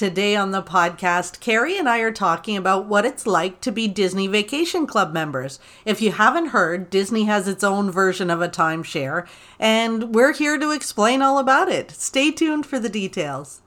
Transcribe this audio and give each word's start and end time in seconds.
Today 0.00 0.34
on 0.34 0.50
the 0.50 0.62
podcast, 0.62 1.40
Carrie 1.40 1.76
and 1.76 1.86
I 1.86 1.98
are 1.98 2.10
talking 2.10 2.56
about 2.56 2.86
what 2.86 3.04
it's 3.04 3.26
like 3.26 3.60
to 3.60 3.70
be 3.70 3.86
Disney 3.86 4.28
Vacation 4.28 4.86
Club 4.86 5.12
members. 5.12 5.60
If 5.84 6.00
you 6.00 6.12
haven't 6.12 6.46
heard, 6.46 6.88
Disney 6.88 7.24
has 7.24 7.46
its 7.46 7.62
own 7.62 7.90
version 7.90 8.30
of 8.30 8.40
a 8.40 8.48
timeshare, 8.48 9.26
and 9.58 10.14
we're 10.14 10.32
here 10.32 10.56
to 10.56 10.70
explain 10.70 11.20
all 11.20 11.36
about 11.36 11.68
it. 11.68 11.90
Stay 11.90 12.30
tuned 12.30 12.64
for 12.64 12.78
the 12.78 12.88
details. 12.88 13.60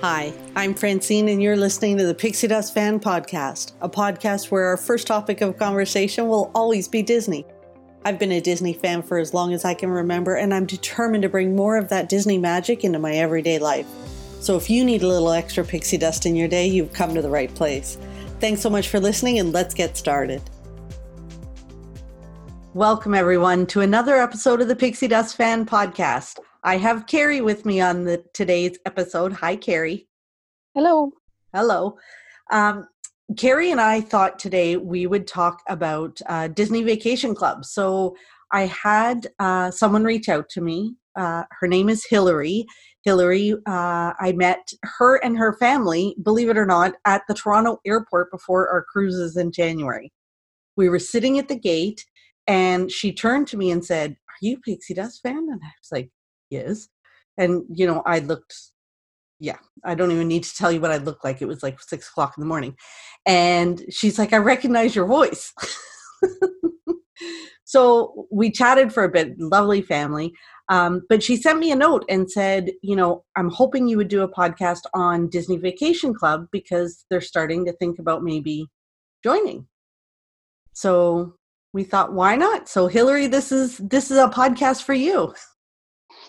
Hi, 0.00 0.32
I'm 0.56 0.72
Francine, 0.72 1.28
and 1.28 1.42
you're 1.42 1.54
listening 1.54 1.98
to 1.98 2.06
the 2.06 2.14
Pixie 2.14 2.46
Dust 2.46 2.72
Fan 2.72 2.98
Podcast, 2.98 3.72
a 3.82 3.90
podcast 3.90 4.50
where 4.50 4.64
our 4.64 4.78
first 4.78 5.06
topic 5.06 5.42
of 5.42 5.58
conversation 5.58 6.28
will 6.28 6.50
always 6.54 6.88
be 6.88 7.02
Disney. 7.02 7.44
I've 8.06 8.18
been 8.18 8.32
a 8.32 8.40
Disney 8.40 8.72
fan 8.72 9.02
for 9.02 9.18
as 9.18 9.34
long 9.34 9.52
as 9.52 9.66
I 9.66 9.74
can 9.74 9.90
remember, 9.90 10.34
and 10.34 10.54
I'm 10.54 10.64
determined 10.64 11.24
to 11.24 11.28
bring 11.28 11.54
more 11.54 11.76
of 11.76 11.90
that 11.90 12.08
Disney 12.08 12.38
magic 12.38 12.84
into 12.84 12.98
my 12.98 13.12
everyday 13.16 13.58
life. 13.58 13.86
So 14.44 14.58
if 14.58 14.68
you 14.68 14.84
need 14.84 15.02
a 15.02 15.08
little 15.08 15.30
extra 15.30 15.64
pixie 15.64 15.96
dust 15.96 16.26
in 16.26 16.36
your 16.36 16.48
day, 16.48 16.66
you've 16.66 16.92
come 16.92 17.14
to 17.14 17.22
the 17.22 17.30
right 17.30 17.52
place. 17.54 17.96
Thanks 18.40 18.60
so 18.60 18.68
much 18.68 18.88
for 18.90 19.00
listening, 19.00 19.38
and 19.38 19.54
let's 19.54 19.72
get 19.72 19.96
started. 19.96 20.42
Welcome, 22.74 23.14
everyone, 23.14 23.64
to 23.68 23.80
another 23.80 24.16
episode 24.16 24.60
of 24.60 24.68
the 24.68 24.76
Pixie 24.76 25.08
Dust 25.08 25.38
Fan 25.38 25.64
Podcast. 25.64 26.40
I 26.62 26.76
have 26.76 27.06
Carrie 27.06 27.40
with 27.40 27.64
me 27.64 27.80
on 27.80 28.04
the 28.04 28.22
today's 28.34 28.78
episode. 28.84 29.32
Hi, 29.32 29.56
Carrie. 29.56 30.08
Hello. 30.74 31.10
Hello. 31.54 31.96
Um, 32.52 32.86
Carrie 33.38 33.70
and 33.70 33.80
I 33.80 34.02
thought 34.02 34.38
today 34.38 34.76
we 34.76 35.06
would 35.06 35.26
talk 35.26 35.62
about 35.70 36.20
uh, 36.26 36.48
Disney 36.48 36.82
Vacation 36.82 37.34
Club. 37.34 37.64
So 37.64 38.14
I 38.52 38.66
had 38.66 39.26
uh, 39.38 39.70
someone 39.70 40.04
reach 40.04 40.28
out 40.28 40.50
to 40.50 40.60
me. 40.60 40.96
Uh, 41.16 41.44
her 41.60 41.68
name 41.68 41.88
is 41.88 42.04
Hillary, 42.04 42.66
Hillary, 43.04 43.52
uh, 43.66 44.12
I 44.18 44.32
met 44.34 44.70
her 44.82 45.16
and 45.16 45.36
her 45.36 45.56
family, 45.58 46.16
believe 46.22 46.48
it 46.48 46.56
or 46.56 46.66
not, 46.66 46.94
at 47.04 47.22
the 47.28 47.34
Toronto 47.34 47.78
airport 47.86 48.30
before 48.30 48.68
our 48.68 48.84
cruises 48.90 49.36
in 49.36 49.52
January. 49.52 50.10
We 50.76 50.88
were 50.88 50.98
sitting 50.98 51.38
at 51.38 51.48
the 51.48 51.58
gate 51.58 52.04
and 52.46 52.90
she 52.90 53.12
turned 53.12 53.46
to 53.48 53.56
me 53.56 53.70
and 53.70 53.84
said, 53.84 54.12
Are 54.12 54.38
you 54.40 54.58
Pixie 54.58 54.94
Dust 54.94 55.20
fan? 55.22 55.36
And 55.36 55.60
I 55.62 55.72
was 55.80 55.92
like, 55.92 56.10
Yes. 56.50 56.88
And, 57.36 57.64
you 57.68 57.86
know, 57.86 58.02
I 58.06 58.20
looked, 58.20 58.54
yeah, 59.40 59.58
I 59.84 59.94
don't 59.94 60.12
even 60.12 60.28
need 60.28 60.44
to 60.44 60.54
tell 60.54 60.70
you 60.70 60.80
what 60.80 60.92
I 60.92 60.98
looked 60.98 61.24
like. 61.24 61.42
It 61.42 61.48
was 61.48 61.62
like 61.62 61.80
six 61.80 62.08
o'clock 62.08 62.34
in 62.36 62.40
the 62.40 62.46
morning. 62.46 62.76
And 63.26 63.82
she's 63.90 64.18
like, 64.18 64.32
I 64.32 64.38
recognize 64.38 64.94
your 64.94 65.06
voice. 65.06 65.52
so 67.64 68.26
we 68.30 68.50
chatted 68.50 68.92
for 68.92 69.04
a 69.04 69.10
bit, 69.10 69.38
lovely 69.38 69.82
family. 69.82 70.32
Um, 70.68 71.02
but 71.08 71.22
she 71.22 71.36
sent 71.36 71.58
me 71.58 71.70
a 71.72 71.76
note 71.76 72.04
and 72.08 72.30
said, 72.30 72.70
you 72.82 72.96
know, 72.96 73.24
I'm 73.36 73.50
hoping 73.50 73.86
you 73.86 73.98
would 73.98 74.08
do 74.08 74.22
a 74.22 74.32
podcast 74.32 74.80
on 74.94 75.28
Disney 75.28 75.58
Vacation 75.58 76.14
Club 76.14 76.46
because 76.50 77.04
they're 77.10 77.20
starting 77.20 77.66
to 77.66 77.72
think 77.72 77.98
about 77.98 78.22
maybe 78.22 78.68
joining. 79.22 79.66
So 80.72 81.34
we 81.72 81.84
thought, 81.84 82.14
why 82.14 82.36
not? 82.36 82.68
So 82.68 82.86
Hillary, 82.86 83.26
this 83.26 83.52
is 83.52 83.78
this 83.78 84.10
is 84.10 84.16
a 84.16 84.28
podcast 84.28 84.82
for 84.84 84.94
you. 84.94 85.34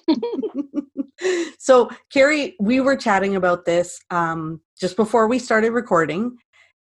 so 1.60 1.90
Carrie, 2.12 2.56
we 2.60 2.82
were 2.82 2.98
chatting 2.98 3.36
about 3.36 3.66
this 3.66 4.00
um, 4.10 4.60
just 4.80 4.98
before 4.98 5.28
we 5.28 5.40
started 5.40 5.72
recording, 5.72 6.36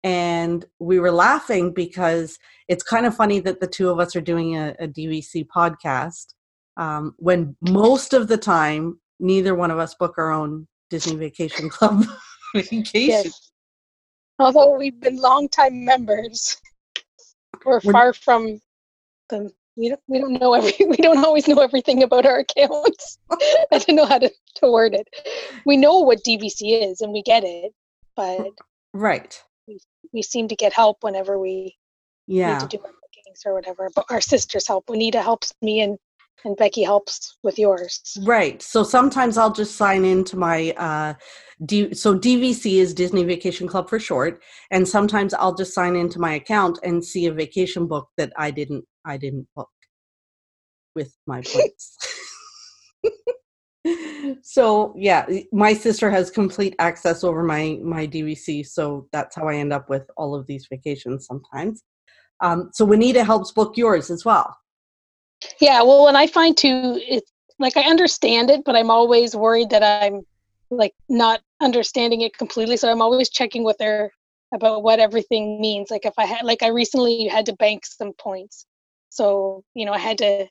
and 0.03 0.65
we 0.81 0.99
were 0.99 1.13
laughing 1.13 1.73
because 1.73 2.39
it's 2.69 2.83
kind 2.83 3.07
of 3.07 3.15
funny 3.15 3.39
that 3.41 3.61
the 3.61 3.67
two 3.67 3.89
of 3.89 4.01
us 4.01 4.17
are 4.17 4.21
doing 4.21 4.57
a, 4.57 4.75
a 4.81 4.89
DVC 4.89 5.47
podcast 5.47 6.35
um, 6.77 7.15
when 7.19 7.57
most 7.61 8.13
of 8.13 8.29
the 8.29 8.37
time 8.37 9.01
neither 9.19 9.55
one 9.55 9.71
of 9.71 9.79
us 9.79 9.95
book 9.95 10.15
our 10.19 10.31
own 10.31 10.67
Disney 10.91 11.17
Vacation 11.17 11.69
Club 11.69 12.05
vacation. 12.55 12.91
Yes. 12.95 13.53
Although 14.39 14.77
we've 14.77 15.01
been 15.01 15.17
longtime 15.17 15.85
members, 15.85 16.59
we're, 17.65 17.81
we're 17.83 17.93
far 17.93 18.13
from 18.13 18.61
the. 19.29 19.51
We 19.79 19.91
don't, 19.91 20.01
we 20.09 20.19
don't 20.19 20.41
know 20.41 20.55
every 20.55 20.73
we 20.87 20.97
don't 20.97 21.23
always 21.23 21.47
know 21.47 21.61
everything 21.61 22.03
about 22.03 22.25
our 22.25 22.39
accounts. 22.39 23.19
I 23.31 23.79
don't 23.79 23.97
know 23.97 24.07
how 24.07 24.19
to, 24.19 24.31
to 24.57 24.73
word 24.73 24.95
it. 24.95 25.07
We 25.67 25.77
know 25.77 26.01
what 26.01 26.25
DVC 26.25 26.83
is 26.83 27.03
and 27.03 27.13
we 27.13 27.23
get 27.23 27.45
it, 27.45 27.73
but 28.15 28.53
right. 28.95 29.39
We, 29.69 29.79
we 30.15 30.23
seem 30.23 30.49
to 30.49 30.57
get 30.57 30.73
help 30.73 30.99
whenever 31.03 31.39
we 31.39 31.77
yeah. 32.27 32.53
need 32.53 32.61
to 32.61 32.77
do 32.77 32.83
our 32.83 32.91
bookings 32.91 33.43
or 33.45 33.53
whatever. 33.53 33.91
But 33.95 34.07
our 34.09 34.23
sisters 34.23 34.67
help. 34.67 34.89
Juanita 34.89 35.21
helps 35.21 35.53
me 35.61 35.81
and 35.81 35.99
and 36.45 36.57
Becky 36.57 36.83
helps 36.83 37.39
with 37.43 37.59
yours. 37.59 38.17
Right. 38.23 38.63
So 38.63 38.83
sometimes 38.83 39.37
I'll 39.37 39.53
just 39.53 39.77
sign 39.77 40.05
into 40.05 40.37
my 40.37 40.71
uh 40.73 41.15
D- 41.65 41.95
so 41.95 42.19
DVC 42.19 42.81
is 42.81 42.93
Disney 42.93 43.25
Vacation 43.25 43.67
Club 43.67 43.89
for 43.89 43.99
short, 43.99 44.43
and 44.71 44.87
sometimes 44.87 45.33
I'll 45.33 45.55
just 45.55 45.73
sign 45.73 45.97
into 45.97 46.19
my 46.19 46.35
account 46.35 46.79
and 46.83 47.03
see 47.05 47.27
a 47.27 47.33
vacation 47.33 47.87
book 47.87 48.09
that 48.19 48.33
I 48.37 48.51
didn't 48.51 48.85
I 49.05 49.17
didn't 49.17 49.49
book 49.57 49.71
with 50.95 51.17
my 51.27 51.41
points. 51.47 51.97
so 54.43 54.95
yeah, 54.97 55.27
my 55.53 55.73
sister 55.73 56.11
has 56.11 56.31
complete 56.31 56.75
access 56.79 57.25
over 57.25 57.43
my 57.43 57.79
my 57.83 58.07
DVC, 58.07 58.67
so 58.67 59.09
that's 59.13 59.35
how 59.35 59.49
I 59.49 59.55
end 59.55 59.73
up 59.73 59.89
with 59.89 60.05
all 60.17 60.35
of 60.35 60.47
these 60.47 60.67
vacations 60.71 61.27
sometimes. 61.27 61.83
Um, 62.41 62.71
so 62.75 62.85
Juanita 62.85 63.25
helps 63.25 63.53
book 63.53 63.79
yours 63.79 64.11
as 64.11 64.25
well. 64.25 64.55
Yeah, 65.61 65.83
well, 65.83 66.09
and 66.09 66.17
I 66.17 66.27
find 66.27 66.57
too, 66.57 67.01
it's 67.07 67.31
like 67.59 67.77
I 67.77 67.83
understand 67.83 68.51
it, 68.51 68.63
but 68.65 68.77
I'm 68.77 68.91
always 68.91 69.35
worried 69.35 69.71
that 69.71 69.83
I'm 69.83 70.23
like 70.71 70.95
not 71.09 71.41
understanding 71.61 72.23
it 72.23 72.37
completely. 72.37 72.77
So 72.77 72.91
I'm 72.91 73.03
always 73.03 73.31
checking 73.31 73.65
with 73.65 73.77
her 73.81 74.11
about 74.55 74.83
what 74.83 74.99
everything 74.99 75.61
means. 75.61 75.91
Like 75.91 76.07
if 76.07 76.15
I 76.19 76.27
had, 76.27 76.45
like 76.45 76.63
I 76.63 76.69
recently 76.69 77.29
had 77.29 77.47
to 77.47 77.55
bank 77.55 77.87
some 77.87 78.13
points, 78.15 78.67
so 79.11 79.63
you 79.75 79.85
know 79.85 79.93
I 79.93 79.99
had 79.99 80.19
to 80.19 80.47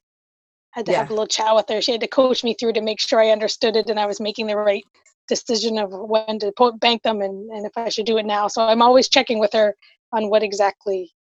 had 0.72 0.86
to 0.88 0.92
yeah. 0.92 1.00
have 1.00 1.10
a 1.10 1.14
little 1.14 1.28
chat 1.28 1.56
with 1.56 1.70
her. 1.70 1.82
She 1.82 1.94
had 1.94 2.02
to 2.02 2.08
coach 2.08 2.44
me 2.44 2.54
through 2.54 2.74
to 2.74 2.82
make 2.82 3.00
sure 3.00 3.22
I 3.22 3.30
understood 3.30 3.76
it 3.76 3.90
and 3.90 4.00
I 4.00 4.06
was 4.06 4.20
making 4.20 4.48
the 4.48 4.58
right 4.58 4.84
decision 5.28 5.80
of 5.80 5.90
when 5.92 6.40
to 6.40 6.52
bank 6.80 7.02
them 7.04 7.22
and, 7.22 7.50
and 7.50 7.66
if 7.66 7.72
I 7.78 7.90
should 7.90 8.06
do 8.06 8.18
it 8.18 8.26
now. 8.26 8.48
So 8.48 8.62
I'm 8.62 8.82
always 8.82 9.08
checking 9.08 9.40
with 9.40 9.54
her 9.54 9.76
on 10.12 10.30
what 10.30 10.44
exactly 10.44 11.14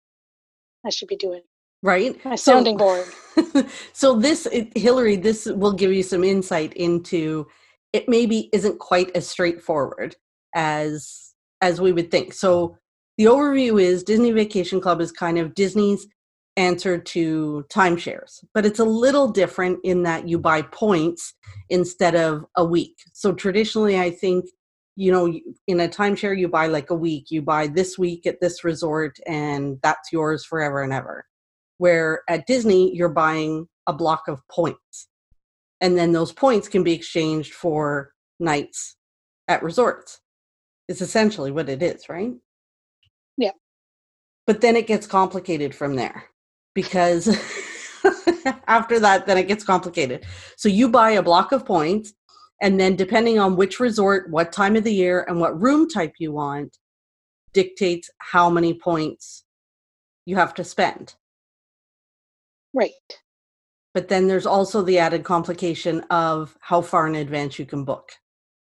I 0.85 0.91
should 0.91 1.09
be 1.09 1.17
doing 1.17 1.43
right? 1.85 2.25
My 2.25 2.35
sounding 2.35 2.79
so, 2.79 2.85
board 2.85 3.69
so 3.93 4.19
this 4.19 4.49
hillary 4.75 5.17
this 5.17 5.47
will 5.47 5.73
give 5.73 5.93
you 5.93 6.03
some 6.03 6.25
insight 6.25 6.73
into 6.75 7.47
it 7.93 8.09
maybe 8.09 8.49
isn't 8.53 8.81
quite 8.81 9.15
as 9.15 9.29
straightforward 9.29 10.17
as 10.55 11.35
as 11.61 11.81
we 11.81 11.93
would 11.93 12.11
think. 12.11 12.33
So 12.33 12.77
the 13.19 13.27
overview 13.27 13.81
is 13.81 14.03
disney 14.03 14.33
vacation 14.33 14.81
club 14.81 15.01
is 15.01 15.13
kind 15.13 15.39
of 15.39 15.55
disney's 15.55 16.07
answer 16.57 16.97
to 16.97 17.65
timeshares 17.69 18.45
but 18.55 18.65
it's 18.65 18.79
a 18.79 18.85
little 18.85 19.29
different 19.29 19.79
in 19.83 20.05
that 20.05 20.29
you 20.29 20.39
buy 20.39 20.63
points 20.63 21.35
instead 21.69 22.15
of 22.17 22.47
a 22.57 22.65
week. 22.65 22.97
So 23.13 23.33
traditionally 23.33 24.01
i 24.01 24.11
think 24.11 24.47
you 24.97 25.13
know 25.13 25.27
in 25.67 25.81
a 25.81 25.89
timeshare 25.89 26.39
you 26.39 26.49
buy 26.49 26.67
like 26.67 26.89
a 26.89 26.95
week. 26.95 27.31
You 27.31 27.43
buy 27.43 27.67
this 27.67 27.99
week 27.99 28.27
at 28.27 28.41
this 28.41 28.65
resort 28.65 29.19
and 29.27 29.79
that's 29.83 30.13
yours 30.13 30.45
forever 30.45 30.83
and 30.83 30.93
ever 30.93 31.27
where 31.79 32.23
at 32.29 32.47
Disney 32.47 32.95
you're 32.95 33.09
buying 33.09 33.69
a 33.87 33.93
block 33.93 34.29
of 34.29 34.41
points. 34.51 35.09
And 35.81 35.99
then 35.99 36.13
those 36.13 36.33
points 36.33 36.69
can 36.69 36.83
be 36.83 36.93
exchanged 36.93 37.53
for 37.53 38.13
nights 38.41 38.97
at 39.49 39.63
resorts. 39.63 40.21
It's 40.89 41.03
essentially 41.03 41.51
what 41.51 41.69
it 41.69 41.83
is, 41.83 42.09
right? 42.09 42.33
Yeah. 43.37 43.51
But 44.47 44.61
then 44.61 44.77
it 44.77 44.87
gets 44.87 45.07
complicated 45.07 45.75
from 45.75 45.97
there 45.97 46.25
because 46.75 47.29
after 48.67 49.01
that, 49.01 49.27
then 49.27 49.39
it 49.39 49.49
gets 49.49 49.65
complicated. 49.65 50.25
So 50.57 50.69
you 50.69 50.89
buy 50.89 51.13
a 51.13 51.23
block 51.23 51.53
of 51.53 51.65
points, 51.65 52.13
and 52.63 52.79
then 52.79 52.97
depending 52.97 53.39
on 53.39 53.57
which 53.57 53.81
resort, 53.81 54.31
what 54.31 54.53
time 54.53 54.77
of 54.77 54.85
the 54.85 54.95
year, 54.95 55.25
and 55.29 55.41
what 55.41 55.61
room 55.61 55.89
type 55.89 56.15
you 56.19 56.33
want, 56.33 56.77
dictates 57.53 58.11
how 58.19 58.51
many 58.51 58.75
points 58.75 59.45
you 60.27 60.37
have 60.37 60.55
to 60.55 60.65
spend. 60.65 61.15
Right. 62.75 62.91
But 63.95 64.09
then 64.09 64.27
there's 64.27 64.47
also 64.47 64.83
the 64.83 64.99
added 64.99 65.23
complication 65.23 66.01
of 66.11 66.59
how 66.61 66.83
far 66.83 67.07
in 67.07 67.15
advance 67.15 67.59
you 67.59 67.65
can 67.65 67.85
book. 67.85 68.11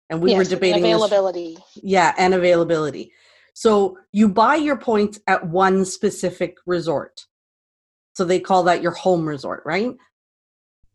And 0.09 0.23
we 0.23 0.31
yes, 0.31 0.39
were 0.39 0.45
debating 0.45 0.85
availability. 0.85 1.55
This, 1.55 1.85
yeah, 1.85 2.15
and 2.17 2.33
availability. 2.33 3.13
So 3.53 3.99
you 4.13 4.29
buy 4.29 4.55
your 4.55 4.77
points 4.77 5.21
at 5.27 5.47
one 5.47 5.85
specific 5.85 6.57
resort. 6.65 7.27
So 8.15 8.25
they 8.25 8.41
call 8.41 8.63
that 8.65 8.83
your 8.83 8.93
home 8.93 9.29
resort, 9.29 9.65
right? 9.67 9.95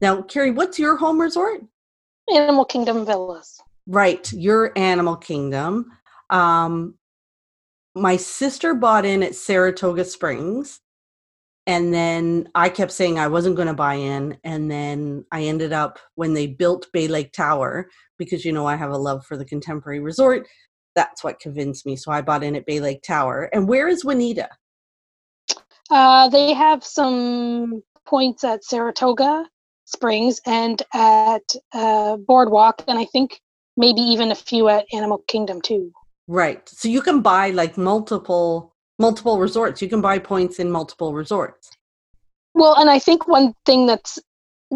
Now, 0.02 0.22
Carrie, 0.22 0.52
what's 0.52 0.80
your 0.80 0.96
home 0.96 1.20
resort? 1.20 1.62
Animal 2.34 2.66
Kingdom 2.66 3.06
Villas. 3.06 3.60
Right, 3.86 4.32
your 4.32 4.72
Animal 4.78 5.18
Kingdom. 5.18 5.92
Um, 6.30 6.96
my 7.96 8.16
sister 8.18 8.74
bought 8.74 9.06
in 9.06 9.22
at 9.22 9.36
Saratoga 9.36 10.06
Springs 10.06 10.80
and 11.66 11.94
then 11.94 12.50
I 12.56 12.70
kept 12.70 12.92
saying 12.92 13.18
I 13.18 13.28
wasn't 13.28 13.56
going 13.56 13.70
to 13.70 13.74
buy 13.74 13.96
in. 13.96 14.38
And 14.44 14.70
then 14.70 15.26
I 15.32 15.44
ended 15.44 15.72
up, 15.72 16.00
when 16.16 16.34
they 16.34 16.48
built 16.48 16.92
Bay 16.92 17.08
Lake 17.08 17.32
Tower, 17.32 17.90
because 18.18 18.44
you 18.44 18.52
know 18.52 18.66
I 18.66 18.76
have 18.76 18.92
a 18.92 18.98
love 18.98 19.26
for 19.26 19.38
the 19.38 19.46
contemporary 19.46 20.00
resort, 20.00 20.48
that's 20.96 21.24
what 21.24 21.40
convinced 21.40 21.86
me. 21.86 21.96
So 21.96 22.12
I 22.12 22.22
bought 22.22 22.44
in 22.44 22.56
at 22.56 22.66
Bay 22.66 22.80
Lake 22.80 23.02
Tower. 23.02 23.50
And 23.54 23.68
where 23.68 23.88
is 23.88 24.04
Juanita? 24.04 24.50
Uh, 25.90 26.28
they 26.30 26.54
have 26.54 26.84
some 26.84 27.82
points 28.06 28.44
at 28.44 28.64
Saratoga 28.64 29.46
Springs 29.86 30.42
and 30.46 30.82
at 30.94 31.56
uh, 31.74 32.18
Boardwalk, 32.18 32.84
and 32.88 32.98
I 32.98 33.06
think 33.06 33.40
maybe 33.78 34.02
even 34.02 34.32
a 34.32 34.36
few 34.36 34.70
at 34.70 34.86
Animal 34.94 35.24
Kingdom 35.28 35.62
too. 35.62 35.92
Right. 36.28 36.68
So 36.70 36.88
you 36.88 37.02
can 37.02 37.22
buy 37.22 37.50
like 37.50 37.78
multiple 37.78 38.73
multiple 39.00 39.40
resorts. 39.40 39.82
You 39.82 39.90
can 39.90 40.02
buy 40.02 40.20
points 40.20 40.60
in 40.60 40.72
multiple 40.72 41.14
resorts. 41.14 41.72
Well, 42.54 42.76
and 42.76 42.90
I 42.90 43.00
think 43.00 43.28
one 43.28 43.54
thing 43.66 43.88
that's 43.88 44.20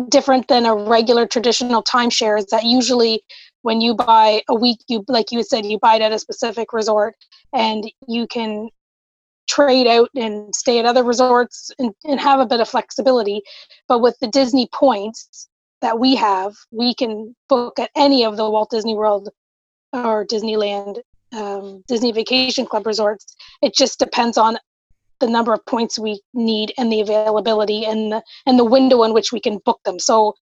different 0.09 0.47
than 0.47 0.65
a 0.65 0.75
regular 0.75 1.25
traditional 1.25 1.83
timeshare 1.83 2.37
is 2.37 2.45
that 2.47 2.63
usually 2.63 3.21
when 3.63 3.81
you 3.81 3.95
buy 3.95 4.41
a 4.47 4.55
week 4.55 4.77
you 4.87 5.03
like 5.07 5.31
you 5.31 5.43
said 5.43 5.65
you 5.65 5.79
buy 5.79 5.95
it 5.95 6.01
at 6.01 6.11
a 6.11 6.19
specific 6.19 6.71
resort 6.71 7.15
and 7.53 7.83
you 8.07 8.27
can 8.27 8.69
trade 9.49 9.87
out 9.87 10.09
and 10.15 10.53
stay 10.53 10.77
at 10.77 10.85
other 10.85 11.03
resorts 11.03 11.71
and, 11.79 11.91
and 12.03 12.19
have 12.19 12.39
a 12.39 12.45
bit 12.45 12.59
of 12.59 12.69
flexibility 12.69 13.41
but 13.87 13.99
with 13.99 14.15
the 14.21 14.27
disney 14.27 14.67
points 14.71 15.47
that 15.81 15.97
we 15.97 16.15
have 16.15 16.53
we 16.71 16.93
can 16.93 17.35
book 17.49 17.79
at 17.79 17.89
any 17.95 18.23
of 18.23 18.37
the 18.37 18.49
walt 18.49 18.69
disney 18.69 18.93
world 18.93 19.29
or 19.93 20.25
disneyland 20.25 20.99
um, 21.33 21.83
disney 21.87 22.11
vacation 22.11 22.65
club 22.65 22.85
resorts. 22.85 23.25
It 23.61 23.73
just 23.75 23.99
depends 23.99 24.37
on 24.37 24.57
the 25.19 25.27
number 25.27 25.53
of 25.53 25.65
points 25.65 25.97
we 25.97 26.21
need 26.33 26.73
and 26.77 26.91
the 26.91 27.01
availability 27.01 27.85
and 27.85 28.11
the 28.11 28.23
and 28.45 28.59
the 28.59 28.65
window 28.65 29.03
in 29.03 29.13
which 29.13 29.31
we 29.31 29.39
can 29.39 29.59
book 29.65 29.79
them. 29.83 29.99
So 29.99 30.33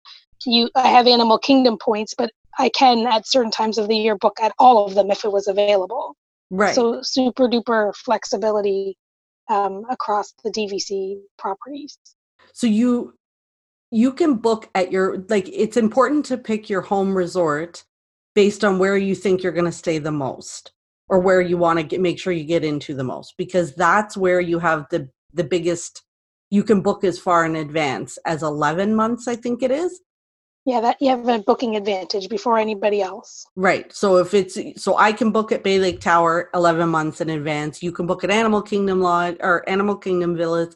you 0.46 0.70
i 0.76 0.88
have 0.88 1.08
animal 1.08 1.40
kingdom 1.40 1.78
points 1.78 2.14
but 2.16 2.30
i 2.60 2.70
can 2.70 3.08
at 3.08 3.28
certain 3.28 3.52
times 3.52 3.78
of 3.78 3.88
the 3.88 3.96
year 3.96 4.16
book 4.16 4.38
at 4.42 4.54
all 4.60 4.86
of 4.86 4.94
them 4.96 5.10
if 5.12 5.24
it 5.24 5.32
was 5.32 5.48
available. 5.48 6.16
Right. 6.52 6.76
So 6.76 7.02
super 7.02 7.48
duper 7.48 7.96
flexibility 7.96 8.98
um, 9.50 9.84
across 9.90 10.34
the 10.44 10.52
dvc 10.52 11.20
properties. 11.38 11.98
So 12.54 12.68
you 12.68 13.16
you 13.92 14.14
can 14.14 14.36
book 14.36 14.70
at 14.76 14.92
your 14.92 15.24
like 15.30 15.50
it's 15.52 15.78
important 15.78 16.26
to 16.26 16.38
pick 16.38 16.70
your 16.70 16.82
home 16.82 17.16
resort 17.16 17.84
based 18.36 18.64
on 18.64 18.78
where 18.78 18.98
you 18.98 19.16
think 19.16 19.42
you're 19.42 19.52
going 19.52 19.66
to 19.66 19.72
stay 19.72 19.98
the 19.98 20.12
most 20.12 20.74
or 21.08 21.20
where 21.20 21.42
you 21.42 21.58
want 21.58 21.80
to 21.80 21.84
get 21.84 22.02
make 22.02 22.20
sure 22.20 22.34
you 22.34 22.44
get 22.44 22.64
into 22.64 22.94
the 22.94 23.04
most 23.04 23.36
because 23.38 23.74
that's 23.76 24.16
where 24.16 24.40
you 24.40 24.60
have 24.60 24.86
the 24.92 25.10
the 25.34 25.44
biggest 25.44 26.04
you 26.52 26.64
can 26.64 26.82
book 26.82 27.04
as 27.04 27.18
far 27.18 27.46
in 27.46 27.56
advance 27.56 28.18
as 28.26 28.44
11 28.44 28.96
months 28.96 29.28
i 29.28 29.36
think 29.36 29.64
it 29.64 29.72
is. 29.72 30.02
Yeah 30.66 30.82
that 30.82 30.98
you 31.00 31.10
have 31.10 31.28
a 31.28 31.40
booking 31.40 31.76
advantage 31.76 32.28
before 32.28 32.58
anybody 32.58 33.02
else. 33.02 33.46
Right 33.56 33.92
so 33.94 34.18
if 34.18 34.34
it's 34.34 34.58
so 34.82 34.98
i 34.98 35.12
can 35.12 35.32
book 35.32 35.52
at 35.52 35.64
bay 35.64 35.80
lake 35.80 36.02
tower 36.02 36.50
11 36.54 36.90
months 36.90 37.22
in 37.22 37.30
advance 37.30 37.82
you 37.82 37.92
can 37.92 38.06
book 38.06 38.24
at 38.24 38.32
animal 38.32 38.62
kingdom 38.62 39.00
lodge 39.02 39.38
or 39.40 39.68
animal 39.70 39.96
kingdom 39.96 40.36
village 40.36 40.76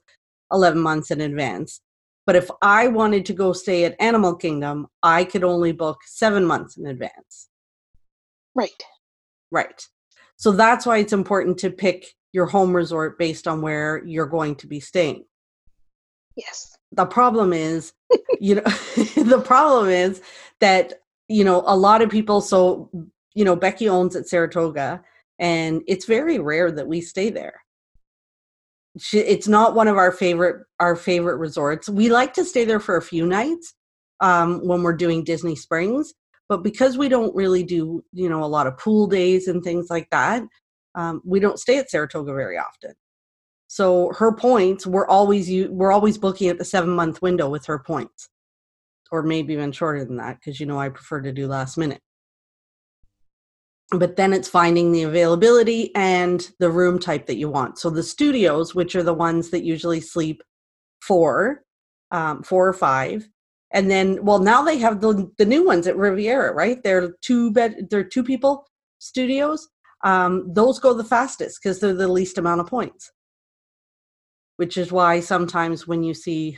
11 0.52 0.82
months 0.82 1.12
in 1.12 1.22
advance. 1.22 1.82
But 2.26 2.36
if 2.36 2.50
i 2.62 2.88
wanted 2.88 3.26
to 3.26 3.34
go 3.34 3.54
stay 3.54 3.86
at 3.86 3.96
animal 4.00 4.36
kingdom 4.36 4.88
i 5.02 5.24
could 5.24 5.44
only 5.44 5.72
book 5.72 6.00
seven 6.06 6.46
months 6.46 6.78
in 6.78 6.86
advance 6.86 7.49
right 8.56 8.84
right 9.52 9.88
so 10.40 10.52
that's 10.52 10.86
why 10.86 10.98
it's 10.98 11.14
important 11.14 11.58
to 11.60 11.70
pick 11.70 12.06
your 12.32 12.46
home 12.46 12.76
resort 12.76 13.18
based 13.18 13.48
on 13.48 13.62
where 13.62 14.04
you're 14.06 14.26
going 14.26 14.56
to 14.56 14.68
be 14.68 14.80
staying. 14.80 15.26
Yes. 16.36 16.78
The 16.92 17.06
problem 17.06 17.54
is, 17.54 17.94
you 18.40 18.56
know, 18.56 18.62
the 19.16 19.44
problem 19.44 19.90
is 19.90 20.22
that, 20.60 20.94
you 21.28 21.44
know, 21.44 21.64
a 21.66 21.76
lot 21.76 22.02
of 22.02 22.10
people, 22.10 22.42
so, 22.42 22.90
you 23.36 23.44
know, 23.46 23.56
Becky 23.56 23.90
owns 23.90 24.16
at 24.16 24.28
Saratoga, 24.28 25.04
and 25.38 25.82
it's 25.88 26.06
very 26.06 26.40
rare 26.40 26.72
that 26.72 26.88
we 26.88 27.02
stay 27.02 27.30
there. 27.30 27.62
She, 28.98 29.20
it's 29.20 29.48
not 29.48 29.76
one 29.76 29.88
of 29.88 29.98
our 29.98 30.12
favorite 30.12 30.66
our 30.80 30.96
favorite 30.96 31.38
resorts. 31.38 31.88
We 31.88 32.10
like 32.10 32.34
to 32.34 32.44
stay 32.44 32.66
there 32.66 32.80
for 32.80 32.98
a 32.98 33.02
few 33.02 33.26
nights 33.26 33.74
um, 34.20 34.66
when 34.68 34.82
we're 34.82 34.96
doing 34.96 35.24
Disney 35.24 35.56
Springs, 35.56 36.14
but 36.50 36.64
because 36.64 36.98
we 36.98 37.08
don't 37.08 37.34
really 37.36 37.64
do, 37.64 38.04
you 38.12 38.28
know, 38.28 38.44
a 38.44 38.46
lot 38.46 38.68
of 38.68 38.78
pool 38.78 39.06
days 39.08 39.48
and 39.48 39.64
things 39.64 39.88
like 39.90 40.10
that, 40.10 40.44
um, 40.96 41.22
we 41.24 41.40
don't 41.40 41.60
stay 41.60 41.78
at 41.78 41.90
Saratoga 41.90 42.34
very 42.34 42.58
often. 42.58 42.94
So 43.68 44.12
her 44.18 44.34
points, 44.34 44.88
we're 44.88 45.08
always 45.08 45.48
we're 45.70 45.92
always 45.92 46.18
booking 46.18 46.50
at 46.50 46.58
the 46.58 46.66
seven 46.66 46.90
month 46.90 47.22
window 47.22 47.48
with 47.48 47.68
her 47.68 47.78
points, 47.78 48.30
or 49.12 49.22
maybe 49.22 49.54
even 49.54 49.72
shorter 49.72 50.04
than 50.04 50.18
that 50.18 50.40
because 50.40 50.60
you 50.60 50.66
know 50.66 50.80
I 50.80 50.90
prefer 50.90 51.22
to 51.22 51.32
do 51.32 51.48
last 51.48 51.78
minute. 51.78 52.02
But 53.92 54.16
then 54.16 54.34
it's 54.34 54.48
finding 54.48 54.92
the 54.92 55.04
availability 55.04 55.94
and 55.96 56.48
the 56.60 56.72
room 56.72 56.98
type 56.98 57.28
that 57.28 57.38
you 57.38 57.50
want. 57.50 57.78
So 57.78 57.92
the 57.92 58.04
studios, 58.04 58.74
which 58.74 58.96
are 58.96 59.04
the 59.04 59.14
ones 59.14 59.52
that 59.52 59.64
usually 59.64 60.02
sleep 60.02 60.42
four, 61.02 61.64
um, 62.12 62.42
four 62.44 62.68
or 62.68 62.74
five, 62.74 63.28
and 63.72 63.90
then 63.90 64.24
well 64.24 64.40
now 64.40 64.64
they 64.64 64.78
have 64.78 65.02
the 65.02 65.32
the 65.38 65.46
new 65.46 65.66
ones 65.66 65.88
at 65.88 65.98
riviera 65.98 66.54
right? 66.54 66.82
They're 66.84 67.14
two 67.22 67.52
bed 67.52 67.88
they're 67.90 68.04
two 68.04 68.24
people 68.24 68.66
studios. 69.00 69.70
Um, 70.04 70.54
those 70.54 70.80
go 70.80 70.94
the 70.94 71.04
fastest 71.04 71.60
because 71.62 71.80
they're 71.80 71.94
the 71.94 72.08
least 72.08 72.38
amount 72.38 72.62
of 72.62 72.68
points. 72.68 73.12
Which 74.58 74.78
is 74.78 74.92
why 74.92 75.20
sometimes 75.20 75.88
when 75.88 76.04
you 76.04 76.14
see 76.14 76.58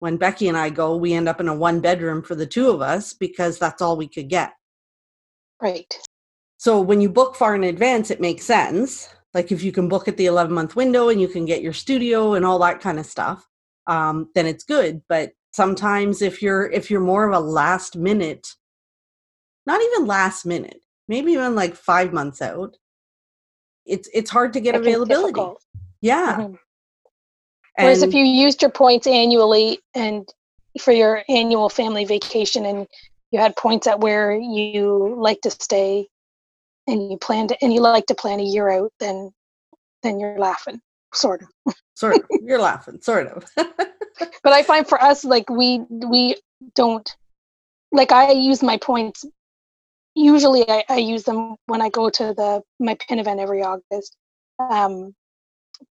when 0.00 0.16
becky 0.16 0.46
and 0.46 0.56
i 0.56 0.70
go 0.70 0.96
we 0.96 1.12
end 1.12 1.28
up 1.28 1.40
in 1.40 1.48
a 1.48 1.54
one 1.54 1.80
bedroom 1.80 2.22
for 2.22 2.36
the 2.36 2.46
two 2.46 2.70
of 2.70 2.80
us 2.80 3.12
because 3.12 3.58
that's 3.58 3.82
all 3.82 3.96
we 3.96 4.08
could 4.08 4.28
get. 4.28 4.52
Right. 5.60 5.92
So 6.56 6.80
when 6.80 7.00
you 7.00 7.08
book 7.08 7.36
far 7.36 7.54
in 7.54 7.64
advance 7.64 8.10
it 8.10 8.20
makes 8.20 8.44
sense. 8.44 9.08
Like 9.34 9.52
if 9.52 9.62
you 9.62 9.72
can 9.72 9.88
book 9.88 10.08
at 10.08 10.16
the 10.16 10.26
11 10.26 10.52
month 10.54 10.74
window 10.74 11.10
and 11.10 11.20
you 11.20 11.28
can 11.28 11.44
get 11.44 11.62
your 11.62 11.72
studio 11.72 12.34
and 12.34 12.44
all 12.44 12.58
that 12.60 12.80
kind 12.80 12.98
of 12.98 13.06
stuff 13.06 13.48
um, 13.88 14.28
then 14.34 14.46
it's 14.46 14.64
good. 14.64 15.02
But 15.08 15.32
sometimes 15.52 16.22
if 16.22 16.42
you're 16.42 16.66
if 16.70 16.90
you're 16.90 17.00
more 17.00 17.28
of 17.28 17.34
a 17.34 17.40
last 17.40 17.96
minute 17.96 18.54
not 19.66 19.80
even 19.82 20.06
last 20.06 20.46
minute 20.46 20.80
maybe 21.08 21.32
even 21.32 21.54
like 21.54 21.74
five 21.74 22.12
months 22.12 22.42
out 22.42 22.76
it's 23.86 24.08
it's 24.12 24.30
hard 24.30 24.52
to 24.52 24.60
get 24.60 24.74
it 24.74 24.80
availability. 24.82 25.40
yeah. 26.00 26.36
Mm-hmm. 26.36 26.54
whereas 27.76 28.02
if 28.02 28.12
you 28.12 28.24
used 28.24 28.62
your 28.62 28.70
points 28.70 29.06
annually 29.06 29.78
and 29.94 30.28
for 30.80 30.92
your 30.92 31.22
annual 31.28 31.68
family 31.68 32.04
vacation 32.04 32.66
and 32.66 32.86
you 33.30 33.38
had 33.38 33.56
points 33.56 33.86
at 33.86 34.00
where 34.00 34.34
you 34.34 35.16
like 35.18 35.40
to 35.42 35.50
stay 35.50 36.06
and 36.86 37.10
you 37.10 37.18
planned 37.18 37.56
and 37.60 37.72
you 37.72 37.80
like 37.80 38.06
to 38.06 38.14
plan 38.14 38.40
a 38.40 38.44
year 38.44 38.70
out 38.70 38.92
then 39.00 39.32
then 40.02 40.20
you're 40.20 40.38
laughing 40.38 40.80
sort 41.14 41.42
of. 41.42 41.74
Sort 41.94 42.16
of. 42.16 42.22
You're 42.42 42.60
laughing 42.60 43.00
sort 43.00 43.26
of 43.26 43.44
but 44.42 44.52
i 44.52 44.62
find 44.62 44.88
for 44.88 45.02
us 45.02 45.24
like 45.24 45.48
we 45.48 45.80
we 45.90 46.36
don't 46.74 47.16
like 47.92 48.12
i 48.12 48.32
use 48.32 48.62
my 48.62 48.76
points 48.76 49.24
usually 50.14 50.68
I, 50.68 50.84
I 50.88 50.96
use 50.98 51.22
them 51.22 51.56
when 51.66 51.80
i 51.80 51.88
go 51.88 52.10
to 52.10 52.34
the 52.34 52.62
my 52.80 52.96
pin 53.08 53.18
event 53.18 53.40
every 53.40 53.62
august. 53.62 54.16
Um 54.58 55.14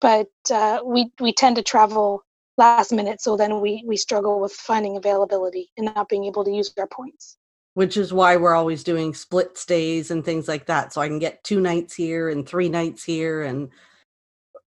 but 0.01 0.29
uh, 0.53 0.81
we 0.85 1.11
we 1.21 1.33
tend 1.33 1.57
to 1.57 1.63
travel 1.63 2.23
last 2.59 2.93
minute 2.93 3.21
so 3.21 3.37
then 3.37 3.61
we 3.61 3.85
we 3.87 3.97
struggle 3.97 4.41
with 4.41 4.53
finding 4.53 4.97
availability 4.97 5.71
and 5.77 5.87
not 5.95 6.09
being 6.09 6.25
able 6.25 6.45
to 6.45 6.51
use 6.51 6.73
our 6.79 6.89
points. 6.89 7.37
Which 7.75 7.97
is 7.97 8.13
why 8.13 8.37
we're 8.37 8.55
always 8.55 8.83
doing 8.83 9.15
split 9.15 9.59
stays 9.59 10.11
and 10.11 10.25
things 10.25 10.49
like 10.49 10.67
that. 10.67 10.93
So 10.93 11.01
i 11.01 11.09
can 11.09 11.19
get 11.19 11.45
two 11.45 11.61
nights 11.61 11.95
here 11.95 12.29
and 12.29 12.47
three 12.47 12.69
nights 12.69 13.05
here 13.05 13.43
and 13.43 13.69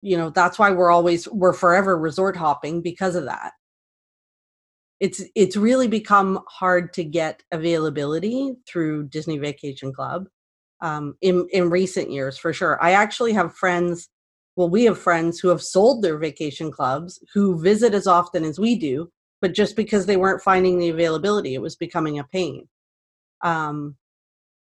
you 0.01 0.17
know 0.17 0.29
that's 0.29 0.57
why 0.57 0.71
we're 0.71 0.91
always 0.91 1.27
we're 1.29 1.53
forever 1.53 1.97
resort 1.97 2.35
hopping 2.35 2.81
because 2.81 3.15
of 3.15 3.25
that. 3.25 3.53
It's 4.99 5.23
it's 5.35 5.55
really 5.55 5.87
become 5.87 6.39
hard 6.47 6.93
to 6.93 7.03
get 7.03 7.43
availability 7.51 8.55
through 8.67 9.07
disney 9.09 9.37
vacation 9.37 9.93
club 9.93 10.27
um, 10.81 11.15
in 11.21 11.47
in 11.51 11.69
recent 11.69 12.11
years 12.11 12.37
for 12.37 12.53
sure. 12.53 12.81
I 12.81 12.91
actually 12.91 13.33
have 13.33 13.55
friends 13.55 14.09
well 14.55 14.69
we 14.69 14.85
have 14.85 14.99
friends 14.99 15.39
who 15.39 15.49
have 15.49 15.61
sold 15.61 16.01
their 16.01 16.17
vacation 16.17 16.71
clubs 16.71 17.19
who 17.33 17.61
visit 17.61 17.93
as 17.93 18.07
often 18.07 18.43
as 18.43 18.59
we 18.59 18.75
do 18.75 19.09
but 19.41 19.53
just 19.53 19.75
because 19.77 20.05
they 20.05 20.17
weren't 20.17 20.41
finding 20.41 20.77
the 20.79 20.89
availability 20.89 21.55
it 21.55 21.61
was 21.61 21.75
becoming 21.75 22.19
a 22.19 22.23
pain. 22.25 22.67
Um, 23.41 23.95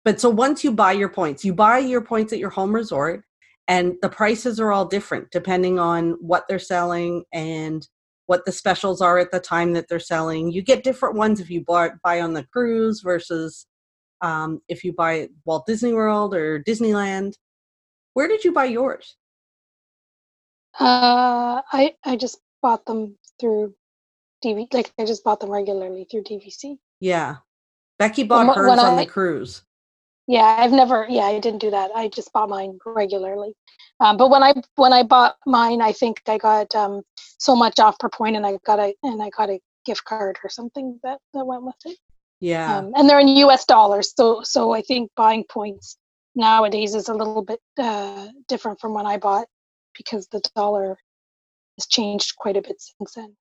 but 0.05 0.19
so 0.21 0.31
once 0.31 0.65
you 0.65 0.73
buy 0.73 0.93
your 0.93 1.11
points 1.11 1.45
you 1.45 1.55
buy 1.55 1.79
your 1.79 2.01
points 2.01 2.33
at 2.33 2.39
your 2.39 2.51
home 2.51 2.75
resort 2.75 3.25
and 3.69 3.95
the 4.03 4.09
prices 4.09 4.59
are 4.61 4.73
all 4.73 4.85
different 4.85 5.31
depending 5.31 5.79
on 5.79 6.13
what 6.21 6.45
they're 6.49 6.59
selling 6.59 7.25
and 7.33 7.87
what 8.27 8.45
the 8.45 8.53
specials 8.53 9.01
are 9.01 9.19
at 9.19 9.31
the 9.31 9.41
time 9.41 9.73
that 9.73 9.87
they're 9.89 10.01
selling 10.01 10.51
you 10.51 10.63
get 10.63 10.85
different 10.85 11.15
ones 11.17 11.41
if 11.41 11.51
you 11.51 11.63
buy, 11.65 11.91
buy 12.03 12.21
on 12.21 12.33
the 12.33 12.45
cruise 12.53 13.01
versus 13.03 13.67
um, 14.21 14.61
if 14.69 14.85
you 14.85 14.93
buy 14.93 15.29
walt 15.45 15.65
disney 15.67 15.93
world 15.93 16.35
or 16.35 16.63
disneyland 16.63 17.33
where 18.15 18.29
did 18.29 18.45
you 18.45 18.53
buy 18.53 18.65
yours 18.65 19.17
uh, 20.81 21.61
I, 21.73 21.95
I 22.05 22.17
just 22.17 22.41
bought 22.63 22.87
them 22.87 23.17
through 23.39 23.75
DV. 24.43 24.73
Like 24.73 24.91
I 24.99 25.05
just 25.05 25.23
bought 25.23 25.41
them 25.41 25.51
regularly 25.51 26.07
through 26.11 26.23
DVC. 26.25 26.79
Yeah, 26.99 27.37
Becky 27.99 28.23
bought 28.25 28.47
When- 28.47 28.57
hers 28.57 28.69
when 28.71 28.79
on 28.79 28.99
I- 28.99 29.05
the 29.05 29.11
cruise. 29.11 29.63
Yeah, 30.27 30.57
I've 30.59 30.73
never. 30.73 31.07
Yeah, 31.09 31.25
I 31.25 31.39
didn't 31.41 31.61
do 31.61 31.71
that. 31.71 31.91
I 31.95 32.09
just 32.09 32.33
bought 32.33 32.49
mine 32.49 32.79
regularly. 32.87 33.55
Um, 34.01 34.17
but 34.17 34.31
when 34.31 34.43
I 34.43 34.55
when 34.77 34.93
I 34.93 35.03
bought 35.03 35.37
mine, 35.47 35.81
I 35.81 35.93
think 35.93 36.21
I 36.27 36.39
got 36.39 36.75
um, 36.75 37.03
so 37.39 37.57
much 37.57 37.79
off 37.81 37.99
per 37.99 38.09
point, 38.09 38.37
and 38.37 38.47
I 38.47 38.59
got 38.65 38.79
a 38.79 38.95
and 39.03 39.23
I 39.23 39.31
got 39.31 39.51
a 39.51 39.61
gift 39.85 40.05
card 40.05 40.39
or 40.45 40.51
something 40.51 41.01
that 41.03 41.19
that 41.35 41.45
went 41.45 41.65
with 41.65 41.75
it. 41.87 41.99
Yeah, 42.41 42.79
Um, 42.79 42.93
and 42.97 43.09
they're 43.09 43.21
in 43.21 43.29
U.S. 43.29 43.65
dollars, 43.65 44.13
so 44.17 44.43
so 44.43 44.73
I 44.73 44.83
think 44.83 45.11
buying 45.17 45.45
points 45.45 45.97
nowadays 46.35 46.95
is 46.95 47.09
a 47.09 47.15
little 47.15 47.43
bit 47.43 47.61
uh, 47.79 48.29
different 48.49 48.81
from 48.81 48.95
when 48.95 49.07
I 49.07 49.19
bought 49.19 49.47
because 49.97 50.27
the 50.29 50.41
dollar 50.57 50.97
has 51.79 51.87
changed 51.87 52.37
quite 52.37 52.57
a 52.57 52.63
bit 52.63 52.81
since 52.81 53.15
then. 53.15 53.37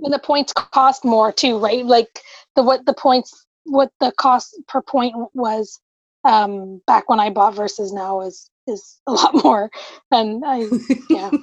And 0.00 0.12
the 0.12 0.18
points 0.18 0.52
cost 0.52 1.04
more 1.04 1.32
too, 1.32 1.58
right? 1.58 1.84
Like 1.84 2.20
the 2.56 2.62
what 2.62 2.86
the 2.86 2.94
points 2.94 3.46
what 3.64 3.90
the 4.00 4.12
cost 4.12 4.56
per 4.68 4.80
point 4.82 5.14
was 5.34 5.78
um, 6.24 6.82
back 6.86 7.08
when 7.08 7.20
I 7.20 7.30
bought 7.30 7.54
versus 7.54 7.92
now 7.92 8.22
is 8.22 8.50
is 8.66 9.00
a 9.06 9.12
lot 9.14 9.34
more. 9.44 9.70
And 10.12 10.44
I 10.46 10.64
yeah. 11.10 11.30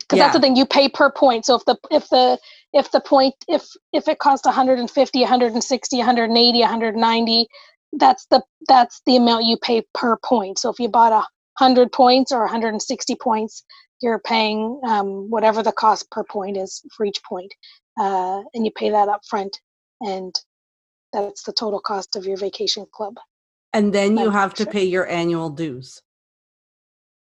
because 0.00 0.18
that's 0.18 0.34
the 0.34 0.40
thing 0.40 0.56
you 0.56 0.66
pay 0.66 0.88
per 0.88 1.10
point 1.10 1.44
so 1.44 1.56
if 1.56 1.64
the 1.64 1.78
if 1.90 2.08
the 2.10 2.38
if 2.72 2.90
the 2.92 3.00
point 3.00 3.34
if 3.48 3.64
if 3.92 4.08
it 4.08 4.18
costs 4.18 4.46
150 4.46 5.20
160 5.20 5.98
180 5.98 6.60
190 6.60 7.46
that's 7.94 8.26
the 8.30 8.42
that's 8.68 9.02
the 9.06 9.16
amount 9.16 9.44
you 9.44 9.56
pay 9.62 9.82
per 9.94 10.16
point 10.24 10.58
so 10.58 10.70
if 10.70 10.78
you 10.78 10.88
bought 10.88 11.12
a 11.12 11.26
100 11.58 11.92
points 11.92 12.32
or 12.32 12.40
160 12.40 13.16
points 13.16 13.64
you're 14.02 14.20
paying 14.20 14.80
um, 14.86 15.30
whatever 15.30 15.62
the 15.62 15.72
cost 15.72 16.10
per 16.10 16.24
point 16.24 16.56
is 16.56 16.82
for 16.96 17.06
each 17.06 17.22
point 17.28 17.52
uh, 18.00 18.42
and 18.54 18.64
you 18.64 18.70
pay 18.76 18.90
that 18.90 19.08
up 19.08 19.22
front 19.28 19.60
and 20.00 20.34
that's 21.12 21.44
the 21.44 21.52
total 21.52 21.80
cost 21.80 22.16
of 22.16 22.26
your 22.26 22.36
vacation 22.36 22.86
club 22.94 23.14
and 23.76 23.92
then 23.92 24.16
you 24.16 24.30
have 24.30 24.54
to 24.54 24.66
pay 24.66 24.84
your 24.84 25.06
annual 25.08 25.50
dues. 25.50 26.02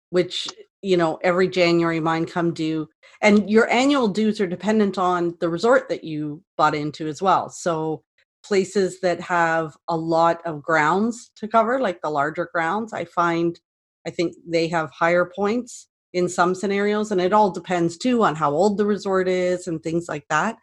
Which 0.09 0.47
you 0.81 0.97
know 0.97 1.19
every 1.23 1.47
january 1.47 1.99
mine 1.99 2.25
come 2.25 2.53
due. 2.53 2.87
And 3.21 3.49
your 3.49 3.69
annual 3.69 4.07
dues 4.07 4.41
are 4.41 4.47
dependent 4.47 4.97
on 4.97 5.35
the 5.39 5.49
resort 5.49 5.89
that 5.89 6.03
you 6.03 6.43
bought 6.57 6.75
into 6.75 7.07
as 7.07 7.21
well. 7.21 7.49
So 7.49 8.03
places 8.43 8.99
that 8.99 9.21
have 9.21 9.75
a 9.87 9.95
lot 9.95 10.41
of 10.45 10.61
grounds 10.61 11.31
to 11.37 11.47
cover 11.47 11.79
like 11.79 12.01
the 12.01 12.09
larger 12.09 12.49
grounds 12.53 12.91
i 12.91 13.05
find 13.05 13.61
i 14.05 14.09
think 14.09 14.33
they 14.45 14.67
have 14.67 14.91
higher 14.91 15.31
points 15.33 15.87
in 16.13 16.29
some 16.29 16.53
scenarios 16.53 17.11
and 17.11 17.19
it 17.19 17.33
all 17.33 17.51
depends 17.51 17.97
too 17.97 18.23
on 18.23 18.35
how 18.35 18.51
old 18.51 18.77
the 18.77 18.85
resort 18.85 19.27
is 19.27 19.67
and 19.67 19.81
things 19.81 20.07
like 20.07 20.25
that. 20.29 20.57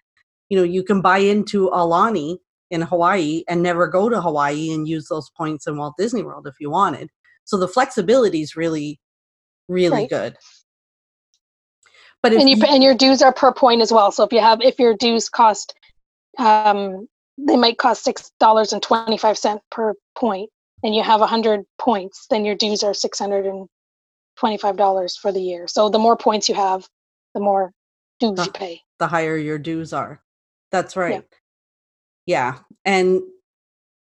You 0.49 0.59
know 0.59 0.64
you 0.64 0.82
can 0.82 1.00
buy 1.00 1.18
into 1.18 1.68
Aulani 1.70 2.38
in 2.70 2.80
hawaii 2.82 3.42
and 3.48 3.62
never 3.62 3.86
go 3.86 4.08
to 4.08 4.20
hawaii 4.20 4.72
and 4.72 4.86
use 4.88 5.06
those 5.08 5.30
points 5.36 5.66
in 5.66 5.76
walt 5.76 5.94
disney 5.98 6.22
world 6.22 6.46
if 6.46 6.54
you 6.60 6.70
wanted 6.70 7.08
so 7.44 7.56
the 7.56 7.68
flexibility 7.68 8.40
is 8.42 8.56
really 8.56 9.00
really 9.68 9.90
Right. 10.02 10.08
good 10.10 10.36
but 12.22 12.32
if 12.32 12.40
and 12.40 12.48
you 12.50 12.56
you- 12.56 12.64
and 12.68 12.82
your 12.82 12.94
dues 12.94 13.22
are 13.22 13.32
per 13.32 13.52
point 13.52 13.80
as 13.80 13.90
well. 13.92 14.12
So 14.12 14.24
if 14.24 14.32
you 14.32 14.40
have 14.40 14.60
if 14.60 14.78
your 14.78 14.94
dues 14.94 15.28
cost, 15.30 15.74
um, 16.38 17.08
they 17.38 17.56
might 17.56 17.78
cost 17.78 18.04
six 18.04 18.30
dollars 18.38 18.72
and 18.74 18.82
twenty 18.82 19.16
five 19.16 19.38
cent 19.38 19.62
per 19.70 19.94
point, 20.18 20.50
and 20.82 20.94
you 20.94 21.02
have 21.02 21.22
a 21.22 21.26
hundred 21.26 21.64
points, 21.78 22.26
then 22.28 22.44
your 22.44 22.54
dues 22.54 22.82
are 22.82 22.92
six 22.92 23.18
hundred 23.18 23.46
and 23.46 23.66
twenty 24.36 24.58
five 24.58 24.76
dollars 24.76 25.16
for 25.16 25.32
the 25.32 25.40
year. 25.40 25.66
So 25.66 25.88
the 25.88 25.98
more 25.98 26.16
points 26.16 26.46
you 26.48 26.54
have, 26.54 26.86
the 27.32 27.40
more 27.40 27.72
dues 28.18 28.38
Huh. 28.38 28.44
you 28.46 28.52
pay. 28.52 28.82
the 28.98 29.06
higher 29.06 29.36
your 29.38 29.58
dues 29.58 29.94
are. 29.94 30.22
That's 30.70 30.94
right. 30.96 31.24
Yeah. 31.30 31.38
And 32.84 33.22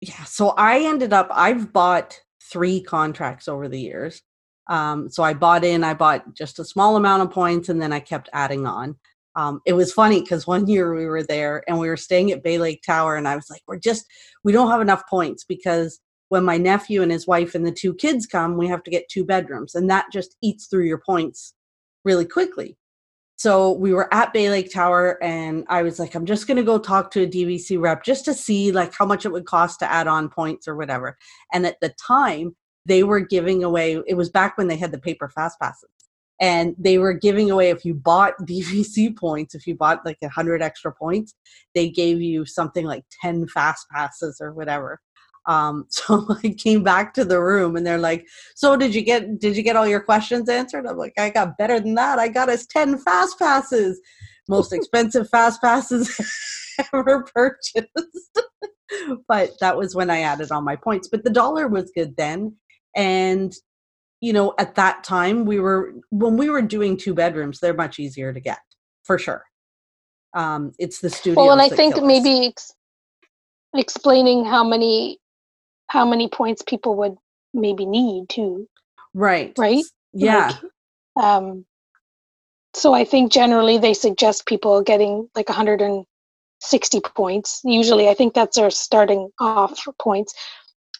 yeah, 0.01 0.23
so 0.25 0.49
I 0.49 0.79
ended 0.85 1.13
up, 1.13 1.29
I've 1.31 1.71
bought 1.71 2.19
three 2.51 2.81
contracts 2.81 3.47
over 3.47 3.67
the 3.67 3.79
years. 3.79 4.21
Um, 4.69 5.09
so 5.09 5.23
I 5.23 5.33
bought 5.33 5.63
in, 5.63 5.83
I 5.83 5.93
bought 5.93 6.33
just 6.33 6.59
a 6.59 6.65
small 6.65 6.95
amount 6.95 7.23
of 7.23 7.31
points 7.31 7.69
and 7.69 7.81
then 7.81 7.93
I 7.93 7.99
kept 7.99 8.29
adding 8.33 8.65
on. 8.65 8.95
Um, 9.35 9.61
it 9.65 9.73
was 9.73 9.93
funny 9.93 10.21
because 10.21 10.47
one 10.47 10.67
year 10.73 10.93
we 10.93 11.05
were 11.05 11.23
there 11.23 11.63
and 11.67 11.79
we 11.79 11.87
were 11.87 11.97
staying 11.97 12.31
at 12.31 12.43
Bay 12.43 12.57
Lake 12.57 12.81
Tower, 12.85 13.15
and 13.15 13.27
I 13.27 13.35
was 13.35 13.49
like, 13.49 13.61
we're 13.67 13.79
just, 13.79 14.05
we 14.43 14.51
don't 14.51 14.71
have 14.71 14.81
enough 14.81 15.03
points 15.09 15.43
because 15.43 15.99
when 16.29 16.43
my 16.43 16.57
nephew 16.57 17.01
and 17.01 17.11
his 17.11 17.27
wife 17.27 17.55
and 17.55 17.65
the 17.65 17.71
two 17.71 17.93
kids 17.93 18.25
come, 18.25 18.57
we 18.57 18.67
have 18.67 18.83
to 18.83 18.91
get 18.91 19.09
two 19.09 19.25
bedrooms, 19.25 19.75
and 19.75 19.89
that 19.89 20.05
just 20.11 20.35
eats 20.41 20.67
through 20.67 20.85
your 20.85 21.01
points 21.05 21.53
really 22.03 22.25
quickly. 22.25 22.77
So 23.41 23.71
we 23.71 23.91
were 23.91 24.07
at 24.13 24.33
Bay 24.33 24.51
Lake 24.51 24.71
Tower, 24.71 25.17
and 25.19 25.65
I 25.67 25.81
was 25.81 25.97
like, 25.97 26.13
I'm 26.13 26.27
just 26.27 26.45
going 26.45 26.57
to 26.57 26.63
go 26.63 26.77
talk 26.77 27.09
to 27.09 27.23
a 27.23 27.27
DVC 27.27 27.81
rep 27.81 28.03
just 28.03 28.23
to 28.25 28.35
see 28.35 28.71
like 28.71 28.93
how 28.93 29.03
much 29.03 29.25
it 29.25 29.31
would 29.31 29.47
cost 29.47 29.79
to 29.79 29.91
add 29.91 30.07
on 30.07 30.29
points 30.29 30.67
or 30.67 30.75
whatever. 30.75 31.17
And 31.51 31.65
at 31.65 31.79
the 31.81 31.89
time, 31.89 32.55
they 32.85 33.01
were 33.01 33.19
giving 33.19 33.63
away. 33.63 33.99
It 34.05 34.13
was 34.13 34.29
back 34.29 34.59
when 34.59 34.67
they 34.67 34.77
had 34.77 34.91
the 34.91 34.99
paper 34.99 35.27
fast 35.27 35.59
passes, 35.59 35.89
and 36.39 36.75
they 36.77 36.99
were 36.99 37.13
giving 37.13 37.49
away 37.49 37.71
if 37.71 37.83
you 37.83 37.95
bought 37.95 38.37
DVC 38.41 39.17
points, 39.17 39.55
if 39.55 39.65
you 39.65 39.73
bought 39.73 40.05
like 40.05 40.19
a 40.21 40.29
hundred 40.29 40.61
extra 40.61 40.93
points, 40.93 41.33
they 41.73 41.89
gave 41.89 42.21
you 42.21 42.45
something 42.45 42.85
like 42.85 43.05
ten 43.23 43.47
fast 43.47 43.89
passes 43.89 44.37
or 44.39 44.53
whatever. 44.53 45.01
Um, 45.51 45.85
so 45.89 46.25
I 46.43 46.49
came 46.49 46.83
back 46.83 47.13
to 47.15 47.25
the 47.25 47.41
room 47.41 47.75
and 47.75 47.85
they're 47.85 47.97
like, 47.97 48.27
so 48.55 48.77
did 48.77 48.95
you 48.95 49.01
get 49.01 49.39
did 49.39 49.55
you 49.57 49.63
get 49.63 49.75
all 49.75 49.87
your 49.87 50.01
questions 50.01 50.49
answered? 50.49 50.85
I'm 50.85 50.97
like, 50.97 51.13
I 51.17 51.29
got 51.29 51.57
better 51.57 51.79
than 51.79 51.95
that. 51.95 52.19
I 52.19 52.27
got 52.27 52.49
us 52.49 52.65
10 52.67 52.99
fast 52.99 53.37
passes. 53.37 53.99
Most 54.49 54.73
expensive 54.77 55.29
fast 55.29 55.61
passes 55.61 56.15
ever 56.93 57.25
purchased. 57.35 58.39
but 59.27 59.51
that 59.59 59.77
was 59.77 59.95
when 59.95 60.09
I 60.09 60.21
added 60.21 60.51
all 60.51 60.61
my 60.61 60.75
points. 60.75 61.07
But 61.07 61.23
the 61.23 61.29
dollar 61.29 61.67
was 61.67 61.91
good 61.95 62.15
then. 62.17 62.55
And 62.95 63.53
you 64.21 64.33
know, 64.33 64.53
at 64.59 64.75
that 64.75 65.03
time 65.03 65.45
we 65.45 65.59
were 65.59 65.93
when 66.11 66.37
we 66.37 66.49
were 66.49 66.61
doing 66.61 66.95
two 66.95 67.13
bedrooms, 67.13 67.59
they're 67.59 67.73
much 67.73 67.99
easier 67.99 68.31
to 68.31 68.39
get, 68.39 68.59
for 69.03 69.17
sure. 69.17 69.43
Um, 70.33 70.73
it's 70.77 70.99
the 70.99 71.09
studio. 71.09 71.41
Well, 71.41 71.51
and 71.51 71.61
I 71.61 71.69
think 71.69 72.01
maybe 72.03 72.47
ex- 72.47 72.71
explaining 73.73 74.45
how 74.45 74.63
many 74.63 75.20
how 75.91 76.05
many 76.05 76.29
points 76.29 76.61
people 76.65 76.95
would 76.95 77.17
maybe 77.53 77.85
need 77.85 78.29
too. 78.29 78.65
right. 79.13 79.53
right? 79.57 79.83
Yeah. 80.13 80.57
Like, 81.15 81.25
um, 81.25 81.65
so 82.73 82.93
I 82.93 83.03
think 83.03 83.29
generally 83.31 83.77
they 83.77 83.93
suggest 83.93 84.45
people 84.45 84.81
getting 84.81 85.29
like 85.35 85.49
160 85.49 87.01
points. 87.01 87.59
Usually, 87.65 88.07
I 88.07 88.13
think 88.13 88.33
that's 88.33 88.55
their 88.55 88.69
starting 88.71 89.29
off 89.39 89.85
points 89.99 90.33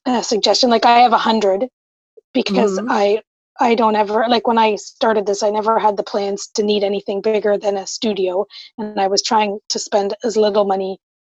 uh, 0.05 0.21
suggestion. 0.21 0.69
Like 0.69 0.86
I 0.86 1.00
have 1.00 1.13
100 1.13 1.69
because 2.33 2.77
Mhm. 2.77 2.88
I 2.89 3.21
I 3.60 3.75
don't 3.75 3.95
ever 3.95 4.25
like 4.27 4.45
when 4.48 4.57
I 4.57 4.75
started 4.75 5.25
this. 5.25 5.43
I 5.43 5.51
never 5.51 5.79
had 5.79 5.95
the 5.95 6.03
plans 6.12 6.48
to 6.55 6.63
need 6.63 6.83
anything 6.83 7.21
bigger 7.21 7.57
than 7.57 7.77
a 7.77 7.86
studio, 7.88 8.45
and 8.77 9.00
I 9.00 9.07
was 9.07 9.21
trying 9.21 9.60
to 9.69 9.79
spend 9.79 10.15
as 10.24 10.36
little 10.36 10.65
money 10.65 10.98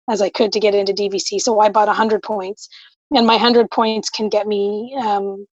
as 0.09 0.21
I 0.21 0.29
could 0.29 0.51
to 0.53 0.59
get 0.59 0.73
into 0.75 0.93
DVC. 0.93 1.39
So 1.39 1.59
I 1.59 1.69
bought 1.69 1.87
100 1.87 2.23
points, 2.23 2.67
and 3.13 3.27
my 3.27 3.33
100 3.33 3.69
points 3.71 4.09
can 4.09 4.29
get 4.29 4.47
me 4.47 4.95
um, 4.99 5.45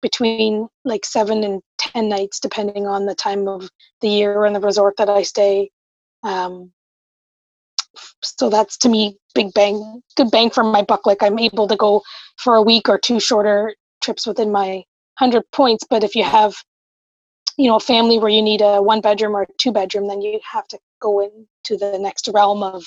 between 0.00 0.68
like 0.84 1.04
seven 1.04 1.44
and 1.44 1.62
ten 1.78 2.08
nights 2.08 2.40
depending 2.40 2.86
on 2.86 3.06
the 3.06 3.14
time 3.14 3.48
of 3.48 3.68
the 4.00 4.08
year 4.08 4.44
and 4.44 4.54
the 4.54 4.60
resort 4.60 4.94
that 4.98 5.08
i 5.08 5.22
stay. 5.22 5.70
Um, 6.22 6.72
so 8.22 8.48
that's 8.48 8.78
to 8.78 8.88
me 8.88 9.16
big 9.34 9.52
bang 9.54 10.02
good 10.16 10.30
bang 10.30 10.50
for 10.50 10.64
my 10.64 10.82
buck. 10.82 11.06
Like 11.06 11.22
i'm 11.22 11.38
able 11.38 11.68
to 11.68 11.76
go 11.76 12.02
for 12.38 12.56
a 12.56 12.62
week 12.62 12.88
or 12.88 12.98
two 12.98 13.20
shorter 13.20 13.74
trips 14.02 14.26
within 14.26 14.50
my 14.50 14.84
100 15.18 15.42
points 15.52 15.84
but 15.88 16.02
if 16.02 16.14
you 16.14 16.24
have 16.24 16.54
you 17.58 17.68
know 17.68 17.76
a 17.76 17.80
family 17.80 18.18
where 18.18 18.30
you 18.30 18.42
need 18.42 18.62
a 18.62 18.80
one 18.80 19.00
bedroom 19.00 19.36
or 19.36 19.46
two 19.58 19.72
bedroom 19.72 20.08
then 20.08 20.22
you 20.22 20.40
have 20.50 20.66
to 20.68 20.78
go 21.00 21.20
into 21.20 21.76
the 21.76 21.98
next 21.98 22.28
realm 22.32 22.62
of 22.62 22.84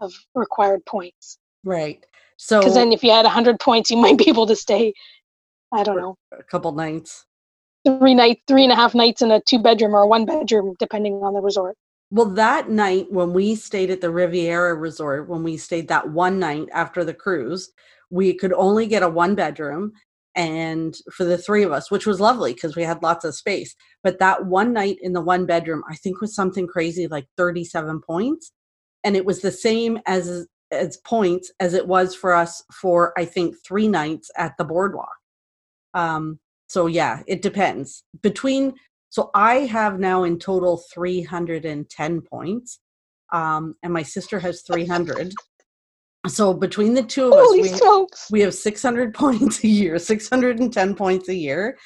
of 0.00 0.12
required 0.34 0.84
points. 0.86 1.38
Right. 1.64 2.04
So 2.36 2.60
because 2.60 2.74
then 2.74 2.92
if 2.92 3.02
you 3.02 3.10
had 3.10 3.24
100 3.24 3.60
points 3.60 3.90
you 3.90 3.96
might 4.04 4.18
be 4.18 4.28
able 4.28 4.46
to 4.46 4.56
stay 4.56 4.92
i 5.72 5.82
don't 5.82 5.96
know 5.96 6.16
a 6.38 6.42
couple 6.42 6.72
nights. 6.72 7.26
three 7.86 8.14
nights, 8.14 8.42
three 8.46 8.64
and 8.64 8.72
a 8.72 8.76
half 8.76 8.94
nights 8.94 9.22
in 9.22 9.30
a 9.30 9.40
two 9.40 9.58
bedroom 9.58 9.94
or 9.94 10.02
a 10.02 10.06
one 10.06 10.24
bedroom 10.24 10.74
depending 10.78 11.14
on 11.22 11.34
the 11.34 11.40
resort 11.40 11.76
Well, 12.10 12.26
that 12.34 12.68
night 12.68 13.06
when 13.10 13.32
we 13.32 13.54
stayed 13.54 13.90
at 13.90 14.00
the 14.02 14.10
Riviera 14.10 14.74
Resort, 14.74 15.28
when 15.28 15.42
we 15.42 15.56
stayed 15.56 15.88
that 15.88 16.10
one 16.10 16.38
night 16.38 16.68
after 16.72 17.04
the 17.04 17.14
cruise, 17.14 17.72
we 18.10 18.34
could 18.34 18.52
only 18.52 18.86
get 18.86 19.02
a 19.02 19.08
one 19.08 19.34
bedroom 19.34 19.92
and 20.34 20.94
for 21.12 21.24
the 21.24 21.38
three 21.38 21.62
of 21.62 21.72
us, 21.72 21.90
which 21.90 22.06
was 22.06 22.20
lovely 22.20 22.52
because 22.54 22.76
we 22.76 22.82
had 22.82 23.02
lots 23.02 23.24
of 23.24 23.34
space. 23.34 23.74
But 24.02 24.18
that 24.18 24.46
one 24.46 24.72
night 24.72 24.98
in 25.02 25.12
the 25.12 25.20
one 25.20 25.46
bedroom, 25.46 25.82
I 25.88 25.96
think 25.96 26.20
was 26.20 26.34
something 26.34 26.66
crazy 26.66 27.06
like 27.06 27.26
37 27.36 28.00
points. 28.00 28.52
And 29.04 29.16
it 29.16 29.24
was 29.24 29.40
the 29.40 29.50
same 29.50 29.98
as 30.06 30.46
as 30.72 30.96
points 30.98 31.52
as 31.60 31.74
it 31.74 31.86
was 31.86 32.14
for 32.14 32.32
us 32.32 32.62
for 32.72 33.12
I 33.18 33.24
think 33.24 33.56
three 33.64 33.88
nights 33.88 34.30
at 34.36 34.56
the 34.58 34.64
boardwalk. 34.64 35.14
Um, 35.94 36.40
so 36.68 36.86
yeah, 36.86 37.22
it 37.26 37.42
depends. 37.42 38.04
Between 38.22 38.74
So 39.10 39.30
I 39.34 39.66
have 39.66 40.00
now 40.00 40.24
in 40.24 40.38
total 40.38 40.82
310 40.94 42.22
points, 42.22 42.80
um, 43.32 43.74
and 43.82 43.92
my 43.92 44.02
sister 44.02 44.40
has 44.40 44.62
300. 44.62 45.34
So 46.28 46.54
between 46.54 46.94
the 46.94 47.02
two 47.02 47.26
of 47.26 47.34
Holy 47.34 47.70
us, 47.70 48.28
we, 48.30 48.38
we 48.38 48.40
have 48.42 48.54
600 48.54 49.12
points 49.22 49.62
a 49.64 49.68
year, 49.68 49.98
610 49.98 50.94
points 50.94 51.28
a 51.28 51.34
year, 51.34 51.76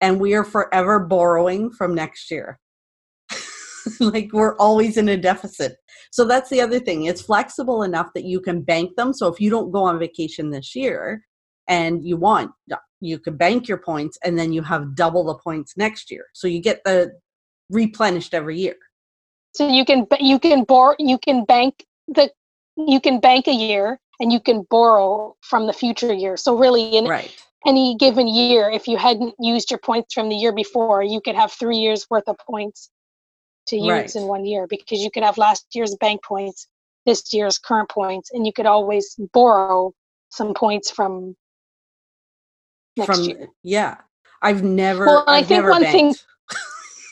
and 0.00 0.20
we 0.20 0.34
are 0.34 0.44
forever 0.44 0.98
borrowing 1.00 1.70
from 1.70 1.94
next 1.94 2.30
year. 2.30 2.58
like 4.00 4.30
we're 4.32 4.56
always 4.56 4.96
in 4.96 5.08
a 5.08 5.16
deficit. 5.16 5.76
So 6.10 6.24
that's 6.24 6.50
the 6.50 6.60
other 6.60 6.80
thing. 6.80 7.04
It's 7.04 7.22
flexible 7.22 7.82
enough 7.82 8.08
that 8.14 8.24
you 8.24 8.40
can 8.40 8.62
bank 8.62 8.96
them. 8.96 9.12
So 9.12 9.28
if 9.28 9.40
you 9.40 9.50
don't 9.50 9.70
go 9.70 9.84
on 9.84 9.98
vacation 9.98 10.50
this 10.50 10.74
year 10.74 11.22
and 11.68 12.04
you 12.04 12.16
want, 12.16 12.52
uh, 12.72 12.76
you 13.00 13.18
can 13.18 13.36
bank 13.36 13.68
your 13.68 13.78
points 13.78 14.18
and 14.24 14.38
then 14.38 14.52
you 14.52 14.62
have 14.62 14.94
double 14.94 15.24
the 15.24 15.34
points 15.34 15.76
next 15.76 16.10
year. 16.10 16.26
So 16.32 16.46
you 16.48 16.60
get 16.60 16.82
the 16.84 17.12
replenished 17.70 18.34
every 18.34 18.58
year. 18.58 18.76
So 19.54 19.68
you 19.68 19.84
can 19.84 20.06
you 20.20 20.38
can 20.38 20.64
borrow 20.64 20.96
you 20.98 21.18
can 21.18 21.44
bank 21.44 21.84
the 22.08 22.30
you 22.76 23.00
can 23.00 23.20
bank 23.20 23.46
a 23.46 23.52
year 23.52 24.00
and 24.20 24.32
you 24.32 24.40
can 24.40 24.66
borrow 24.68 25.36
from 25.42 25.66
the 25.66 25.72
future 25.72 26.12
year. 26.12 26.36
So 26.36 26.56
really 26.56 26.96
in 26.96 27.04
Right. 27.06 27.34
any 27.66 27.96
given 27.96 28.26
year, 28.28 28.70
if 28.70 28.88
you 28.88 28.96
hadn't 28.96 29.34
used 29.38 29.70
your 29.70 29.78
points 29.78 30.14
from 30.14 30.28
the 30.28 30.36
year 30.36 30.52
before, 30.52 31.02
you 31.02 31.20
could 31.20 31.34
have 31.34 31.52
three 31.52 31.78
years 31.78 32.06
worth 32.10 32.28
of 32.28 32.36
points 32.48 32.90
to 33.68 33.76
use 33.76 33.88
Right. 33.88 34.16
in 34.16 34.24
one 34.26 34.44
year 34.44 34.66
because 34.68 35.00
you 35.00 35.10
could 35.10 35.22
have 35.22 35.38
last 35.38 35.66
year's 35.74 35.94
bank 35.96 36.22
points, 36.22 36.68
this 37.06 37.32
year's 37.32 37.58
current 37.58 37.88
points, 37.90 38.30
and 38.32 38.46
you 38.46 38.52
could 38.52 38.66
always 38.66 39.14
borrow 39.32 39.92
some 40.30 40.54
points 40.54 40.90
from 40.90 41.36
next 42.96 43.06
From 43.16 43.24
year. 43.24 43.48
yeah. 43.62 43.96
I've 44.42 44.62
never 44.62 45.06
Well, 45.06 45.24
I 45.26 45.38
I've 45.38 45.46
think 45.46 45.58
never 45.58 45.70
one 45.70 45.82
banked. 45.82 46.24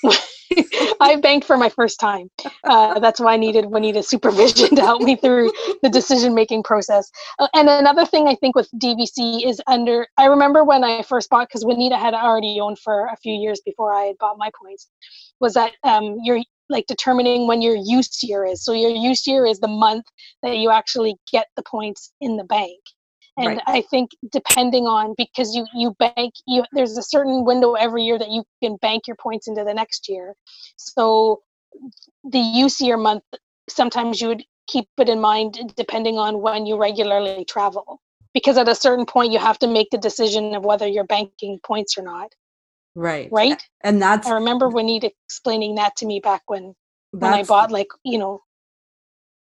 thing- 0.02 0.12
I 1.00 1.16
banked 1.16 1.46
for 1.46 1.56
my 1.56 1.70
first 1.70 1.98
time. 1.98 2.30
Uh, 2.64 2.98
that's 3.00 3.18
why 3.18 3.32
I 3.32 3.36
needed 3.38 3.64
Juanita's 3.66 4.08
supervision 4.08 4.76
to 4.76 4.82
help 4.82 5.00
me 5.00 5.16
through 5.16 5.50
the 5.82 5.88
decision 5.98 6.34
making 6.34 6.62
process. 6.62 7.10
Uh, 7.38 7.48
and 7.54 7.70
another 7.70 8.04
thing 8.04 8.28
I 8.28 8.34
think 8.34 8.54
with 8.54 8.68
DVC 8.76 9.46
is 9.46 9.62
under. 9.66 10.06
I 10.18 10.26
remember 10.26 10.62
when 10.62 10.84
I 10.84 11.02
first 11.02 11.30
bought 11.30 11.48
because 11.48 11.64
Juanita 11.64 11.96
had 11.96 12.12
already 12.12 12.60
owned 12.60 12.78
for 12.78 13.06
a 13.06 13.16
few 13.16 13.32
years 13.32 13.62
before 13.64 13.94
I 13.94 14.02
had 14.02 14.18
bought 14.18 14.36
my 14.36 14.50
points. 14.62 14.88
Was 15.42 15.54
that 15.54 15.72
um, 15.84 16.16
you're 16.22 16.42
like 16.70 16.86
determining 16.86 17.46
when 17.46 17.60
your 17.60 17.76
use 17.76 18.22
year 18.22 18.46
is. 18.46 18.64
So 18.64 18.72
your 18.72 18.90
use 18.90 19.26
year 19.26 19.44
is 19.44 19.60
the 19.60 19.68
month 19.68 20.06
that 20.42 20.56
you 20.56 20.70
actually 20.70 21.16
get 21.30 21.48
the 21.56 21.62
points 21.62 22.12
in 22.22 22.38
the 22.38 22.44
bank 22.44 22.80
and 23.36 23.46
Right. 23.46 23.62
i 23.66 23.80
think 23.82 24.10
depending 24.30 24.86
on 24.86 25.14
because 25.16 25.54
you 25.54 25.66
you 25.74 25.94
bank 25.98 26.34
you 26.46 26.64
there's 26.72 26.96
a 26.98 27.02
certain 27.02 27.44
window 27.44 27.74
every 27.74 28.04
year 28.04 28.18
that 28.18 28.30
you 28.30 28.44
can 28.62 28.76
bank 28.76 29.06
your 29.06 29.16
points 29.16 29.48
into 29.48 29.64
the 29.64 29.74
next 29.74 30.08
year 30.08 30.34
so 30.76 31.40
the 32.24 32.38
use 32.38 32.80
year 32.80 32.96
month 32.96 33.22
sometimes 33.68 34.20
you 34.20 34.28
would 34.28 34.44
keep 34.66 34.88
it 34.98 35.08
in 35.08 35.20
mind 35.20 35.72
depending 35.76 36.18
on 36.18 36.40
when 36.40 36.66
you 36.66 36.76
regularly 36.76 37.44
travel 37.44 38.00
because 38.34 38.56
at 38.58 38.68
a 38.68 38.74
certain 38.74 39.06
point 39.06 39.32
you 39.32 39.38
have 39.38 39.58
to 39.58 39.66
make 39.66 39.88
the 39.90 39.98
decision 39.98 40.54
of 40.54 40.64
whether 40.64 40.86
you're 40.86 41.04
banking 41.04 41.58
points 41.64 41.96
or 41.96 42.02
not 42.02 42.32
Right. 42.94 43.30
right 43.32 43.62
And 43.82 44.00
that's 44.02 44.28
i 44.28 44.32
remember 44.32 44.68
Juanita 44.68 45.10
explaining 45.26 45.76
that 45.76 45.96
to 45.96 46.06
me 46.06 46.20
back 46.20 46.42
when 46.46 46.74
when 47.12 47.32
i 47.32 47.42
bought 47.42 47.70
like 47.70 47.88
you 48.04 48.18
know 48.18 48.42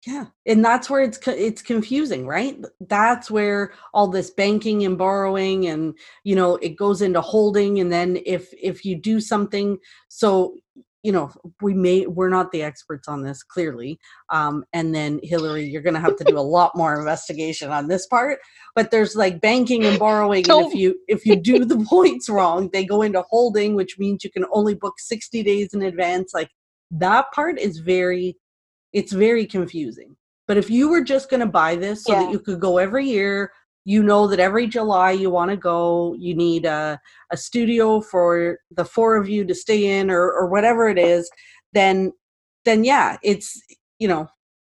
Yeah, 0.06 0.26
and 0.44 0.62
that's 0.62 0.90
where 0.90 1.02
it's 1.02 1.18
it's 1.26 1.62
confusing, 1.62 2.26
right? 2.26 2.58
That's 2.80 3.30
where 3.30 3.72
all 3.94 4.08
this 4.08 4.30
banking 4.30 4.84
and 4.84 4.98
borrowing 4.98 5.66
and 5.66 5.96
you 6.24 6.36
know 6.36 6.56
it 6.56 6.76
goes 6.76 7.00
into 7.00 7.22
holding, 7.22 7.80
and 7.80 7.90
then 7.90 8.18
if 8.26 8.52
if 8.60 8.84
you 8.84 8.96
do 9.00 9.18
something, 9.20 9.78
so 10.08 10.56
you 11.04 11.12
know 11.12 11.30
we 11.60 11.74
may 11.74 12.06
we're 12.06 12.30
not 12.30 12.50
the 12.50 12.62
experts 12.62 13.06
on 13.06 13.22
this 13.22 13.42
clearly, 13.44 14.00
um, 14.30 14.64
and 14.72 14.94
then 14.94 15.20
Hillary, 15.22 15.64
you're 15.64 15.82
going 15.82 15.94
to 15.94 16.00
have 16.00 16.16
to 16.16 16.24
do 16.24 16.36
a 16.38 16.40
lot 16.40 16.72
more 16.74 16.98
investigation 16.98 17.70
on 17.70 17.86
this 17.88 18.06
part. 18.06 18.40
But 18.74 18.90
there's 18.90 19.14
like 19.14 19.40
banking 19.40 19.84
and 19.84 19.98
borrowing, 19.98 20.50
and 20.50 20.66
if 20.66 20.74
you 20.74 20.96
if 21.06 21.26
you 21.26 21.36
do 21.36 21.64
the 21.64 21.84
points 21.88 22.28
wrong, 22.28 22.70
they 22.72 22.84
go 22.84 23.02
into 23.02 23.22
holding, 23.28 23.76
which 23.76 23.98
means 23.98 24.24
you 24.24 24.30
can 24.30 24.46
only 24.50 24.74
book 24.74 24.94
60 24.98 25.42
days 25.44 25.74
in 25.74 25.82
advance. 25.82 26.32
Like 26.34 26.50
that 26.90 27.26
part 27.32 27.58
is 27.58 27.78
very 27.78 28.36
it's 28.94 29.12
very 29.12 29.44
confusing. 29.46 30.16
But 30.46 30.56
if 30.56 30.70
you 30.70 30.88
were 30.88 31.02
just 31.02 31.30
going 31.30 31.40
to 31.40 31.46
buy 31.46 31.76
this 31.76 32.04
so 32.04 32.12
Yeah. 32.12 32.22
that 32.24 32.32
you 32.32 32.38
could 32.38 32.60
go 32.60 32.78
every 32.78 33.06
year, 33.06 33.52
you 33.84 34.02
know 34.02 34.26
that 34.26 34.40
every 34.40 34.66
July 34.66 35.10
you 35.10 35.30
want 35.30 35.50
to 35.50 35.56
go, 35.56 36.14
you 36.18 36.34
need 36.34 36.64
a, 36.64 36.98
a 37.30 37.36
studio 37.36 38.00
for 38.00 38.58
the 38.70 38.84
four 38.84 39.16
of 39.16 39.28
you 39.28 39.44
to 39.44 39.54
stay 39.54 39.98
in 39.98 40.10
or, 40.10 40.32
or 40.32 40.48
whatever 40.48 40.88
it 40.88 40.98
is, 40.98 41.30
then 41.72 42.12
then 42.64 42.82
yeah, 42.82 43.18
it's 43.22 43.60
you 43.98 44.08
know, 44.08 44.28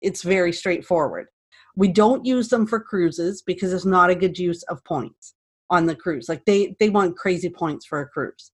it's 0.02 0.24
very 0.24 0.52
straightforward. 0.52 1.28
We 1.76 1.88
don't 1.90 2.26
use 2.26 2.50
them 2.50 2.66
for 2.66 2.80
cruises 2.80 3.44
because 3.46 3.74
it's 3.74 3.86
not 3.86 4.10
a 4.10 4.16
good 4.16 4.38
use 4.40 4.64
of 4.64 4.84
points 4.84 5.36
on 5.70 5.86
the 5.86 5.96
cruise. 5.96 6.28
Like 6.28 6.46
they 6.46 6.76
they 6.80 6.90
want 6.90 7.18
crazy 7.18 7.50
points 7.50 7.86
for 7.86 8.02
a 8.02 8.08
cruise. 8.08 8.52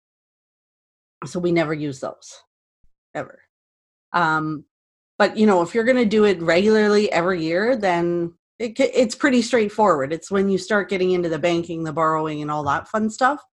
So 1.26 1.40
we 1.40 1.52
never 1.52 1.74
use 1.74 2.00
those 2.00 2.42
ever. 3.16 3.40
Um 4.12 4.66
but 5.18 5.38
you 5.38 5.46
know 5.46 5.62
if 5.62 5.76
you're 5.76 5.84
going 5.84 5.98
to 5.98 6.06
do 6.06 6.26
it 6.26 6.42
regularly 6.42 7.12
every 7.12 7.44
year 7.44 7.78
then 7.78 8.34
it, 8.62 8.80
it's 8.80 9.16
pretty 9.16 9.42
straightforward. 9.42 10.14
It's 10.14 10.30
when 10.30 10.50
you 10.50 10.58
start 10.58 10.90
getting 10.90 11.12
into 11.12 11.30
the 11.30 11.40
banking 11.40 11.84
the 11.84 11.94
borrowing 11.94 12.42
and 12.42 12.52
all 12.52 12.64
that 12.64 12.88
fun 12.88 13.10
stuff 13.10 13.44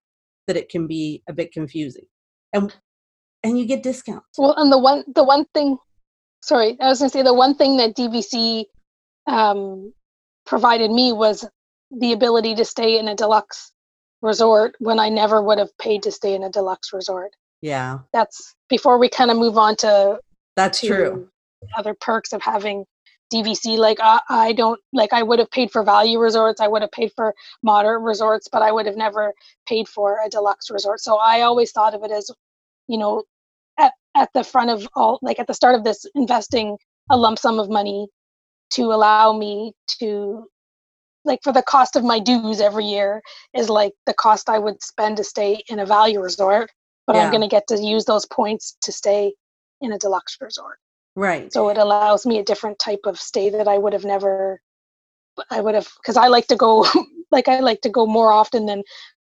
that 0.47 0.57
it 0.57 0.69
can 0.69 0.87
be 0.87 1.23
a 1.29 1.33
bit 1.33 1.53
confusing. 1.53 2.07
And 2.53 2.75
and 3.43 3.59
you 3.59 3.67
get 3.67 3.83
discounts. 3.83 4.27
Well, 4.37 4.55
and 4.57 4.71
the 4.71 4.79
one 4.79 5.05
the 5.15 5.25
one 5.25 5.47
thing, 5.55 5.79
sorry, 6.43 6.77
I 6.81 6.89
was 6.89 6.99
gonna 6.99 7.11
say 7.11 7.23
the 7.23 7.35
one 7.35 7.55
thing 7.55 7.79
that 7.79 7.97
DVC 7.97 8.65
um, 9.27 9.93
provided 10.47 10.91
me 10.91 11.13
was 11.13 11.49
the 11.91 12.13
ability 12.13 12.55
to 12.57 12.65
stay 12.65 12.99
in 12.99 13.09
a 13.09 13.15
deluxe 13.15 13.73
resort 14.21 14.75
when 14.79 14.99
I 14.99 15.09
never 15.09 15.43
would 15.43 15.59
have 15.59 15.77
paid 15.79 16.03
to 16.03 16.13
stay 16.13 16.35
in 16.35 16.43
a 16.43 16.51
deluxe 16.51 16.93
resort. 16.93 17.35
yeah. 17.63 18.01
That's 18.13 18.55
before 18.69 18.99
we 18.99 19.09
kind 19.09 19.31
of 19.31 19.37
move 19.39 19.57
on 19.57 19.77
to 19.77 20.19
that's 20.57 20.81
to 20.81 20.87
true 20.87 21.29
other 21.77 21.95
perks 21.95 22.33
of 22.33 22.43
having 22.43 22.85
DVC. 23.33 23.79
Like 23.79 23.99
I, 24.01 24.21
I 24.29 24.53
don't 24.53 24.81
like 24.93 25.13
I 25.13 25.23
would 25.23 25.39
have 25.39 25.51
paid 25.51 25.71
for 25.71 25.83
value 25.83 26.19
resorts, 26.19 26.61
I 26.61 26.69
would 26.69 26.83
have 26.83 26.93
paid 26.93 27.13
for 27.15 27.35
moderate 27.63 28.03
resorts, 28.03 28.49
but 28.51 28.63
I 28.63 28.73
would 28.73 28.87
have 28.87 28.97
never 28.97 29.35
paid 29.67 29.89
for 29.89 30.19
a 30.25 30.29
deluxe 30.29 30.71
resort. 30.71 31.01
So 31.01 31.17
I 31.17 31.43
always 31.43 31.73
thought 31.73 31.95
of 31.95 32.05
it 32.05 32.11
as, 32.11 32.31
you 32.89 32.99
know, 32.99 33.25
at 33.79 33.93
at 34.17 34.31
the 34.35 34.45
front 34.45 34.71
of 34.71 34.89
all 34.95 35.19
like 35.23 35.39
at 35.39 35.47
the 35.47 35.55
start 35.55 35.75
of 35.75 35.85
this 35.85 36.07
investing 36.15 36.77
a 37.11 37.17
lump 37.17 37.39
sum 37.39 37.59
of 37.59 37.71
money 37.71 38.09
to 38.71 38.85
allow 38.85 39.33
me 39.33 39.73
to 39.87 40.47
like 41.25 41.41
for 41.43 41.53
the 41.53 41.63
cost 41.63 41.97
of 41.97 42.05
my 42.05 42.19
dues 42.19 42.61
every 42.61 42.87
year 42.87 43.23
is 43.55 43.69
like 43.69 43.93
the 44.07 44.15
cost 44.15 44.49
I 44.49 44.59
would 44.59 44.83
spend 44.83 45.17
to 45.19 45.25
stay 45.25 45.63
in 45.69 45.79
a 45.79 45.87
value 45.87 46.21
resort, 46.21 46.71
but 47.07 47.17
Yeah. 47.17 47.25
I'm 47.25 47.31
going 47.31 47.43
to 47.43 47.49
get 47.49 47.67
to 47.69 47.81
use 47.81 48.05
those 48.05 48.27
points 48.27 48.77
to 48.83 48.93
stay 48.93 49.35
in 49.81 49.93
a 49.93 49.99
deluxe 49.99 50.37
resort 50.41 50.79
right. 51.19 51.53
So 51.53 51.69
it 51.69 51.79
allows 51.79 52.25
me 52.25 52.39
a 52.39 52.45
different 52.45 52.79
type 52.79 53.01
of 53.05 53.19
stay 53.19 53.51
that 53.51 53.69
i 53.69 53.77
would 53.79 53.93
have 53.93 54.05
never 54.05 54.61
i 55.51 55.61
would 55.61 55.75
have 55.75 55.89
because 56.01 56.17
i 56.17 56.29
like 56.29 56.47
to 56.49 56.57
go 56.57 56.87
like 57.31 57.49
i 57.49 57.61
like 57.61 57.81
to 57.83 57.89
go 57.89 58.07
more 58.07 58.33
often 58.33 58.67
than 58.67 58.83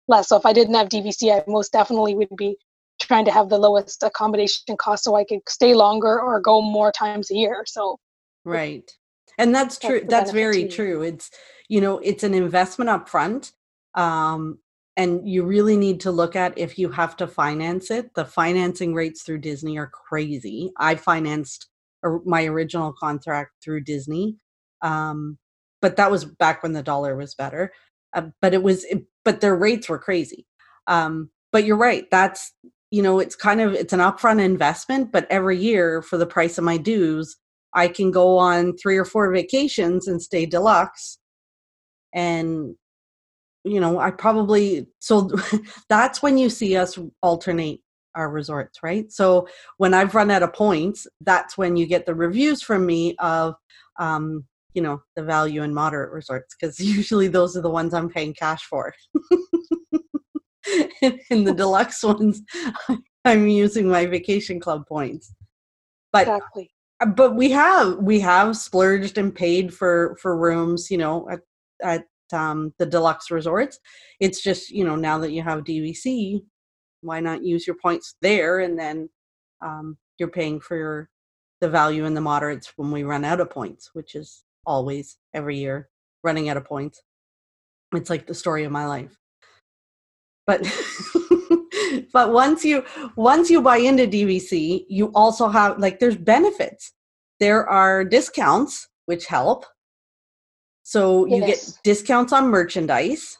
less. 0.06 0.28
So 0.28 0.36
if 0.36 0.46
i 0.46 0.52
didn't 0.52 0.74
have 0.74 0.88
dvc 0.88 1.32
i 1.32 1.44
most 1.46 1.72
definitely 1.72 2.14
would 2.14 2.36
be 2.36 2.56
trying 3.00 3.24
to 3.24 3.30
have 3.30 3.48
the 3.48 3.58
lowest 3.58 4.02
accommodation 4.02 4.76
cost 4.76 5.04
so 5.04 5.14
i 5.14 5.24
could 5.24 5.40
stay 5.48 5.74
longer 5.74 6.20
or 6.20 6.40
go 6.40 6.60
more 6.60 6.92
times 6.92 7.30
a 7.30 7.34
year. 7.34 7.64
So 7.66 7.98
right. 8.44 8.90
And 9.38 9.54
that's 9.54 9.78
That's 9.78 9.86
true 9.86 10.00
the 10.00 10.06
that's 10.06 10.32
very 10.32 10.66
true. 10.68 11.02
It's 11.02 11.30
you 11.68 11.80
know 11.80 11.98
it's 11.98 12.24
an 12.24 12.34
investment 12.34 12.90
up 12.90 13.08
front 13.08 13.52
um 13.94 14.58
and 14.96 15.28
you 15.28 15.44
really 15.44 15.76
need 15.76 16.00
to 16.00 16.10
look 16.10 16.34
at 16.34 16.58
if 16.58 16.76
you 16.76 16.90
have 16.90 17.16
to 17.18 17.28
finance 17.28 17.90
it. 17.90 18.14
The 18.14 18.24
financing 18.24 18.94
rates 18.94 19.22
through 19.22 19.38
disney 19.38 19.78
are 19.78 19.86
crazy. 19.86 20.72
I 20.76 20.96
financed 20.96 21.68
or- 22.02 22.22
my 22.24 22.44
original 22.44 22.92
contract 22.92 23.50
through 23.62 23.82
disney 23.82 24.36
um 24.82 25.38
but 25.80 25.96
that 25.96 26.10
was 26.10 26.24
back 26.24 26.62
when 26.62 26.72
the 26.72 26.82
dollar 26.82 27.16
was 27.16 27.34
better 27.34 27.72
uh, 28.14 28.22
but 28.40 28.54
it 28.54 28.62
was 28.62 28.84
it, 28.84 29.04
but 29.24 29.40
their 29.40 29.56
rates 29.56 29.88
were 29.88 29.98
crazy 29.98 30.46
um 30.86 31.30
but 31.52 31.64
you're 31.64 31.76
right 31.76 32.10
that's 32.10 32.52
you 32.90 33.02
know 33.02 33.18
it's 33.18 33.36
kind 33.36 33.60
of 33.60 33.74
it's 33.74 33.92
an 33.92 34.00
upfront 34.00 34.40
investment 34.40 35.12
but 35.12 35.26
every 35.30 35.58
year 35.58 36.02
for 36.02 36.16
the 36.16 36.26
price 36.26 36.58
of 36.58 36.64
my 36.64 36.76
dues 36.76 37.36
I 37.74 37.88
can 37.88 38.10
go 38.10 38.38
on 38.38 38.76
three 38.76 38.96
or 38.96 39.04
four 39.04 39.30
vacations 39.32 40.08
and 40.08 40.22
stay 40.22 40.46
deluxe. 40.46 41.18
And, 42.14 42.74
you 43.64 43.80
know, 43.80 43.98
I 43.98 44.10
probably, 44.10 44.88
so 44.98 45.30
that's 45.88 46.22
when 46.22 46.38
you 46.38 46.50
see 46.50 46.76
us 46.76 46.98
alternate 47.22 47.80
our 48.14 48.30
resorts, 48.30 48.82
right? 48.82 49.10
So 49.12 49.48
when 49.76 49.94
I've 49.94 50.14
run 50.14 50.30
out 50.30 50.42
of 50.42 50.52
points, 50.52 51.06
that's 51.20 51.56
when 51.56 51.76
you 51.76 51.86
get 51.86 52.06
the 52.06 52.14
reviews 52.14 52.62
from 52.62 52.86
me 52.86 53.14
of, 53.18 53.54
um, 53.98 54.44
you 54.74 54.82
know, 54.82 55.02
the 55.16 55.22
value 55.22 55.62
and 55.62 55.74
moderate 55.74 56.12
resorts, 56.12 56.54
because 56.54 56.78
usually 56.96 57.28
those 57.28 57.56
are 57.56 57.62
the 57.62 57.70
ones 57.70 57.94
I'm 57.94 58.08
paying 58.08 58.34
cash 58.34 58.64
for. 58.64 58.94
and 61.30 61.46
the 61.46 61.54
deluxe 61.54 62.02
ones, 62.02 62.42
I'm 63.24 63.48
using 63.48 63.88
my 63.88 64.06
vacation 64.06 64.60
club 64.60 64.86
points. 64.86 65.34
But 66.12 66.22
exactly. 66.22 66.70
but 67.14 67.34
we 67.34 67.50
have 67.50 67.98
we 67.98 68.20
have 68.20 68.56
splurged 68.56 69.18
and 69.18 69.34
paid 69.34 69.74
for 69.74 70.16
for 70.20 70.36
rooms, 70.36 70.90
you 70.90 70.96
know, 70.96 71.28
at 71.30 71.40
at 71.82 72.04
um, 72.32 72.72
the 72.78 72.86
deluxe 72.86 73.30
resorts. 73.30 73.78
It's 74.20 74.42
just 74.42 74.70
you 74.70 74.84
know 74.84 74.96
now 74.96 75.18
that 75.18 75.32
you 75.32 75.42
have 75.42 75.64
DVC, 75.64 76.42
why 77.00 77.20
not 77.20 77.44
use 77.44 77.66
your 77.66 77.76
points 77.80 78.16
there 78.22 78.60
and 78.60 78.78
then 78.78 79.08
um, 79.60 79.96
you're 80.18 80.28
paying 80.28 80.60
for 80.60 80.76
your, 80.76 81.08
the 81.60 81.68
value 81.68 82.04
in 82.04 82.14
the 82.14 82.20
moderates 82.20 82.72
when 82.76 82.90
we 82.90 83.02
run 83.02 83.24
out 83.24 83.40
of 83.40 83.50
points, 83.50 83.90
which 83.92 84.14
is 84.14 84.44
always 84.66 85.16
every 85.34 85.58
year 85.58 85.88
running 86.22 86.48
out 86.48 86.56
of 86.56 86.64
points. 86.64 87.02
It's 87.94 88.10
like 88.10 88.26
the 88.26 88.34
story 88.34 88.64
of 88.64 88.72
my 88.72 88.86
life. 88.86 89.16
But 90.46 90.62
but 92.12 92.32
once 92.32 92.64
you 92.64 92.84
once 93.16 93.50
you 93.50 93.62
buy 93.62 93.78
into 93.78 94.06
DVC, 94.06 94.84
you 94.88 95.10
also 95.14 95.48
have 95.48 95.78
like 95.78 96.00
there's 96.00 96.16
benefits. 96.16 96.92
There 97.40 97.68
are 97.68 98.04
discounts 98.04 98.88
which 99.06 99.26
help. 99.26 99.64
So 100.82 101.26
you 101.26 101.38
yes. 101.38 101.72
get 101.72 101.78
discounts 101.84 102.32
on 102.32 102.48
merchandise. 102.48 103.37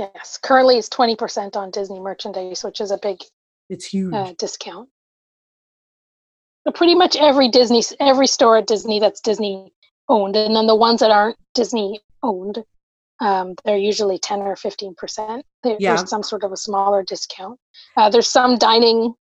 Yes, 0.00 0.38
currently 0.42 0.78
it's 0.78 0.88
twenty 0.88 1.14
percent 1.14 1.58
on 1.58 1.70
Disney 1.70 2.00
merchandise, 2.00 2.64
which 2.64 2.80
is 2.80 2.90
a 2.90 2.96
big. 2.96 3.20
It's 3.68 3.84
huge 3.84 4.14
uh, 4.14 4.32
discount. 4.38 4.88
But 6.64 6.74
pretty 6.74 6.94
much 6.94 7.16
every 7.16 7.48
Disney, 7.48 7.82
every 8.00 8.26
store 8.26 8.56
at 8.56 8.66
Disney 8.66 8.98
that's 8.98 9.20
Disney 9.20 9.74
owned, 10.08 10.36
and 10.36 10.56
then 10.56 10.66
the 10.66 10.74
ones 10.74 11.00
that 11.00 11.10
aren't 11.10 11.36
Disney 11.54 12.00
owned, 12.22 12.64
um, 13.20 13.54
they're 13.66 13.76
usually 13.76 14.18
ten 14.18 14.40
or 14.40 14.56
fifteen 14.56 14.94
percent. 14.94 15.44
There, 15.64 15.76
yeah. 15.78 15.96
There's 15.96 16.08
some 16.08 16.22
sort 16.22 16.44
of 16.44 16.52
a 16.52 16.56
smaller 16.56 17.02
discount. 17.02 17.60
Uh, 17.94 18.08
there's 18.08 18.30
some 18.30 18.56
dining 18.56 19.12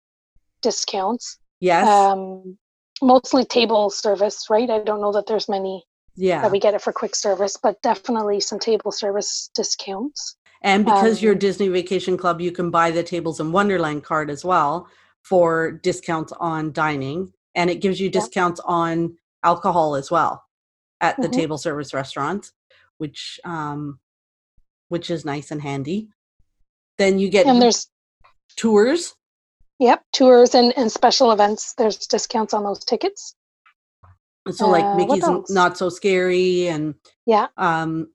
discounts. 0.63 1.39
Yes. 1.59 1.89
Um, 1.89 2.57
mostly 3.03 3.45
table 3.45 3.91
service, 3.91 4.47
right? 4.49 4.71
I 4.71 4.79
don't 4.79 5.01
know 5.01 5.13
that 5.13 5.27
there's 5.27 5.49
many 5.49 5.83
yeah 6.19 6.43
that 6.43 6.51
we 6.51 6.59
get 6.59 6.75
it 6.75 6.83
for 6.83 6.93
quick 6.93 7.15
service 7.15 7.57
but 7.63 7.81
definitely 7.81 8.41
some 8.41 8.59
table 8.59 8.91
service 8.91 9.51
discounts 9.55 10.37
and 10.63 10.85
because 10.85 11.19
um, 11.19 11.25
you're 11.25 11.35
Disney 11.35 11.69
Vacation 11.69 12.17
Club, 12.17 12.41
you 12.41 12.53
can 12.53 12.71
buy 12.71 12.91
the 12.91 13.03
Tables 13.03 13.41
in 13.41 13.53
Wonderland 13.53 14.05
card 14.05 14.31
as 14.31 14.45
well 14.45 14.89
for 15.23 15.73
discounts 15.73 16.33
on 16.41 16.73
dining. 16.73 17.33
And 17.55 17.71
it 17.71 17.81
gives 17.81 18.01
you 18.01 18.11
discounts 18.11 18.61
on 18.65 19.17
alcohol 19.45 19.95
as 19.95 20.11
well 20.11 20.45
at 21.01 21.17
the 21.17 21.23
mm-hmm. 21.23 21.33
table 21.33 21.59
service 21.59 21.95
restaurants, 21.95 22.53
which 22.99 23.41
um, 23.45 23.99
which 24.89 25.11
is 25.11 25.25
nice 25.25 25.51
and 25.51 25.63
handy. 25.63 26.09
Then 26.99 27.19
you 27.19 27.29
get 27.29 27.47
and 27.47 27.63
there's 27.63 27.89
tours. 28.57 29.15
Yep, 29.79 30.03
tours 30.13 30.55
and, 30.55 30.77
and 30.77 30.91
special 30.91 31.31
events. 31.31 31.75
There's 31.75 32.07
discounts 32.07 32.53
on 32.53 32.65
those 32.65 32.85
tickets. 32.85 33.35
So 34.51 34.69
like 34.69 34.85
uh, 34.85 34.97
Mickey's 34.97 35.51
Not 35.51 35.77
So 35.77 35.89
Scary 35.89 36.69
and 36.69 36.95
yeah, 37.27 37.49
um, 37.57 38.09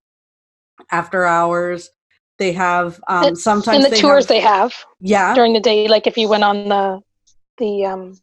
after 0.91 1.25
hours. 1.25 1.89
They 2.39 2.51
have 2.53 2.99
um, 3.07 3.35
sometimes 3.35 3.77
in 3.77 3.83
the 3.83 3.89
they 3.89 4.01
tours 4.01 4.25
have, 4.25 4.29
they 4.29 4.39
have 4.39 4.73
yeah 4.99 5.35
during 5.35 5.53
the 5.53 5.59
day. 5.59 5.87
Like 5.87 6.07
if 6.07 6.17
you 6.17 6.27
went 6.27 6.43
on 6.43 6.69
the 6.69 7.01
the 7.57 7.85
um, 7.85 8.19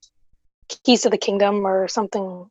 Keys 0.85 1.05
of 1.05 1.13
the 1.13 1.19
Kingdom 1.19 1.67
or 1.67 1.89
something 1.89 2.49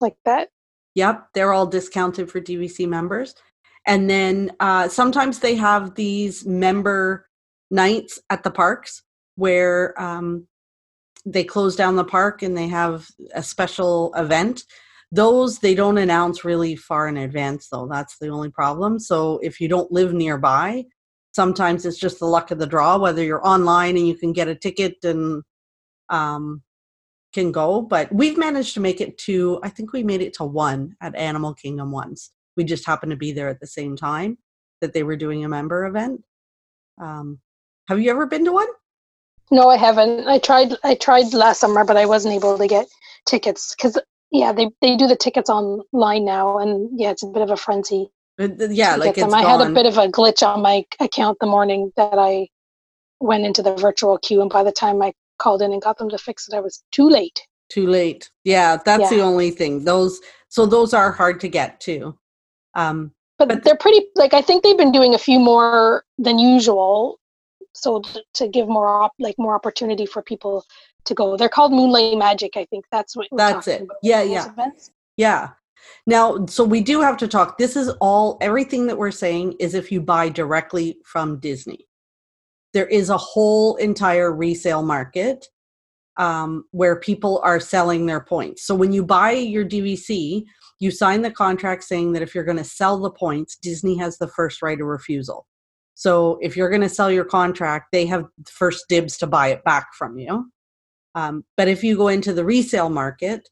like 0.00 0.16
that. 0.24 0.48
Yep, 0.94 1.28
they're 1.34 1.52
all 1.52 1.66
discounted 1.66 2.30
for 2.30 2.40
DVC 2.40 2.88
members. 2.88 3.34
And 3.86 4.10
then 4.10 4.52
uh, 4.60 4.88
sometimes 4.88 5.38
they 5.38 5.54
have 5.54 5.94
these 5.94 6.44
member 6.44 7.28
nights 7.70 8.18
at 8.30 8.42
the 8.42 8.50
parks 8.50 9.02
where 9.36 10.00
um, 10.00 10.46
they 11.24 11.44
close 11.44 11.76
down 11.76 11.96
the 11.96 12.04
park 12.04 12.42
and 12.42 12.56
they 12.56 12.68
have 12.68 13.06
a 13.34 13.42
special 13.42 14.12
event. 14.14 14.64
Those 15.12 15.60
they 15.60 15.74
don't 15.74 15.98
announce 15.98 16.44
really 16.44 16.74
far 16.74 17.06
in 17.06 17.16
advance, 17.16 17.68
though. 17.68 17.86
That's 17.86 18.18
the 18.18 18.28
only 18.28 18.50
problem. 18.50 18.98
So 18.98 19.38
if 19.42 19.60
you 19.60 19.68
don't 19.68 19.92
live 19.92 20.12
nearby, 20.12 20.84
sometimes 21.36 21.84
it's 21.84 21.98
just 21.98 22.18
the 22.18 22.32
luck 22.36 22.50
of 22.50 22.58
the 22.58 22.66
draw 22.66 22.96
whether 22.96 23.22
you're 23.22 23.46
online 23.46 23.94
and 23.98 24.08
you 24.08 24.16
can 24.16 24.32
get 24.32 24.48
a 24.48 24.54
ticket 24.54 24.96
and 25.04 25.42
um, 26.08 26.62
can 27.34 27.52
go 27.52 27.82
but 27.82 28.10
we've 28.10 28.38
managed 28.38 28.72
to 28.72 28.80
make 28.80 29.00
it 29.02 29.18
to 29.18 29.60
i 29.62 29.68
think 29.68 29.92
we 29.92 30.02
made 30.02 30.22
it 30.22 30.32
to 30.32 30.44
one 30.44 30.96
at 31.02 31.14
animal 31.14 31.52
kingdom 31.54 31.92
once. 31.92 32.32
We 32.56 32.64
just 32.64 32.86
happened 32.86 33.10
to 33.10 33.24
be 33.26 33.32
there 33.32 33.50
at 33.50 33.60
the 33.60 33.66
same 33.66 33.96
time 33.96 34.38
that 34.80 34.94
they 34.94 35.02
were 35.02 35.16
doing 35.24 35.44
a 35.44 35.48
member 35.48 35.84
event. 35.84 36.22
Um, 36.98 37.38
have 37.88 38.00
you 38.00 38.10
ever 38.10 38.26
been 38.26 38.46
to 38.46 38.52
one? 38.52 38.72
No 39.50 39.68
i 39.68 39.76
haven't. 39.76 40.26
I 40.26 40.38
tried 40.38 40.70
i 40.90 40.94
tried 40.94 41.34
last 41.34 41.60
summer 41.60 41.84
but 41.84 41.98
i 42.02 42.06
wasn't 42.06 42.34
able 42.38 42.56
to 42.56 42.66
get 42.76 42.86
tickets 43.32 43.74
because 43.74 44.00
yeah 44.30 44.52
they, 44.52 44.70
they 44.80 44.96
do 44.96 45.06
the 45.06 45.22
tickets 45.24 45.50
online 45.50 46.24
now 46.24 46.58
and 46.62 46.98
yeah 47.00 47.10
it's 47.10 47.22
a 47.22 47.34
bit 47.36 47.42
of 47.42 47.50
a 47.50 47.62
frenzy 47.64 48.02
yeah 48.38 48.96
like 48.96 49.14
them. 49.14 49.32
i 49.32 49.42
had 49.42 49.60
a 49.60 49.72
bit 49.72 49.86
of 49.86 49.96
a 49.96 50.08
glitch 50.08 50.46
on 50.46 50.60
my 50.60 50.84
account 51.00 51.38
the 51.40 51.46
morning 51.46 51.90
that 51.96 52.18
i 52.18 52.46
went 53.20 53.44
into 53.44 53.62
the 53.62 53.74
virtual 53.76 54.18
queue 54.18 54.40
and 54.42 54.50
by 54.50 54.62
the 54.62 54.72
time 54.72 55.00
i 55.02 55.12
called 55.38 55.62
in 55.62 55.72
and 55.72 55.82
got 55.82 55.98
them 55.98 56.08
to 56.08 56.18
fix 56.18 56.48
it 56.48 56.54
i 56.54 56.60
was 56.60 56.82
too 56.92 57.08
late. 57.08 57.42
Too 57.68 57.86
late. 57.86 58.30
Yeah 58.44 58.76
that's 58.84 59.10
yeah. 59.10 59.18
the 59.18 59.20
only 59.22 59.50
thing. 59.50 59.84
Those 59.84 60.20
so 60.48 60.66
those 60.66 60.94
are 60.94 61.10
hard 61.10 61.40
to 61.40 61.48
get 61.48 61.80
too. 61.80 62.16
Um 62.74 63.12
but, 63.38 63.48
but 63.48 63.64
they're 63.64 63.76
pretty 63.76 64.06
like 64.14 64.34
i 64.34 64.40
think 64.40 64.62
they've 64.62 64.78
been 64.78 64.92
doing 64.92 65.14
a 65.14 65.18
few 65.18 65.38
more 65.38 66.04
than 66.18 66.38
usual 66.38 67.18
so 67.74 68.00
to, 68.00 68.22
to 68.34 68.48
give 68.48 68.68
more 68.68 68.88
op, 68.88 69.12
like 69.18 69.34
more 69.36 69.54
opportunity 69.54 70.06
for 70.06 70.22
people 70.22 70.64
to 71.04 71.12
go. 71.12 71.36
They're 71.36 71.50
called 71.50 71.72
moonlight 71.72 72.16
magic 72.16 72.56
i 72.56 72.64
think 72.66 72.84
that's 72.92 73.16
what 73.16 73.26
that's 73.32 73.68
it. 73.68 73.86
yeah 74.02 74.22
yeah. 74.22 74.48
events. 74.48 74.90
yeah 75.16 75.50
now, 76.06 76.46
so 76.46 76.64
we 76.64 76.80
do 76.80 77.00
have 77.00 77.16
to 77.18 77.28
talk. 77.28 77.58
This 77.58 77.76
is 77.76 77.88
all, 78.00 78.38
everything 78.40 78.86
that 78.86 78.98
we're 78.98 79.10
saying 79.10 79.54
is 79.58 79.74
if 79.74 79.90
you 79.90 80.00
buy 80.00 80.28
directly 80.28 80.98
from 81.04 81.38
Disney. 81.40 81.86
There 82.72 82.86
is 82.86 83.10
a 83.10 83.16
whole 83.16 83.76
entire 83.76 84.32
resale 84.34 84.82
market 84.82 85.46
um, 86.18 86.64
where 86.70 86.98
people 86.98 87.40
are 87.42 87.60
selling 87.60 88.06
their 88.06 88.20
points. 88.20 88.66
So 88.66 88.74
when 88.74 88.92
you 88.92 89.04
buy 89.04 89.32
your 89.32 89.64
DVC, 89.64 90.44
you 90.78 90.90
sign 90.90 91.22
the 91.22 91.30
contract 91.30 91.84
saying 91.84 92.12
that 92.12 92.22
if 92.22 92.34
you're 92.34 92.44
going 92.44 92.58
to 92.58 92.64
sell 92.64 92.98
the 92.98 93.10
points, 93.10 93.56
Disney 93.56 93.96
has 93.98 94.18
the 94.18 94.28
first 94.28 94.62
right 94.62 94.80
of 94.80 94.86
refusal. 94.86 95.46
So 95.94 96.38
if 96.42 96.56
you're 96.56 96.68
going 96.68 96.82
to 96.82 96.88
sell 96.88 97.10
your 97.10 97.24
contract, 97.24 97.86
they 97.92 98.04
have 98.06 98.26
first 98.46 98.84
dibs 98.88 99.16
to 99.18 99.26
buy 99.26 99.48
it 99.48 99.64
back 99.64 99.94
from 99.94 100.18
you. 100.18 100.50
Um, 101.14 101.44
but 101.56 101.68
if 101.68 101.82
you 101.82 101.96
go 101.96 102.08
into 102.08 102.34
the 102.34 102.44
resale 102.44 102.90
market, 102.90 103.48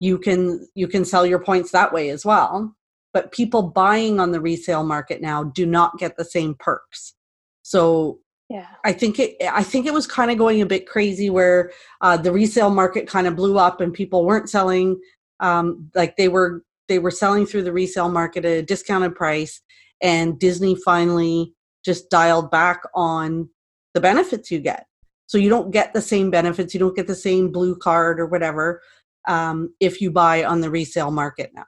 you 0.00 0.18
can 0.18 0.66
you 0.74 0.88
can 0.88 1.04
sell 1.04 1.26
your 1.26 1.38
points 1.38 1.70
that 1.72 1.92
way 1.92 2.10
as 2.10 2.24
well. 2.24 2.74
But 3.12 3.32
people 3.32 3.62
buying 3.62 4.20
on 4.20 4.32
the 4.32 4.40
resale 4.40 4.84
market 4.84 5.22
now 5.22 5.44
do 5.44 5.64
not 5.64 5.98
get 5.98 6.16
the 6.16 6.24
same 6.24 6.54
perks. 6.58 7.14
So 7.62 8.18
yeah. 8.48 8.66
I 8.84 8.92
think 8.92 9.18
it 9.18 9.36
i 9.50 9.62
think 9.62 9.86
it 9.86 9.92
was 9.92 10.06
kind 10.06 10.30
of 10.30 10.38
going 10.38 10.62
a 10.62 10.66
bit 10.66 10.86
crazy 10.86 11.30
where 11.30 11.72
uh, 12.00 12.16
the 12.16 12.30
resale 12.30 12.70
market 12.70 13.08
kind 13.08 13.26
of 13.26 13.34
blew 13.34 13.58
up 13.58 13.80
and 13.80 13.92
people 13.92 14.24
weren't 14.24 14.48
selling 14.48 15.00
um, 15.40 15.90
like 15.96 16.16
they 16.16 16.28
were 16.28 16.62
they 16.86 17.00
were 17.00 17.10
selling 17.10 17.44
through 17.44 17.64
the 17.64 17.72
resale 17.72 18.08
market 18.08 18.44
at 18.44 18.58
a 18.58 18.62
discounted 18.62 19.16
price 19.16 19.60
and 20.00 20.38
disney 20.38 20.76
finally 20.76 21.52
just 21.86 22.10
dialed 22.10 22.50
back 22.50 22.82
on 22.94 23.48
the 23.94 24.00
benefits 24.00 24.50
you 24.50 24.58
get. 24.58 24.86
So 25.26 25.38
you 25.38 25.48
don't 25.48 25.70
get 25.70 25.94
the 25.94 26.02
same 26.02 26.30
benefits 26.30 26.74
you 26.74 26.80
don't 26.80 26.94
get 26.94 27.06
the 27.06 27.14
same 27.14 27.50
blue 27.50 27.76
card 27.76 28.20
or 28.20 28.26
whatever 28.26 28.82
um, 29.26 29.74
if 29.80 30.00
you 30.00 30.10
buy 30.10 30.44
on 30.44 30.60
the 30.60 30.70
resale 30.70 31.10
market 31.10 31.52
now. 31.54 31.64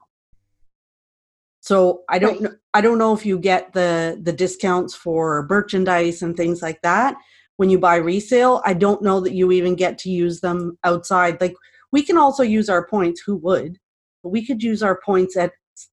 So 1.61 2.03
I 2.09 2.19
don't 2.19 2.43
right. 2.43 2.53
I 2.73 2.81
don't 2.81 2.99
know 2.99 3.13
if 3.15 3.27
you 3.27 3.39
get 3.39 3.73
the 3.73 4.19
the 4.23 4.33
discounts 4.33 4.95
for 4.95 5.47
merchandise 5.51 6.23
and 6.23 6.37
things 6.37 6.63
like 6.63 6.81
that 6.83 7.17
when 7.57 7.69
you 7.69 7.79
buy 7.79 7.97
resale. 7.97 8.63
I 8.65 8.75
don't 8.75 9.03
know 9.03 9.21
that 9.21 9.35
you 9.35 9.53
even 9.53 9.75
get 9.75 9.99
to 9.99 10.11
use 10.11 10.41
them 10.41 10.79
outside. 10.85 11.41
Like 11.41 11.55
we 11.93 12.03
can 12.03 12.17
also 12.17 12.43
use 12.43 12.69
our 12.69 12.87
points. 12.87 13.21
Who 13.27 13.37
would? 13.39 13.79
But 14.23 14.31
we 14.31 14.47
could 14.47 14.63
use 14.63 14.83
our 14.83 15.01
points 15.05 15.37
at 15.37 15.53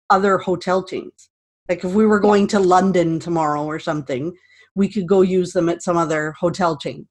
other 0.09 0.37
hotel 0.37 0.83
chains. 0.83 1.29
Like 1.67 1.83
if 1.83 1.93
we 1.93 2.05
were 2.05 2.19
going 2.19 2.47
to 2.47 2.59
London 2.59 3.19
tomorrow 3.19 3.65
or 3.65 3.79
something, 3.79 4.33
we 4.75 4.87
could 4.87 5.07
go 5.07 5.21
use 5.21 5.51
them 5.51 5.69
at 5.69 5.81
some 5.81 5.97
other 5.97 6.31
hotel 6.33 6.77
chain. 6.77 7.07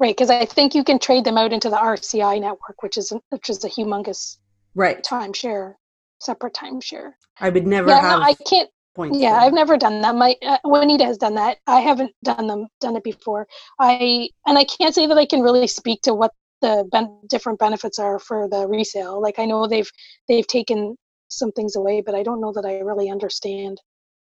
Right, 0.00 0.16
because 0.16 0.30
I 0.30 0.46
think 0.46 0.74
you 0.74 0.82
can 0.82 0.98
trade 0.98 1.24
them 1.24 1.36
out 1.36 1.52
into 1.52 1.68
the 1.68 1.76
RCI 1.76 2.40
network, 2.40 2.82
which 2.82 2.96
is 2.96 3.12
which 3.28 3.50
is 3.50 3.62
a 3.64 3.68
humongous 3.68 4.38
right 4.74 5.04
timeshare, 5.04 5.74
separate 6.20 6.54
timeshare. 6.54 7.12
I 7.38 7.50
would 7.50 7.66
never 7.66 7.90
yeah, 7.90 8.00
have. 8.00 8.20
No, 8.20 8.24
I 8.24 8.34
can't. 8.34 8.70
Yeah, 9.12 9.34
I've 9.34 9.52
never 9.52 9.76
done 9.76 10.00
that. 10.00 10.14
My 10.14 10.36
uh, 10.42 10.56
Juanita 10.64 11.04
has 11.04 11.18
done 11.18 11.34
that. 11.34 11.58
I 11.66 11.80
haven't 11.80 12.12
done 12.24 12.46
them 12.46 12.66
done 12.80 12.96
it 12.96 13.04
before. 13.04 13.46
I 13.78 14.30
and 14.46 14.56
I 14.56 14.64
can't 14.64 14.94
say 14.94 15.06
that 15.06 15.18
I 15.18 15.26
can 15.26 15.42
really 15.42 15.66
speak 15.66 16.00
to 16.02 16.14
what 16.14 16.32
the 16.62 16.88
ben- 16.90 17.20
different 17.28 17.58
benefits 17.58 17.98
are 17.98 18.18
for 18.18 18.48
the 18.48 18.66
resale. 18.66 19.20
Like 19.20 19.38
I 19.38 19.44
know 19.44 19.66
they've 19.66 19.90
they've 20.28 20.46
taken 20.46 20.96
some 21.28 21.52
things 21.52 21.76
away, 21.76 22.00
but 22.00 22.14
I 22.14 22.22
don't 22.22 22.40
know 22.40 22.52
that 22.54 22.64
I 22.64 22.78
really 22.78 23.10
understand. 23.10 23.78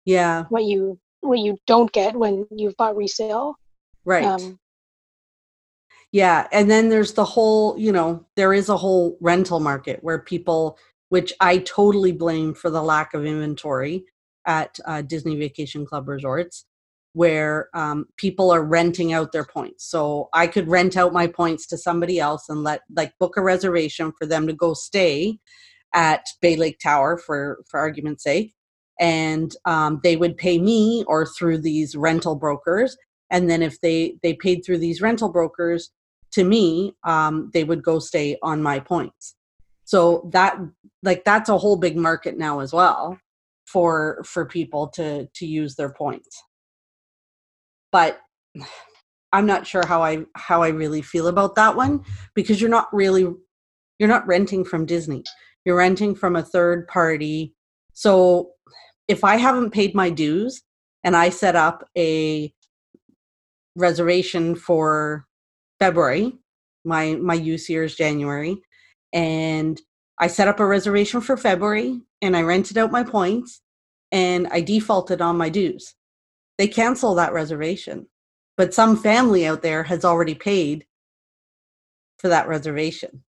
Yeah. 0.05 0.45
What 0.49 0.63
you 0.63 0.99
what 1.21 1.39
you 1.39 1.57
don't 1.67 1.91
get 1.91 2.15
when 2.15 2.47
you've 2.49 2.75
bought 2.75 2.95
resale. 2.95 3.55
Right. 4.03 4.25
Um, 4.25 4.59
Yeah, 6.11 6.47
and 6.51 6.71
then 6.71 6.89
there's 6.89 7.13
the 7.13 7.25
whole, 7.25 7.77
you 7.77 7.91
know, 7.91 8.25
there 8.35 8.53
is 8.53 8.69
a 8.69 8.77
whole 8.77 9.17
rental 9.21 9.59
market 9.59 9.99
where 10.03 10.19
people, 10.19 10.77
which 11.09 11.33
I 11.39 11.59
totally 11.59 12.11
blame 12.13 12.55
for 12.55 12.71
the 12.71 12.81
lack 12.81 13.13
of 13.13 13.25
inventory 13.25 14.05
at 14.45 14.79
uh, 14.85 15.03
Disney 15.03 15.37
Vacation 15.37 15.85
Club 15.85 16.07
resorts, 16.07 16.65
where 17.13 17.69
um, 17.75 18.07
people 18.17 18.49
are 18.51 18.63
renting 18.63 19.13
out 19.13 19.33
their 19.33 19.45
points. 19.45 19.85
So 19.85 20.29
I 20.33 20.47
could 20.47 20.67
rent 20.67 20.97
out 20.97 21.13
my 21.13 21.27
points 21.27 21.67
to 21.67 21.77
somebody 21.77 22.19
else 22.19 22.49
and 22.49 22.63
let, 22.63 22.81
like, 22.95 23.13
book 23.19 23.37
a 23.37 23.41
reservation 23.43 24.11
for 24.17 24.25
them 24.25 24.47
to 24.47 24.53
go 24.53 24.73
stay 24.73 25.37
at 25.93 26.25
Bay 26.41 26.55
Lake 26.55 26.79
Tower, 26.79 27.17
for 27.17 27.59
for 27.69 27.79
argument's 27.79 28.23
sake, 28.23 28.53
and 28.99 29.55
um, 29.65 29.99
they 30.03 30.15
would 30.15 30.37
pay 30.37 30.59
me 30.59 31.03
or 31.07 31.25
through 31.25 31.59
these 31.59 31.95
rental 31.95 32.35
brokers 32.35 32.97
and 33.31 33.49
then 33.49 33.61
if 33.63 33.79
they 33.81 34.15
they 34.23 34.33
paid 34.33 34.61
through 34.65 34.77
these 34.79 35.01
rental 35.01 35.29
brokers 35.31 35.91
to 36.31 36.43
me 36.43 36.95
um, 37.03 37.49
they 37.53 37.63
would 37.63 37.83
go 37.83 37.99
stay 37.99 38.37
on 38.43 38.61
my 38.61 38.79
points. 38.79 39.35
So 39.85 40.29
that 40.33 40.59
like 41.03 41.23
that's 41.23 41.49
a 41.49 41.57
whole 41.57 41.77
big 41.77 41.97
market 41.97 42.37
now 42.37 42.59
as 42.59 42.73
well 42.73 43.17
for 43.65 44.23
for 44.25 44.45
people 44.45 44.87
to 44.89 45.27
to 45.33 45.45
use 45.45 45.75
their 45.75 45.91
points. 45.91 46.41
But 47.91 48.19
i'm 49.31 49.45
not 49.45 49.65
sure 49.65 49.85
how 49.85 50.01
i 50.01 50.19
how 50.35 50.63
i 50.63 50.69
really 50.69 51.03
feel 51.03 51.27
about 51.27 51.53
that 51.55 51.75
one 51.75 52.03
because 52.33 52.59
you're 52.59 52.69
not 52.69 52.87
really 52.91 53.27
you're 53.99 54.09
not 54.09 54.25
renting 54.27 54.63
from 54.63 54.85
disney. 54.85 55.23
You're 55.65 55.77
renting 55.77 56.15
from 56.15 56.35
a 56.35 56.43
third 56.43 56.87
party. 56.87 57.53
So 57.93 58.51
if 59.07 59.23
i 59.23 59.35
haven't 59.37 59.71
paid 59.71 59.93
my 59.93 60.09
dues 60.09 60.61
and 61.03 61.15
i 61.15 61.29
set 61.29 61.55
up 61.55 61.83
a 61.97 62.53
reservation 63.75 64.55
for 64.55 65.25
February. 65.79 66.37
My 66.85 67.15
my 67.15 67.33
use 67.33 67.69
year 67.69 67.83
is 67.83 67.95
January, 67.95 68.61
and 69.13 69.79
I 70.19 70.27
set 70.27 70.47
up 70.47 70.59
a 70.59 70.65
reservation 70.65 71.21
for 71.21 71.37
February, 71.37 72.01
and 72.21 72.35
I 72.35 72.41
rented 72.41 72.77
out 72.77 72.91
my 72.91 73.03
points, 73.03 73.61
and 74.11 74.47
I 74.47 74.61
defaulted 74.61 75.21
on 75.21 75.37
my 75.37 75.49
dues. 75.49 75.95
They 76.57 76.67
cancel 76.67 77.15
that 77.15 77.33
reservation, 77.33 78.07
but 78.57 78.73
some 78.73 78.97
family 78.97 79.45
out 79.45 79.61
there 79.61 79.83
has 79.83 80.05
already 80.05 80.35
paid 80.35 80.85
for 82.17 82.29
that 82.29 82.47
reservation. 82.47 83.23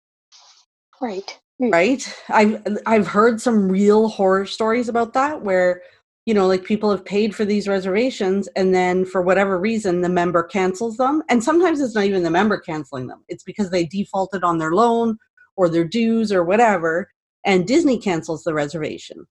Right. 1.01 1.39
Mm. 1.61 1.71
Right. 1.71 2.15
I've 2.29 2.61
I've 2.85 3.07
heard 3.07 3.41
some 3.41 3.69
real 3.69 4.07
horror 4.07 4.45
stories 4.45 4.89
about 4.89 5.13
that 5.13 5.41
where 5.41 5.81
you 6.29 6.35
know, 6.35 6.45
like 6.45 6.63
people 6.63 6.91
have 6.91 7.03
paid 7.03 7.33
for 7.35 7.43
these 7.43 7.67
reservations 7.67 8.47
and 8.55 8.71
then 8.71 9.03
for 9.03 9.23
whatever 9.23 9.57
reason 9.57 10.01
the 10.01 10.09
member 10.09 10.43
cancels 10.43 10.95
them. 10.97 11.23
And 11.27 11.43
sometimes 11.43 11.81
it's 11.81 11.95
not 11.95 12.03
even 12.03 12.21
the 12.21 12.29
member 12.29 12.59
canceling 12.59 13.07
them, 13.07 13.23
it's 13.27 13.43
because 13.43 13.71
they 13.71 13.87
defaulted 13.87 14.43
on 14.43 14.59
their 14.59 14.73
loan 14.73 15.17
or 15.57 15.69
their 15.69 15.83
dues 15.83 16.31
or 16.31 16.43
whatever, 16.43 17.09
and 17.47 17.65
Disney 17.65 17.97
cancels 17.97 18.43
the 18.43 18.53
reservation. 18.53 19.25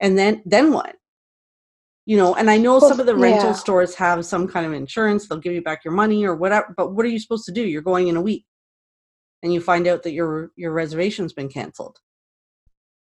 And 0.00 0.16
then 0.16 0.42
then 0.46 0.72
what? 0.72 0.96
You 2.06 2.16
know, 2.16 2.34
and 2.34 2.48
I 2.50 2.56
know 2.56 2.78
well, 2.78 2.88
some 2.88 2.98
of 2.98 3.04
the 3.04 3.14
rental 3.14 3.50
yeah. 3.50 3.52
stores 3.52 3.94
have 3.96 4.24
some 4.24 4.48
kind 4.48 4.64
of 4.64 4.72
insurance, 4.72 5.28
they'll 5.28 5.38
give 5.38 5.52
you 5.52 5.62
back 5.62 5.84
your 5.84 5.92
money 5.92 6.24
or 6.24 6.34
whatever, 6.34 6.72
but 6.78 6.94
what 6.94 7.04
are 7.04 7.10
you 7.10 7.18
supposed 7.18 7.44
to 7.44 7.52
do? 7.52 7.60
You're 7.60 7.82
going 7.82 8.08
in 8.08 8.16
a 8.16 8.22
week 8.22 8.46
and 9.42 9.52
you 9.52 9.60
find 9.60 9.86
out 9.86 10.02
that 10.04 10.12
your 10.12 10.50
your 10.56 10.72
reservation's 10.72 11.34
been 11.34 11.50
canceled. 11.50 11.98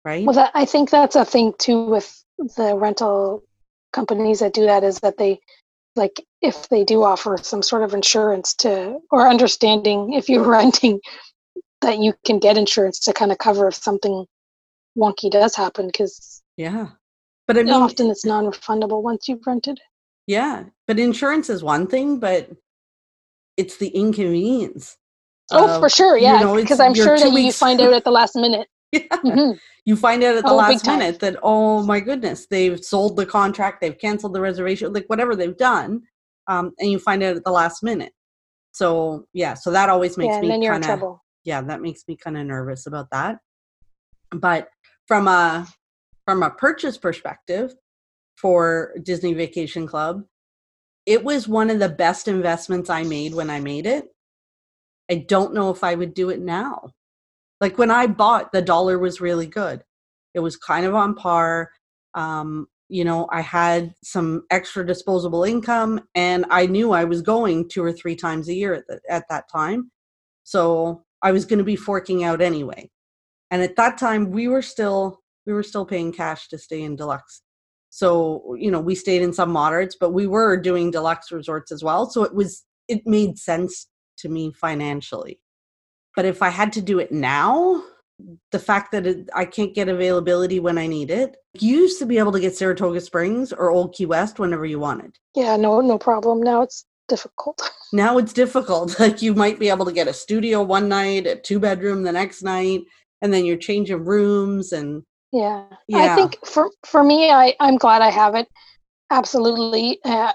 Right? 0.05 0.25
Well, 0.25 0.35
that, 0.35 0.51
I 0.53 0.63
think 0.63 0.89
that's 0.89 1.17
a 1.17 1.25
thing 1.25 1.53
too 1.59 1.83
with 1.83 2.22
the 2.55 2.75
rental 2.75 3.43
companies 3.91 4.39
that 4.39 4.53
do 4.53 4.65
that 4.65 4.83
is 4.83 4.99
that 4.99 5.17
they 5.17 5.39
like 5.95 6.25
if 6.41 6.67
they 6.69 6.83
do 6.83 7.03
offer 7.03 7.37
some 7.41 7.61
sort 7.61 7.83
of 7.83 7.93
insurance 7.93 8.53
to 8.55 8.97
or 9.11 9.27
understanding 9.27 10.13
if 10.13 10.27
you're 10.29 10.43
renting 10.49 10.99
that 11.81 11.99
you 11.99 12.13
can 12.25 12.39
get 12.39 12.57
insurance 12.57 12.99
to 12.99 13.13
kind 13.13 13.31
of 13.31 13.37
cover 13.37 13.67
if 13.67 13.75
something 13.75 14.25
wonky 14.97 15.29
does 15.29 15.55
happen 15.55 15.87
because 15.87 16.41
yeah 16.57 16.87
but 17.47 17.57
I 17.57 17.63
mean, 17.63 17.73
often 17.73 18.09
it's 18.09 18.25
non-refundable 18.25 19.01
once 19.01 19.27
you've 19.27 19.45
rented 19.45 19.79
yeah 20.27 20.65
but 20.87 20.99
insurance 20.99 21.49
is 21.49 21.63
one 21.63 21.87
thing 21.87 22.19
but 22.19 22.49
it's 23.57 23.77
the 23.77 23.89
inconvenience 23.89 24.97
oh 25.51 25.79
for 25.79 25.89
sure 25.89 26.17
yeah 26.17 26.37
because 26.55 26.69
you 26.69 26.77
know, 26.77 26.85
i'm 26.85 26.93
sure 26.95 27.17
that 27.17 27.33
weeks. 27.33 27.45
you 27.45 27.51
find 27.51 27.81
out 27.81 27.93
at 27.93 28.03
the 28.03 28.11
last 28.11 28.35
minute 28.35 28.67
yeah. 29.01 29.17
Mm-hmm. 29.25 29.57
You 29.85 29.95
find 29.95 30.23
out 30.23 30.35
at 30.35 30.43
the 30.43 30.51
oh, 30.51 30.55
last 30.55 30.85
minute 30.85 31.19
that 31.21 31.37
oh 31.41 31.83
my 31.83 31.99
goodness 31.99 32.45
they've 32.45 32.83
sold 32.83 33.17
the 33.17 33.25
contract 33.25 33.81
they've 33.81 33.97
canceled 33.97 34.33
the 34.33 34.41
reservation 34.41 34.93
like 34.93 35.05
whatever 35.07 35.35
they've 35.35 35.57
done 35.57 36.03
um, 36.47 36.73
and 36.77 36.91
you 36.91 36.99
find 36.99 37.23
out 37.23 37.35
at 37.35 37.43
the 37.43 37.51
last 37.51 37.81
minute. 37.81 38.13
So 38.71 39.25
yeah 39.33 39.55
so 39.55 39.71
that 39.71 39.89
always 39.89 40.15
makes 40.15 40.35
yeah, 40.35 40.41
me 40.41 40.67
kind 40.67 40.85
of 40.85 41.17
yeah 41.43 41.61
that 41.61 41.81
makes 41.81 42.03
me 42.07 42.15
kind 42.15 42.37
of 42.37 42.45
nervous 42.45 42.85
about 42.85 43.09
that. 43.11 43.39
But 44.31 44.69
from 45.07 45.27
a 45.27 45.67
from 46.25 46.43
a 46.43 46.51
purchase 46.51 46.97
perspective 46.97 47.73
for 48.37 48.93
disney 49.03 49.33
vacation 49.33 49.85
club 49.85 50.23
it 51.05 51.23
was 51.23 51.47
one 51.47 51.69
of 51.69 51.79
the 51.79 51.89
best 51.89 52.27
investments 52.27 52.89
i 52.89 53.03
made 53.03 53.33
when 53.33 53.49
i 53.49 53.59
made 53.59 53.85
it. 53.85 54.05
I 55.09 55.25
don't 55.27 55.53
know 55.53 55.69
if 55.71 55.83
i 55.83 55.95
would 55.95 56.13
do 56.13 56.29
it 56.29 56.39
now 56.39 56.91
like 57.63 57.77
when 57.77 57.91
I 57.91 58.07
bought, 58.07 58.51
the 58.51 58.61
dollar 58.61 58.99
was 58.99 59.21
really 59.21 59.47
good. 59.47 59.85
It 60.33 60.41
was 60.41 60.57
kind 60.57 60.85
of 60.85 60.95
on 60.95 61.15
par. 61.15 61.71
Um, 62.13 62.67
you 62.89 63.05
know, 63.05 63.25
I 63.31 63.39
had 63.39 63.93
some 64.03 64.43
extra 64.51 64.85
disposable 64.85 65.45
income 65.45 66.01
and 66.13 66.43
I 66.49 66.65
knew 66.65 66.91
I 66.91 67.05
was 67.05 67.21
going 67.21 67.69
two 67.69 67.81
or 67.81 67.93
three 67.93 68.17
times 68.17 68.49
a 68.49 68.53
year 68.53 68.73
at, 68.73 68.83
the, 68.89 68.99
at 69.09 69.23
that 69.29 69.45
time. 69.49 69.91
So 70.43 71.05
I 71.21 71.31
was 71.31 71.45
going 71.45 71.59
to 71.59 71.63
be 71.63 71.77
forking 71.77 72.25
out 72.25 72.41
anyway. 72.41 72.91
And 73.49 73.61
at 73.61 73.77
that 73.77 73.97
time 73.97 74.29
we 74.29 74.49
were 74.49 74.61
still 74.61 75.21
we 75.45 75.53
were 75.53 75.63
still 75.63 75.85
paying 75.85 76.11
cash 76.11 76.49
to 76.49 76.57
stay 76.57 76.81
in 76.81 76.97
deluxe. 76.97 77.43
So, 77.91 78.57
you 78.59 78.71
know, 78.71 78.81
we 78.81 78.93
stayed 78.93 79.21
in 79.21 79.31
some 79.31 79.51
moderates, 79.51 79.95
but 79.97 80.11
we 80.11 80.27
were 80.27 80.57
doing 80.57 80.91
deluxe 80.91 81.31
resorts 81.31 81.71
as 81.71 81.81
well. 81.81 82.09
So 82.09 82.23
it 82.23 82.35
was 82.35 82.65
it 82.89 83.07
made 83.07 83.37
sense 83.37 83.87
to 84.17 84.27
me 84.27 84.51
financially. 84.51 85.39
But 86.15 86.25
if 86.25 86.41
I 86.41 86.49
had 86.49 86.73
to 86.73 86.81
do 86.81 86.99
it 86.99 87.11
now, 87.11 87.83
the 88.51 88.59
fact 88.59 88.91
that 88.91 89.05
it, 89.05 89.29
I 89.33 89.45
can't 89.45 89.73
get 89.73 89.89
availability 89.89 90.59
when 90.59 90.77
I 90.77 90.87
need 90.87 91.09
it. 91.09 91.35
You 91.59 91.77
used 91.77 91.99
to 91.99 92.05
be 92.05 92.17
able 92.17 92.31
to 92.33 92.39
get 92.39 92.55
Saratoga 92.55 93.01
Springs 93.01 93.51
or 93.51 93.71
Old 93.71 93.93
Key 93.93 94.05
West 94.05 94.39
whenever 94.39 94.65
you 94.65 94.79
wanted. 94.79 95.17
Yeah, 95.35 95.55
no, 95.57 95.81
no 95.81 95.97
problem. 95.97 96.41
Now 96.41 96.61
it's 96.61 96.85
difficult. 97.07 97.61
now 97.93 98.17
it's 98.17 98.33
difficult. 98.33 98.99
Like 98.99 99.21
you 99.21 99.33
might 99.33 99.59
be 99.59 99.69
able 99.69 99.85
to 99.85 99.91
get 99.91 100.07
a 100.07 100.13
studio 100.13 100.61
one 100.61 100.87
night, 100.87 101.27
a 101.27 101.35
two 101.35 101.59
bedroom 101.59 102.03
the 102.03 102.11
next 102.11 102.43
night, 102.43 102.81
and 103.21 103.33
then 103.33 103.45
you're 103.45 103.57
changing 103.57 104.05
rooms 104.05 104.71
and 104.71 105.03
yeah. 105.31 105.65
yeah. 105.87 106.13
I 106.13 106.15
think 106.15 106.37
for 106.45 106.69
for 106.85 107.03
me, 107.03 107.31
I 107.31 107.55
I'm 107.59 107.77
glad 107.77 108.01
I 108.01 108.11
have 108.11 108.35
it. 108.35 108.47
Absolutely. 109.09 109.99
Uh, 110.05 110.31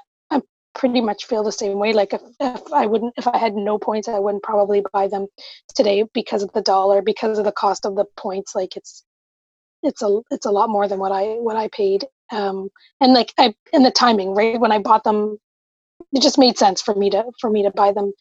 pretty 0.78 1.00
much 1.02 1.26
feel 1.26 1.42
the 1.42 1.52
same 1.52 1.78
way. 1.78 1.92
Like 1.92 2.14
if, 2.14 2.22
if 2.40 2.72
I 2.72 2.86
wouldn't, 2.86 3.14
if 3.18 3.26
I 3.26 3.36
had 3.36 3.54
no 3.54 3.78
points, 3.78 4.08
I 4.08 4.18
wouldn't 4.18 4.44
probably 4.44 4.82
buy 4.92 5.08
them 5.08 5.26
today 5.74 6.04
because 6.14 6.42
of 6.42 6.52
the 6.52 6.62
dollar, 6.62 7.02
because 7.02 7.38
of 7.38 7.44
the 7.44 7.52
cost 7.52 7.84
of 7.84 7.96
the 7.96 8.06
points. 8.16 8.54
Like 8.54 8.76
it's, 8.76 9.04
it's 9.82 10.02
a, 10.02 10.20
it's 10.30 10.46
a 10.46 10.50
lot 10.50 10.70
more 10.70 10.88
than 10.88 10.98
what 10.98 11.12
I, 11.12 11.34
what 11.34 11.56
I 11.56 11.68
paid. 11.68 12.06
Um, 12.30 12.68
and 13.00 13.12
like 13.12 13.34
I, 13.38 13.54
and 13.72 13.84
the 13.84 13.90
timing, 13.90 14.34
right? 14.34 14.58
When 14.58 14.72
I 14.72 14.78
bought 14.78 15.04
them, 15.04 15.38
it 16.12 16.22
just 16.22 16.38
made 16.38 16.56
sense 16.56 16.80
for 16.80 16.94
me 16.94 17.10
to, 17.10 17.24
for 17.40 17.50
me 17.50 17.64
to 17.64 17.70
buy 17.70 17.92
them 17.92 18.12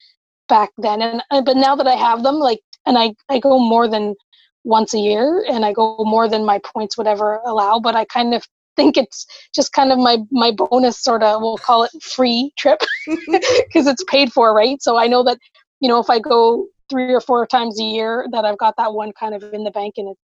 back 0.49 0.71
then. 0.77 1.01
And, 1.01 1.21
uh, 1.31 1.41
but 1.41 1.57
now 1.57 1.75
that 1.75 1.87
I 1.87 1.95
have 1.95 2.23
them, 2.23 2.35
like, 2.35 2.59
and 2.85 2.97
I, 2.97 3.13
I 3.29 3.39
go 3.39 3.59
more 3.59 3.87
than 3.87 4.15
once 4.63 4.93
a 4.93 4.99
year 4.99 5.45
and 5.47 5.63
I 5.63 5.73
go 5.73 5.97
more 5.99 6.27
than 6.27 6.45
my 6.45 6.59
points 6.59 6.97
would 6.97 7.07
ever 7.07 7.39
allow, 7.45 7.79
but 7.79 7.95
I 7.95 8.05
kind 8.05 8.33
of 8.33 8.45
think 8.77 8.95
it's 8.95 9.25
just 9.53 9.73
kind 9.73 9.91
of 9.91 9.97
my 9.97 10.19
my 10.31 10.51
bonus 10.51 10.97
sort 10.99 11.23
of 11.23 11.41
we'll 11.41 11.57
call 11.57 11.83
it 11.83 11.91
free 12.01 12.53
trip 12.57 12.79
because 13.07 13.87
it's 13.87 14.03
paid 14.05 14.31
for 14.31 14.53
right 14.53 14.81
so 14.81 14.95
i 14.97 15.07
know 15.07 15.23
that 15.23 15.37
you 15.81 15.89
know 15.89 15.99
if 15.99 16.09
i 16.09 16.19
go 16.19 16.67
three 16.89 17.13
or 17.13 17.19
four 17.19 17.45
times 17.45 17.77
a 17.79 17.83
year 17.83 18.25
that 18.31 18.45
i've 18.45 18.57
got 18.57 18.75
that 18.77 18.93
one 18.93 19.11
kind 19.19 19.35
of 19.35 19.43
in 19.53 19.65
the 19.65 19.71
bank 19.71 19.95
and 19.97 20.09
it 20.09 20.17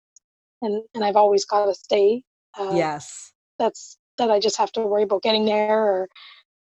and 0.61 0.83
and 0.93 1.03
i've 1.03 1.17
always 1.17 1.43
got 1.43 1.65
to 1.65 1.73
stay 1.73 2.23
uh, 2.57 2.71
yes 2.73 3.33
that's 3.59 3.97
that 4.17 4.31
i 4.31 4.39
just 4.39 4.57
have 4.57 4.71
to 4.71 4.81
worry 4.81 5.03
about 5.03 5.23
getting 5.23 5.45
there 5.45 5.83
or 5.83 6.07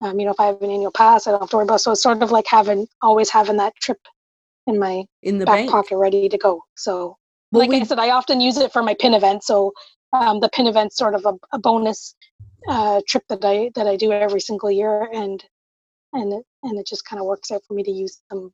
um, 0.02 0.20
you 0.20 0.26
know 0.26 0.32
if 0.32 0.40
i 0.40 0.46
have 0.46 0.62
an 0.62 0.72
annual 0.72 0.92
pass 0.92 1.28
i 1.28 1.32
don't 1.32 1.42
have 1.42 1.50
to 1.50 1.58
worry 1.58 1.66
about 1.66 1.82
so 1.82 1.92
it's 1.92 2.04
sort 2.04 2.24
of 2.24 2.32
like 2.32 2.48
having 2.48 2.88
always 3.02 3.30
having 3.30 3.58
that 3.58 3.74
trip 3.82 4.00
in 4.68 4.80
my 4.80 5.04
in 5.24 5.40
the 5.40 5.46
back 5.46 5.56
bank. 5.56 5.72
pocket 5.72 5.98
ready 5.98 6.30
to 6.30 6.38
go 6.38 6.62
so 6.76 7.18
well, 7.52 7.62
like 7.62 7.70
we, 7.72 7.82
I 7.82 7.84
said, 7.84 8.00
I 8.00 8.12
often 8.12 8.42
use 8.42 8.58
it 8.58 8.72
for 8.72 8.84
my 8.84 8.96
pin 9.00 9.14
event. 9.14 9.44
So 9.44 9.74
um, 10.14 10.40
the 10.40 10.50
pin 10.50 10.68
event 10.68 10.94
sort 10.94 11.16
of 11.16 11.26
a, 11.26 11.34
a 11.54 11.60
bonus 11.60 12.16
uh, 12.68 13.02
trip 13.08 13.24
that 13.30 13.44
I 13.44 13.72
that 13.76 13.88
I 13.88 13.96
do 13.96 14.12
every 14.12 14.42
single 14.42 14.72
year, 14.72 15.10
and 15.14 15.44
and 16.14 16.34
it, 16.34 16.44
and 16.64 16.80
it 16.80 16.88
just 16.88 17.06
kind 17.06 17.20
of 17.20 17.26
works 17.26 17.52
out 17.52 17.62
for 17.68 17.74
me 17.74 17.84
to 17.84 17.92
use 17.92 18.22
them. 18.30 18.52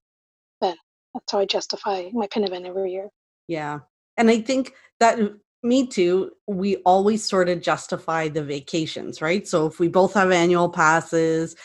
Then 0.61 0.75
that's 1.13 1.31
how 1.31 1.39
I 1.39 1.45
justify 1.45 2.09
my 2.13 2.27
pin 2.27 2.43
event 2.43 2.65
every 2.65 2.91
year. 2.91 3.09
Yeah, 3.47 3.79
and 4.17 4.29
I 4.29 4.41
think 4.41 4.73
that 4.99 5.19
me 5.63 5.87
too. 5.87 6.31
We 6.47 6.77
always 6.77 7.27
sort 7.27 7.49
of 7.49 7.61
justify 7.61 8.29
the 8.29 8.43
vacations, 8.43 9.21
right? 9.21 9.47
So 9.47 9.65
if 9.65 9.79
we 9.79 9.87
both 9.87 10.13
have 10.13 10.31
annual 10.31 10.69
passes, 10.69 11.55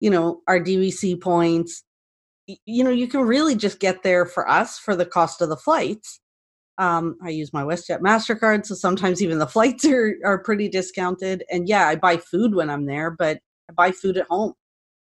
you 0.00 0.10
know, 0.10 0.42
our 0.48 0.60
DVC 0.60 1.20
points, 1.20 1.84
you 2.64 2.82
know, 2.82 2.90
you 2.90 3.06
can 3.08 3.20
really 3.20 3.54
just 3.54 3.78
get 3.78 4.02
there 4.02 4.26
for 4.26 4.48
us 4.48 4.78
for 4.78 4.96
the 4.96 5.06
cost 5.06 5.40
of 5.40 5.48
the 5.48 5.56
flights. 5.56 6.20
Um, 6.78 7.16
I 7.22 7.30
use 7.30 7.52
my 7.52 7.62
WestJet 7.62 8.00
MasterCard, 8.00 8.64
so 8.64 8.74
sometimes 8.74 9.20
even 9.20 9.38
the 9.38 9.46
flights 9.46 9.84
are, 9.84 10.14
are 10.24 10.38
pretty 10.38 10.68
discounted. 10.68 11.44
And 11.50 11.68
yeah, 11.68 11.88
I 11.88 11.96
buy 11.96 12.16
food 12.18 12.54
when 12.54 12.70
I'm 12.70 12.86
there, 12.86 13.10
but 13.10 13.40
I 13.68 13.72
buy 13.72 13.90
food 13.90 14.16
at 14.16 14.26
home. 14.30 14.54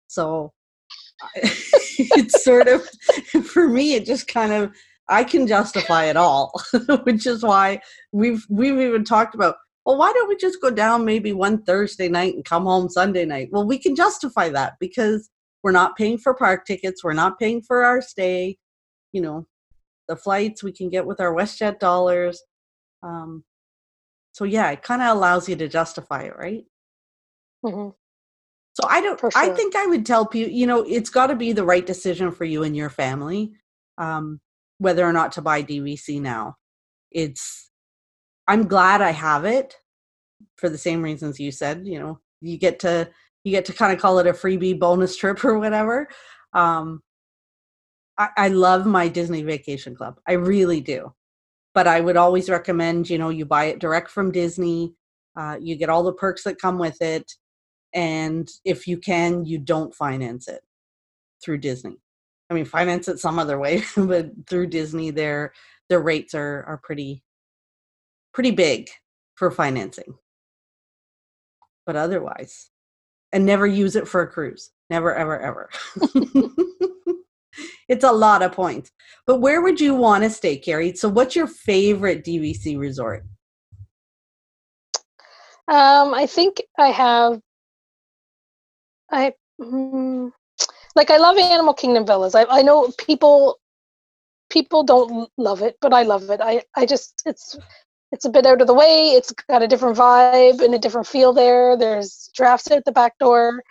So 0.08 0.54
it's 1.36 2.44
sort 2.44 2.68
of, 2.68 2.88
for 3.46 3.68
me, 3.68 3.94
it 3.94 4.06
just 4.06 4.28
kind 4.28 4.52
of, 4.52 4.72
I 5.10 5.24
can 5.24 5.48
justify 5.48 6.06
it 6.06 6.18
all, 6.18 6.52
which 7.04 7.26
is 7.28 7.44
why 7.44 7.82
we've 8.12 8.46
we've 8.50 8.80
even 8.80 9.04
talked 9.04 9.36
about. 9.36 9.56
Well, 9.86 9.98
why 9.98 10.12
don't 10.12 10.28
we 10.28 10.36
just 10.36 10.62
go 10.62 10.70
down 10.70 11.06
maybe 11.06 11.32
one 11.32 11.64
Thursday 11.64 12.10
night 12.10 12.36
and 12.36 12.44
come 12.44 12.64
home 12.64 12.90
Sunday 12.90 13.24
night? 13.24 13.50
Well, 13.52 13.66
we 13.66 13.80
can 13.80 13.96
justify 13.96 14.50
that 14.50 14.74
because 14.82 15.30
we're 15.64 15.72
not 15.72 15.96
paying 15.96 16.18
for 16.18 16.34
park 16.34 16.66
tickets, 16.66 17.04
we're 17.04 17.14
not 17.14 17.40
paying 17.40 17.62
for 17.62 17.86
our 17.86 18.02
stay. 18.02 18.58
You 19.14 19.22
know, 19.22 19.48
the 20.08 20.16
flights 20.16 20.64
we 20.64 20.72
can 20.72 20.90
get 20.90 21.06
with 21.06 21.20
our 21.20 21.34
WestJet 21.34 21.80
dollars. 21.80 22.42
Um, 23.04 23.44
so 24.34 24.44
yeah, 24.44 24.70
it 24.72 24.84
kind 24.84 25.02
of 25.02 25.16
allows 25.16 25.50
you 25.50 25.56
to 25.56 25.68
justify 25.68 26.24
it, 26.24 26.38
right? 26.38 26.64
Mm-hmm. 27.66 27.90
So 28.74 28.88
I 28.88 29.02
don't. 29.02 29.20
Sure. 29.20 29.32
I 29.36 29.50
think 29.50 29.76
I 29.76 29.88
would 29.88 30.06
tell 30.06 30.26
people, 30.26 30.52
you 30.52 30.68
know, 30.68 30.84
it's 30.84 31.10
got 31.10 31.28
to 31.28 31.36
be 31.36 31.52
the 31.52 31.66
right 31.66 31.86
decision 31.86 32.32
for 32.32 32.46
you 32.46 32.64
and 32.64 32.76
your 32.76 32.92
family. 32.92 33.54
Um, 33.98 34.40
whether 34.80 35.06
or 35.06 35.14
not 35.14 35.32
to 35.34 35.42
buy 35.42 35.64
DVC 35.64 36.22
now. 36.22 36.56
It's 37.12 37.70
I'm 38.48 38.68
glad 38.68 39.02
I 39.02 39.12
have 39.12 39.46
it 39.46 39.76
for 40.56 40.70
the 40.70 40.78
same 40.78 41.02
reasons 41.02 41.40
you 41.40 41.52
said, 41.52 41.86
you 41.86 42.00
know, 42.00 42.20
you 42.42 42.58
get 42.58 42.80
to 42.80 43.10
you 43.44 43.52
get 43.52 43.66
to 43.66 43.74
kind 43.74 43.94
of 43.94 44.00
call 44.00 44.20
it 44.20 44.28
a 44.28 44.34
freebie 44.34 44.80
bonus 44.80 45.16
trip 45.16 45.44
or 45.46 45.60
whatever. 45.60 46.08
Um 46.54 47.02
I, 48.18 48.30
I 48.38 48.48
love 48.50 48.86
my 48.86 49.08
Disney 49.08 49.44
Vacation 49.44 49.96
Club. 49.96 50.20
I 50.28 50.34
really 50.34 50.82
do. 50.82 51.14
But 51.74 51.88
I 51.88 52.02
would 52.02 52.18
always 52.18 52.50
recommend, 52.50 53.10
you 53.10 53.18
know, 53.18 53.30
you 53.30 53.46
buy 53.46 53.66
it 53.66 53.80
direct 53.80 54.10
from 54.10 54.32
Disney. 54.32 54.94
Uh, 55.36 55.58
you 55.62 55.76
get 55.76 55.90
all 55.90 56.04
the 56.04 56.14
perks 56.14 56.44
that 56.44 56.60
come 56.60 56.80
with 56.80 57.02
it. 57.02 57.32
And 57.94 58.50
if 58.66 58.88
you 58.88 58.98
can, 58.98 59.46
you 59.46 59.60
don't 59.60 59.94
finance 59.94 60.48
it 60.48 60.62
through 61.44 61.60
Disney. 61.60 61.98
I 62.50 62.54
mean, 62.54 62.66
finance 62.66 63.08
it 63.08 63.20
some 63.20 63.40
other 63.40 63.60
way, 63.60 63.84
but 63.98 64.32
through 64.50 64.68
Disney, 64.68 65.12
their 65.12 65.54
their 65.90 66.02
rates 66.02 66.34
are 66.34 66.64
are 66.68 66.80
pretty 66.82 67.24
pretty 68.34 68.52
big 68.52 68.90
for 69.36 69.52
financing. 69.52 70.16
But 71.86 71.96
otherwise, 71.96 72.70
and 73.32 73.46
never 73.46 73.68
use 73.68 73.96
it 73.96 74.08
for 74.08 74.22
a 74.22 74.28
cruise. 74.28 74.72
Never, 74.90 75.14
ever, 75.14 75.40
ever. 75.40 75.70
it's 77.88 78.04
a 78.04 78.12
lot 78.12 78.42
of 78.42 78.52
points. 78.52 78.92
But 79.26 79.42
where 79.42 79.62
would 79.62 79.80
you 79.80 79.96
want 79.96 80.24
to 80.24 80.30
stay, 80.30 80.58
Carrie? 80.58 80.96
So, 80.96 81.10
what's 81.10 81.36
your 81.36 81.48
favorite 81.48 82.24
DVC 82.24 82.78
resort? 82.78 83.24
Um, 85.68 86.14
I 86.14 86.26
think 86.26 86.62
I 86.78 86.88
have. 86.90 87.42
I. 89.12 89.34
Mm, 89.60 90.32
like 90.96 91.12
I 91.12 91.18
love 91.18 91.38
Animal 91.38 91.74
Kingdom 91.74 92.06
villas. 92.06 92.36
I 92.36 92.46
I 92.46 92.62
know 92.62 92.92
people 92.98 93.60
people 94.50 94.84
don't 94.84 95.30
love 95.38 95.62
it, 95.62 95.78
but 95.82 95.94
I 95.94 96.04
love 96.04 96.30
it. 96.30 96.42
I 96.42 96.64
I 96.76 96.86
just 96.86 97.22
it's 97.26 97.58
it's 98.12 98.26
a 98.26 98.30
bit 98.30 98.46
out 98.46 98.62
of 98.62 98.68
the 98.68 98.74
way. 98.74 99.10
It's 99.10 99.32
got 99.32 99.64
a 99.64 99.68
different 99.68 99.98
vibe 99.98 100.62
and 100.62 100.74
a 100.74 100.80
different 100.80 101.08
feel 101.08 101.34
there. 101.34 101.78
There's 101.78 102.30
drafts 102.34 102.72
at 102.72 102.86
the 102.86 102.92
back 102.92 103.18
door. 103.20 103.64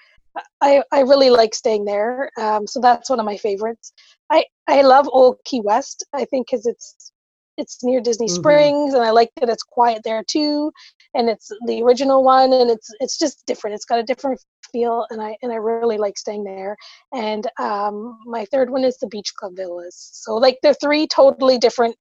I 0.60 0.82
I 0.92 1.00
really 1.00 1.30
like 1.30 1.54
staying 1.54 1.84
there. 1.84 2.30
Um, 2.38 2.66
so 2.66 2.80
that's 2.80 3.10
one 3.10 3.20
of 3.20 3.26
my 3.26 3.36
favorites. 3.36 3.92
I 4.30 4.44
I 4.68 4.82
love 4.82 5.08
Old 5.10 5.38
Key 5.44 5.60
West. 5.60 6.04
I 6.12 6.24
think 6.24 6.48
because 6.48 6.66
it's 6.66 7.12
it's 7.56 7.82
near 7.82 8.00
Disney 8.00 8.26
mm-hmm. 8.26 8.36
Springs, 8.36 8.94
and 8.94 9.02
I 9.02 9.10
like 9.10 9.30
that 9.40 9.48
it's 9.48 9.62
quiet 9.62 10.02
there 10.04 10.22
too. 10.28 10.72
And 11.14 11.28
it's 11.28 11.50
the 11.66 11.82
original 11.82 12.22
one, 12.22 12.52
and 12.52 12.70
it's 12.70 12.88
it's 13.00 13.18
just 13.18 13.44
different. 13.46 13.74
It's 13.74 13.84
got 13.84 13.98
a 13.98 14.02
different 14.02 14.40
feel, 14.72 15.06
and 15.10 15.20
I 15.20 15.36
and 15.42 15.52
I 15.52 15.56
really 15.56 15.98
like 15.98 16.18
staying 16.18 16.44
there. 16.44 16.76
And 17.14 17.46
um, 17.60 18.18
my 18.26 18.44
third 18.46 18.70
one 18.70 18.84
is 18.84 18.98
the 18.98 19.08
Beach 19.08 19.32
Club 19.38 19.56
Villas. 19.56 20.10
So 20.12 20.34
like 20.34 20.58
they're 20.62 20.74
three 20.74 21.06
totally 21.06 21.58
different 21.58 21.96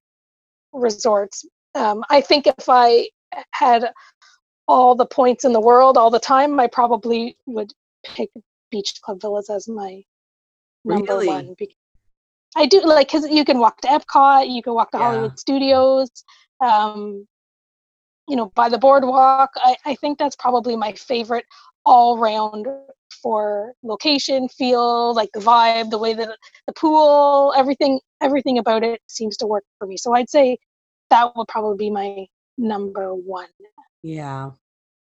resorts. 0.73 1.45
Um, 1.75 2.03
I 2.09 2.21
think 2.21 2.47
if 2.47 2.69
I 2.69 3.09
had 3.51 3.91
all 4.67 4.95
the 4.95 5.05
points 5.05 5.45
in 5.45 5.53
the 5.53 5.61
world 5.61 5.97
all 5.97 6.09
the 6.09 6.19
time, 6.19 6.59
I 6.59 6.67
probably 6.67 7.37
would 7.45 7.71
pick 8.15 8.29
Beach 8.71 8.99
Club 9.01 9.21
Villas 9.21 9.49
as 9.49 9.67
my 9.67 10.03
number 10.83 11.13
really? 11.13 11.27
one. 11.27 11.55
I 12.55 12.65
do 12.65 12.81
like 12.81 13.07
because 13.07 13.29
you 13.29 13.43
can 13.43 13.59
walk 13.59 13.81
to 13.81 13.87
Epcot, 13.87 14.49
you 14.49 14.63
can 14.63 14.73
walk 14.73 14.91
to 14.91 14.97
yeah. 14.97 15.03
Hollywood 15.03 15.39
Studios, 15.39 16.09
um, 16.63 17.27
you 18.27 18.35
know, 18.35 18.51
by 18.55 18.69
the 18.69 18.77
boardwalk. 18.77 19.51
I, 19.57 19.75
I 19.85 19.95
think 19.95 20.17
that's 20.17 20.35
probably 20.35 20.75
my 20.75 20.93
favorite 20.93 21.45
all 21.85 22.17
round 22.17 22.67
for 23.21 23.73
location, 23.83 24.47
feel, 24.49 25.13
like 25.13 25.29
the 25.33 25.39
vibe, 25.39 25.89
the 25.89 25.97
way 25.97 26.13
that 26.13 26.37
the 26.67 26.73
pool, 26.73 27.53
everything, 27.55 27.99
everything 28.21 28.57
about 28.57 28.83
it 28.83 29.01
seems 29.07 29.37
to 29.37 29.47
work 29.47 29.63
for 29.77 29.87
me. 29.87 29.97
So 29.97 30.13
I'd 30.13 30.29
say 30.29 30.57
that 31.09 31.35
would 31.35 31.47
probably 31.47 31.77
be 31.77 31.91
my 31.91 32.25
number 32.57 33.13
one. 33.13 33.49
Yeah. 34.01 34.51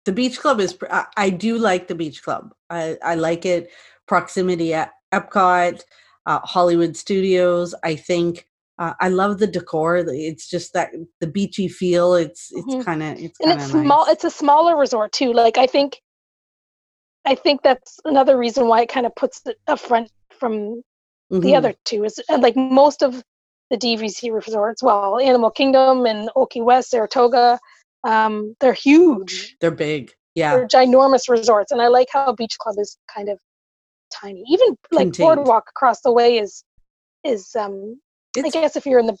The 0.07 0.13
beach 0.13 0.39
club 0.39 0.61
is, 0.61 0.77
I 1.17 1.29
do 1.29 1.57
like 1.57 1.89
the 1.89 1.93
beach 1.93 2.23
club. 2.23 2.53
I, 2.69 2.97
I 3.03 3.15
like 3.15 3.45
it. 3.45 3.69
Proximity 4.07 4.73
at 4.73 4.93
Epcot, 5.13 5.83
uh, 6.25 6.39
Hollywood 6.39 6.95
Studios. 6.95 7.75
I 7.83 7.97
think 7.97 8.47
uh, 8.79 8.93
I 9.01 9.09
love 9.09 9.39
the 9.39 9.47
decor. 9.47 9.97
It's 9.97 10.49
just 10.49 10.71
that 10.71 10.91
the 11.19 11.27
beachy 11.27 11.67
feel. 11.67 12.15
It's 12.15 12.53
it's 12.53 12.65
mm-hmm. 12.65 12.83
kind 12.83 13.03
of 13.03 13.19
it's 13.19 13.37
and 13.41 13.51
it's 13.51 13.73
nice. 13.73 13.83
small. 13.83 14.05
It's 14.07 14.23
a 14.23 14.29
smaller 14.29 14.77
resort 14.77 15.11
too. 15.11 15.33
Like 15.33 15.57
I 15.57 15.67
think 15.67 16.01
I 17.25 17.35
think 17.35 17.61
that's 17.61 17.99
another 18.05 18.37
reason 18.37 18.69
why 18.69 18.83
it 18.83 18.89
kind 18.89 19.05
of 19.05 19.13
puts 19.13 19.41
it 19.45 19.57
up 19.67 19.79
front 19.79 20.09
from 20.39 20.53
mm-hmm. 20.53 21.41
the 21.41 21.53
other 21.53 21.73
two. 21.83 22.05
Is 22.05 22.21
like 22.29 22.55
most 22.55 23.03
of 23.03 23.21
the 23.69 23.77
DVC 23.77 24.31
resorts, 24.31 24.81
well, 24.81 25.19
Animal 25.19 25.51
Kingdom 25.51 26.05
and 26.05 26.29
Key 26.49 26.61
West, 26.61 26.91
Saratoga, 26.91 27.59
um, 28.07 28.55
they're 28.61 28.73
huge. 28.73 29.57
They're 29.59 29.69
big. 29.69 30.11
Yeah. 30.33 30.55
They're 30.55 30.67
ginormous 30.67 31.29
resorts. 31.29 31.71
And 31.71 31.81
I 31.81 31.87
like 31.87 32.07
how 32.11 32.31
Beach 32.33 32.57
Club 32.59 32.75
is 32.79 32.97
kind 33.13 33.27
of 33.27 33.37
tiny. 34.13 34.43
Even 34.49 34.77
like 34.91 35.07
Contained. 35.07 35.35
Boardwalk 35.35 35.65
across 35.69 36.01
the 36.01 36.13
way 36.13 36.37
is 36.37 36.63
is 37.23 37.55
um 37.55 37.99
it's, 38.35 38.55
I 38.55 38.61
guess 38.61 38.75
if 38.75 38.85
you're 38.85 38.99
in 38.99 39.07
the 39.07 39.17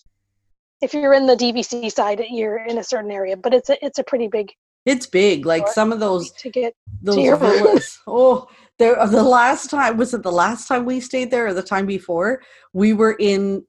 if 0.81 0.93
you're 0.93 1.13
in 1.13 1.25
the 1.25 1.35
DVC 1.35 1.91
side, 1.91 2.23
you're 2.29 2.63
in 2.65 2.77
a 2.77 2.83
certain 2.83 3.11
area, 3.11 3.35
but 3.35 3.53
it's 3.53 3.69
a 3.69 3.83
it's 3.85 3.99
a 3.99 4.03
pretty 4.03 4.27
big 4.27 4.53
it's 4.85 5.05
big. 5.05 5.45
Like 5.45 5.67
some 5.67 5.91
of 5.91 5.99
those 5.99 6.31
to 6.31 6.49
get 6.49 6.73
those 7.01 7.15
to 7.15 7.35
villas. 7.35 7.99
oh, 8.07 8.47
there 8.79 8.95
the 9.07 9.23
last 9.23 9.69
time 9.69 9.97
was 9.97 10.13
it 10.13 10.23
the 10.23 10.31
last 10.31 10.67
time 10.67 10.85
we 10.85 11.01
stayed 11.01 11.29
there 11.29 11.47
or 11.47 11.53
the 11.53 11.61
time 11.61 11.87
before? 11.87 12.41
We 12.71 12.93
were 12.93 13.17
in 13.19 13.65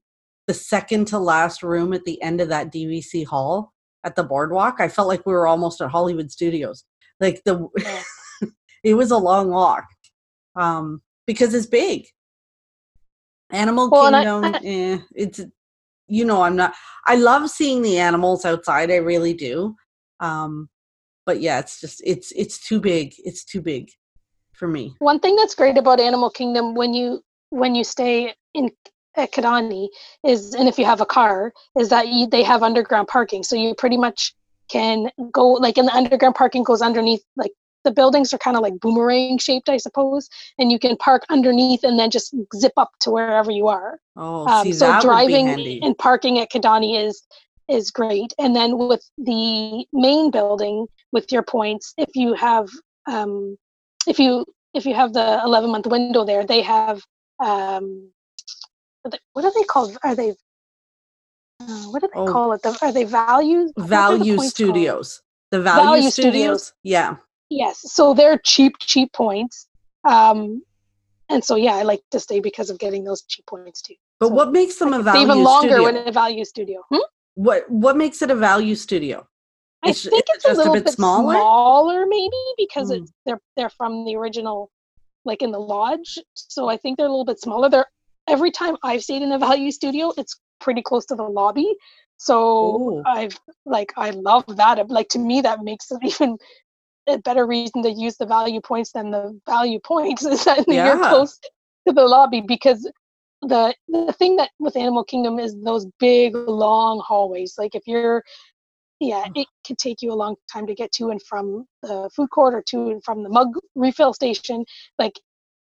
the 0.46 0.54
second 0.54 1.07
to 1.09 1.18
last 1.18 1.64
room 1.64 1.92
at 1.92 2.04
the 2.04 2.22
end 2.22 2.40
of 2.40 2.50
that 2.50 2.72
DVC 2.72 3.26
hall 3.26 3.72
at 4.08 4.16
the 4.16 4.24
boardwalk. 4.24 4.80
I 4.80 4.88
felt 4.88 5.08
like 5.08 5.26
we 5.26 5.32
were 5.32 5.46
almost 5.46 5.80
at 5.80 5.90
Hollywood 5.90 6.30
Studios. 6.32 6.84
Like 7.20 7.42
the 7.44 7.68
it 8.82 8.94
was 8.94 9.10
a 9.10 9.18
long 9.18 9.50
walk. 9.50 9.84
Um 10.56 11.02
because 11.26 11.52
it's 11.54 11.66
big. 11.66 12.06
Animal 13.50 13.90
well, 13.90 14.10
Kingdom, 14.10 14.54
I, 14.54 14.60
eh, 14.64 14.98
it's 15.14 15.40
you 16.06 16.24
know, 16.24 16.42
I'm 16.42 16.56
not 16.56 16.74
I 17.06 17.16
love 17.16 17.50
seeing 17.50 17.82
the 17.82 17.98
animals 17.98 18.44
outside, 18.44 18.90
I 18.90 18.96
really 18.96 19.34
do. 19.34 19.76
Um 20.20 20.68
but 21.26 21.40
yeah, 21.40 21.58
it's 21.58 21.80
just 21.80 22.00
it's 22.04 22.32
it's 22.32 22.58
too 22.58 22.80
big. 22.80 23.12
It's 23.18 23.44
too 23.44 23.60
big 23.60 23.90
for 24.54 24.66
me. 24.66 24.94
One 24.98 25.20
thing 25.20 25.36
that's 25.36 25.54
great 25.54 25.76
about 25.76 26.00
Animal 26.00 26.30
Kingdom 26.30 26.74
when 26.74 26.94
you 26.94 27.20
when 27.50 27.74
you 27.74 27.84
stay 27.84 28.34
in 28.54 28.70
at 29.16 29.32
Kidani 29.32 29.88
is, 30.24 30.54
and 30.54 30.68
if 30.68 30.78
you 30.78 30.84
have 30.84 31.00
a 31.00 31.06
car, 31.06 31.52
is 31.78 31.88
that 31.88 32.08
you, 32.08 32.26
they 32.26 32.42
have 32.42 32.62
underground 32.62 33.08
parking, 33.08 33.42
so 33.42 33.56
you 33.56 33.74
pretty 33.74 33.96
much 33.96 34.34
can 34.68 35.11
go 35.32 35.52
like 35.52 35.78
in 35.78 35.86
the 35.86 35.94
underground 35.94 36.34
parking 36.34 36.62
goes 36.62 36.82
underneath 36.82 37.24
like 37.36 37.52
the 37.84 37.90
buildings 37.90 38.34
are 38.34 38.38
kind 38.38 38.56
of 38.56 38.62
like 38.62 38.78
boomerang 38.80 39.38
shaped, 39.38 39.68
I 39.68 39.78
suppose, 39.78 40.28
and 40.59 40.70
you 40.70 40.78
can 40.78 40.96
park 40.96 41.24
underneath 41.30 41.84
and 41.84 41.98
then 41.98 42.11
just 42.11 42.34
zip 42.56 42.72
up 42.76 42.90
to 43.00 43.11
wherever 43.11 43.50
you 43.50 43.68
are. 43.68 43.98
Oh, 44.16 44.46
um, 44.46 44.64
see, 44.64 44.72
so 44.72 45.00
driving 45.00 45.48
and 45.82 45.96
parking 45.96 46.38
at 46.38 46.50
Kidani 46.50 47.02
is 47.02 47.26
is 47.68 47.90
great. 47.90 48.32
And 48.38 48.54
then 48.56 48.78
with 48.78 49.09
the 49.16 49.86
main 49.92 50.30
building, 50.30 50.86
with 51.12 51.30
your 51.30 51.42
points, 51.42 51.94
if 51.96 52.11
you 52.14 52.34
have 52.34 52.68
um, 53.06 53.56
if 54.06 54.18
you 54.18 54.44
if 54.74 54.84
you 54.84 54.94
have 54.94 55.12
the 55.12 55.40
11 55.44 55.70
month 55.70 55.86
window 55.86 56.24
there, 56.24 56.44
they 56.44 56.62
have 56.62 57.02
um, 57.40 58.11
what 59.32 59.44
are 59.44 59.52
they 59.54 59.64
called? 59.64 59.96
Are 60.02 60.14
they 60.14 60.30
uh, 61.61 61.84
what 61.90 62.02
do 62.02 62.09
they 62.14 62.20
oh. 62.20 62.26
call 62.26 62.52
it? 62.52 62.62
The, 62.62 62.78
are 62.82 62.92
they 62.92 63.04
values? 63.04 63.72
Value 63.76 64.36
the 64.36 64.44
studios. 64.44 65.22
Called? 65.50 65.61
The 65.61 65.62
value, 65.62 65.84
value 65.84 66.11
studios? 66.11 66.32
studios. 66.32 66.72
Yeah. 66.82 67.16
Yes. 67.50 67.80
So 67.92 68.14
they're 68.14 68.38
cheap, 68.38 68.74
cheap 68.78 69.12
points. 69.12 69.66
Um, 70.06 70.62
and 71.30 71.42
so 71.44 71.56
yeah, 71.56 71.74
I 71.74 71.82
like 71.82 72.02
to 72.11 72.20
stay 72.20 72.40
because 72.40 72.70
of 72.70 72.78
getting 72.78 73.04
those 73.04 73.22
cheap 73.22 73.46
points 73.46 73.82
too. 73.82 73.94
But 74.20 74.28
So 74.28 74.34
what 74.34 74.52
makes 74.52 74.76
them 74.76 74.92
a 74.92 75.02
value 75.02 75.22
even 75.22 75.42
longer 75.42 75.70
studio? 75.70 75.84
when 75.84 76.09
a 76.09 76.12
value 76.12 76.44
studio. 76.44 76.82
Hmm? 76.90 76.98
what 77.38 77.70
what 77.70 77.96
makes 77.96 78.20
it 78.20 78.30
a 78.32 78.34
value 78.34 78.74
studio? 78.74 79.26
I 79.84 79.90
It's- 79.90 80.02
think 80.02 80.14
is 80.14 80.18
it 80.18 80.24
it's 80.34 80.44
a 80.44 80.48
just 80.48 80.56
a 80.56 80.59
little 80.59 80.74
bit 80.74 80.84
bit 80.86 80.94
smaller? 80.94 81.34
smaller, 81.34 82.04
maybe 82.06 82.42
because 82.56 82.90
it's 82.90 83.12
they're 83.24 83.40
they're 83.56 83.70
from 83.70 84.04
the 84.04 84.16
original, 84.16 84.70
like 85.24 85.40
in 85.40 85.52
the 85.52 85.61
lodge. 85.61 86.18
So 86.34 86.68
I 86.68 86.76
think 86.76 86.96
they're 86.96 87.06
a 87.06 87.11
little 87.11 87.24
bit 87.24 87.40
smaller. 87.40 87.70
They're 87.70 87.86
every 88.29 88.51
time 88.51 88.76
I've 88.83 89.03
stayed 89.03 89.22
in 89.22 89.33
a 89.33 89.39
value 89.39 89.70
studio, 89.70 90.12
it's 90.16 90.39
pretty 90.61 90.83
close 90.83 91.07
to 91.07 91.14
the 91.14 91.22
lobby. 91.22 91.74
So 92.16 92.76
Ooh. 92.91 93.03
I've 93.07 93.39
like 93.64 93.93
I 93.97 94.11
love 94.11 94.45
that. 94.57 94.91
Like 94.91 95.09
to 95.11 95.18
me, 95.18 95.41
that 95.41 95.61
makes 95.62 95.91
it 95.91 95.99
even 96.03 96.37
a 97.09 97.18
better 97.18 97.47
reason 97.47 97.83
to 97.83 97.91
use 97.91 98.16
the 98.16 98.26
value 98.26 98.61
points 98.61 98.93
than 98.93 99.11
the 99.11 99.39
value 99.47 99.81
points 99.81 100.24
is 100.26 100.45
that 100.45 100.66
you're 100.68 100.99
close 100.99 101.39
to 101.87 101.95
the 101.95 102.05
lobby 102.05 102.41
because 102.41 102.91
the 103.43 103.72
the 103.89 104.12
thing 104.14 104.37
that 104.37 104.51
with 104.59 104.76
Animal 104.76 105.05
Kingdom 105.05 105.39
is 105.39 105.57
those 105.62 105.87
big 106.01 106.35
long 106.35 107.01
hallways. 107.07 107.55
Like 107.57 107.74
if 107.74 107.87
you're 107.87 108.22
yeah, 109.01 109.24
Mm. 109.26 109.43
it 109.43 109.49
can 109.64 109.76
take 109.76 110.03
you 110.03 110.12
a 110.12 110.14
long 110.14 110.35
time 110.53 110.66
to 110.66 110.74
get 110.74 110.91
to 110.93 111.11
and 111.11 111.22
from 111.22 111.66
the 111.83 112.11
food 112.14 112.31
court 112.31 112.55
or 112.55 112.62
to 112.62 112.91
and 112.91 113.05
from 113.05 113.22
the 113.22 113.29
mug 113.29 113.49
refill 113.76 114.12
station. 114.12 114.64
Like 114.99 115.12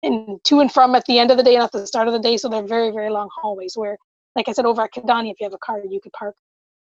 and 0.03 0.43
to 0.45 0.61
and 0.61 0.73
from 0.73 0.95
at 0.95 1.05
the 1.07 1.19
end 1.19 1.31
of 1.31 1.37
the 1.37 1.43
day 1.43 1.55
and 1.55 1.65
at 1.65 1.73
the 1.73 1.87
start 1.87 2.09
of 2.09 2.13
the 2.15 2.21
day. 2.21 2.37
So 2.37 2.49
they're 2.49 2.63
very, 2.63 2.91
very 2.91 3.11
long 3.11 3.29
hallways 3.41 3.77
where 3.77 3.97
like 4.37 4.49
I 4.49 4.53
said 4.53 4.65
over 4.65 4.83
at 4.83 4.93
Kidani, 4.93 5.31
if 5.31 5.41
you 5.41 5.45
have 5.45 5.55
a 5.55 5.59
car 5.59 5.83
you 5.89 6.01
could 6.01 6.13
park 6.13 6.37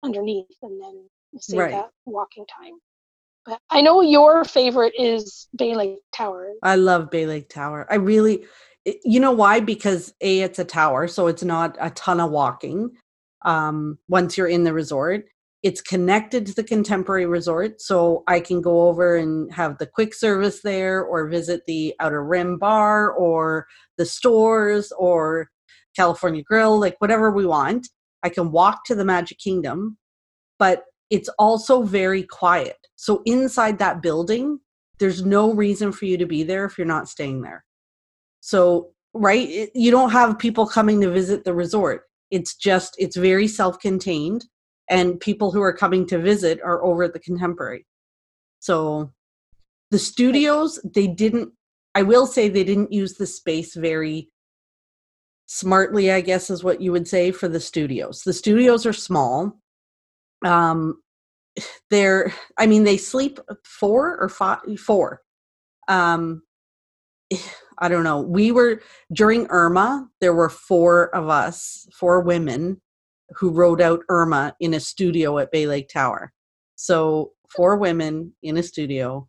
underneath 0.03 0.47
and 0.63 0.83
then 0.83 1.09
save 1.39 1.61
Right. 1.61 1.71
that 1.71 1.91
walking 2.05 2.45
time. 2.47 2.75
But 3.45 3.59
I 3.71 3.81
know 3.81 4.03
your 4.03 4.45
favorite 4.45 4.95
is 4.97 5.49
Bay 5.57 5.75
Lake 5.75 5.99
Tower. 6.13 6.53
I 6.63 6.77
love 6.77 7.11
Bay 7.11 7.27
Lake 7.27 7.49
Tower. 7.49 7.87
I 7.91 7.97
really, 7.97 8.45
you 9.05 9.19
know 9.19 9.33
why? 9.33 9.61
Because 9.61 10.15
a 10.21 10.43
it's 10.43 10.59
a 10.59 10.65
tower, 10.65 11.09
so 11.09 11.27
it's 11.27 11.43
not 11.43 11.77
a 11.81 11.91
ton 11.91 12.21
of 12.21 12.31
walking. 12.31 12.91
Um, 13.45 13.99
once 14.09 14.39
you're 14.39 14.47
in 14.47 14.63
the 14.63 14.73
resort, 14.73 15.25
it's 15.63 15.81
connected 15.81 16.47
to 16.47 16.55
the 16.55 16.65
Contemporary 16.65 17.27
Resort, 17.27 17.81
so 17.81 18.25
I 18.27 18.41
can 18.41 18.61
go 18.61 18.89
over 18.89 19.17
and 19.17 19.53
have 19.53 19.79
the 19.79 19.87
quick 19.87 20.13
service 20.15 20.61
there, 20.63 21.03
or 21.03 21.29
visit 21.29 21.63
the 21.67 21.95
Outer 22.01 22.25
Rim 22.25 22.59
Bar, 22.59 23.13
or 23.13 23.67
the 23.97 24.07
stores, 24.07 24.93
or 24.99 25.51
California 25.95 26.43
Grill, 26.43 26.79
like 26.81 26.97
whatever 26.99 27.31
we 27.31 27.47
want. 27.47 27.89
I 28.23 28.29
can 28.29 28.51
walk 28.51 28.85
to 28.87 28.95
the 28.95 29.05
Magic 29.05 29.39
Kingdom, 29.39 29.99
but 30.59 30.85
it's 31.11 31.29
also 31.39 31.83
very 31.83 32.23
quiet. 32.23 32.79
So 32.97 33.23
inside 33.27 33.79
that 33.79 34.03
building, 34.03 34.61
there's 34.99 35.25
no 35.25 35.53
reason 35.53 35.93
for 35.93 36.07
you 36.07 36.17
to 36.19 36.27
be 36.27 36.43
there 36.43 36.65
if 36.65 36.79
you're 36.79 36.87
not 36.87 37.09
staying 37.09 37.43
there. 37.43 37.65
So, 38.41 38.93
right, 39.13 39.69
you 39.75 39.91
don't 39.91 40.11
have 40.11 40.39
people 40.39 40.67
coming 40.67 41.01
to 41.03 41.11
visit 41.11 41.45
the 41.45 41.55
resort. 41.55 42.05
It's 42.31 42.55
just, 42.55 42.97
it's 42.99 43.17
very 43.17 43.47
self 43.47 43.79
contained, 43.79 44.47
and 44.91 45.21
people 45.21 45.51
who 45.51 45.63
are 45.63 45.73
coming 45.73 46.07
to 46.07 46.19
visit 46.19 46.61
are 46.63 46.83
over 46.85 47.05
at 47.05 47.13
the 47.13 47.21
Contemporary. 47.21 47.87
So, 48.61 49.13
the 49.91 49.99
studios, 49.99 50.81
they 50.85 51.07
didn't, 51.07 51.53
I 51.95 52.03
will 52.03 52.27
say, 52.27 52.49
they 52.49 52.65
didn't 52.65 52.93
use 52.93 53.15
the 53.15 53.27
space 53.27 53.75
very 53.75 54.31
smartly, 55.47 56.11
I 56.11 56.23
guess 56.23 56.49
is 56.49 56.65
what 56.65 56.81
you 56.81 56.93
would 56.93 57.07
say 57.07 57.31
for 57.31 57.49
the 57.49 57.61
studios. 57.61 58.23
The 58.23 58.33
studios 58.33 58.87
are 58.87 58.93
small. 58.93 59.59
Um, 60.45 61.03
they're 61.91 62.33
i 62.59 62.67
mean 62.67 62.85
they 62.85 62.97
sleep 62.97 63.39
four 63.65 64.19
or 64.19 64.29
five 64.29 64.61
four 64.79 65.21
um 65.89 66.43
i 67.79 67.89
don't 67.89 68.05
know 68.05 68.21
we 68.21 68.53
were 68.53 68.81
during 69.13 69.47
irma 69.51 70.09
there 70.21 70.35
were 70.35 70.49
four 70.49 71.15
of 71.15 71.29
us 71.29 71.87
four 71.93 72.21
women 72.21 72.81
who 73.37 73.51
wrote 73.51 73.81
out 73.81 74.01
irma 74.09 74.55
in 74.61 74.75
a 74.75 74.81
studio 74.81 75.39
at 75.39 75.51
bay 75.51 75.67
lake 75.67 75.89
tower 75.89 76.33
so 76.77 77.33
four 77.55 77.77
women 77.77 78.33
in 78.43 78.57
a 78.57 78.63
studio 78.63 79.29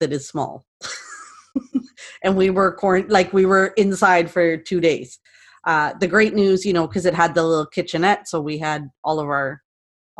that 0.00 0.12
is 0.12 0.26
small 0.26 0.64
and 2.22 2.36
we 2.36 2.50
were 2.50 2.76
quarant- 2.76 3.10
like 3.10 3.32
we 3.32 3.46
were 3.46 3.68
inside 3.76 4.30
for 4.30 4.56
two 4.56 4.80
days 4.80 5.18
uh 5.66 5.92
the 6.00 6.06
great 6.06 6.34
news 6.34 6.64
you 6.64 6.72
know 6.72 6.86
because 6.86 7.06
it 7.06 7.14
had 7.14 7.34
the 7.34 7.42
little 7.42 7.66
kitchenette 7.66 8.28
so 8.28 8.40
we 8.40 8.58
had 8.58 8.88
all 9.04 9.20
of 9.20 9.26
our 9.26 9.62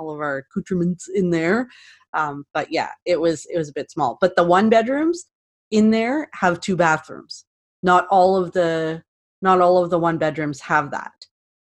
all 0.01 0.11
of 0.13 0.21
our 0.21 0.39
accoutrements 0.39 1.09
in 1.09 1.31
there. 1.31 1.69
Um, 2.15 2.45
but 2.55 2.73
yeah, 2.73 2.91
it 3.05 3.21
was 3.21 3.47
it 3.53 3.59
was 3.59 3.69
a 3.69 3.75
bit 3.75 3.91
small. 3.91 4.19
But 4.21 4.35
the 4.35 4.43
one 4.43 4.69
bedrooms 4.69 5.27
in 5.71 5.91
there 5.91 6.29
have 6.35 6.61
two 6.61 6.77
bathrooms. 6.77 7.45
Not 7.83 8.07
all 8.11 8.37
of 8.37 8.53
the 8.53 9.03
not 9.43 9.61
all 9.61 9.83
of 9.83 9.91
the 9.91 9.99
one 9.99 10.19
bedrooms 10.19 10.61
have 10.61 10.91
that. 10.91 11.13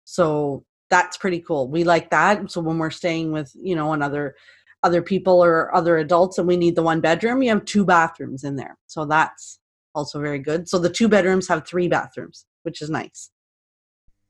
So 0.04 0.64
that's 0.90 1.16
pretty 1.16 1.40
cool. 1.40 1.68
We 1.68 1.84
like 1.84 2.10
that. 2.10 2.50
So 2.50 2.60
when 2.60 2.78
we're 2.78 2.90
staying 2.90 3.32
with, 3.32 3.52
you 3.54 3.74
know, 3.74 3.92
another 3.92 4.36
other 4.82 5.02
people 5.02 5.42
or 5.42 5.74
other 5.74 5.98
adults 5.98 6.38
and 6.38 6.46
we 6.46 6.56
need 6.56 6.76
the 6.76 6.82
one 6.82 7.00
bedroom, 7.00 7.42
you 7.42 7.50
have 7.50 7.64
two 7.64 7.84
bathrooms 7.84 8.44
in 8.44 8.56
there. 8.56 8.76
So 8.86 9.04
that's 9.04 9.58
also 9.94 10.20
very 10.20 10.38
good. 10.38 10.68
So 10.68 10.78
the 10.78 10.90
two 10.90 11.08
bedrooms 11.08 11.48
have 11.48 11.66
three 11.66 11.88
bathrooms, 11.88 12.46
which 12.62 12.82
is 12.82 12.90
nice. 12.90 13.30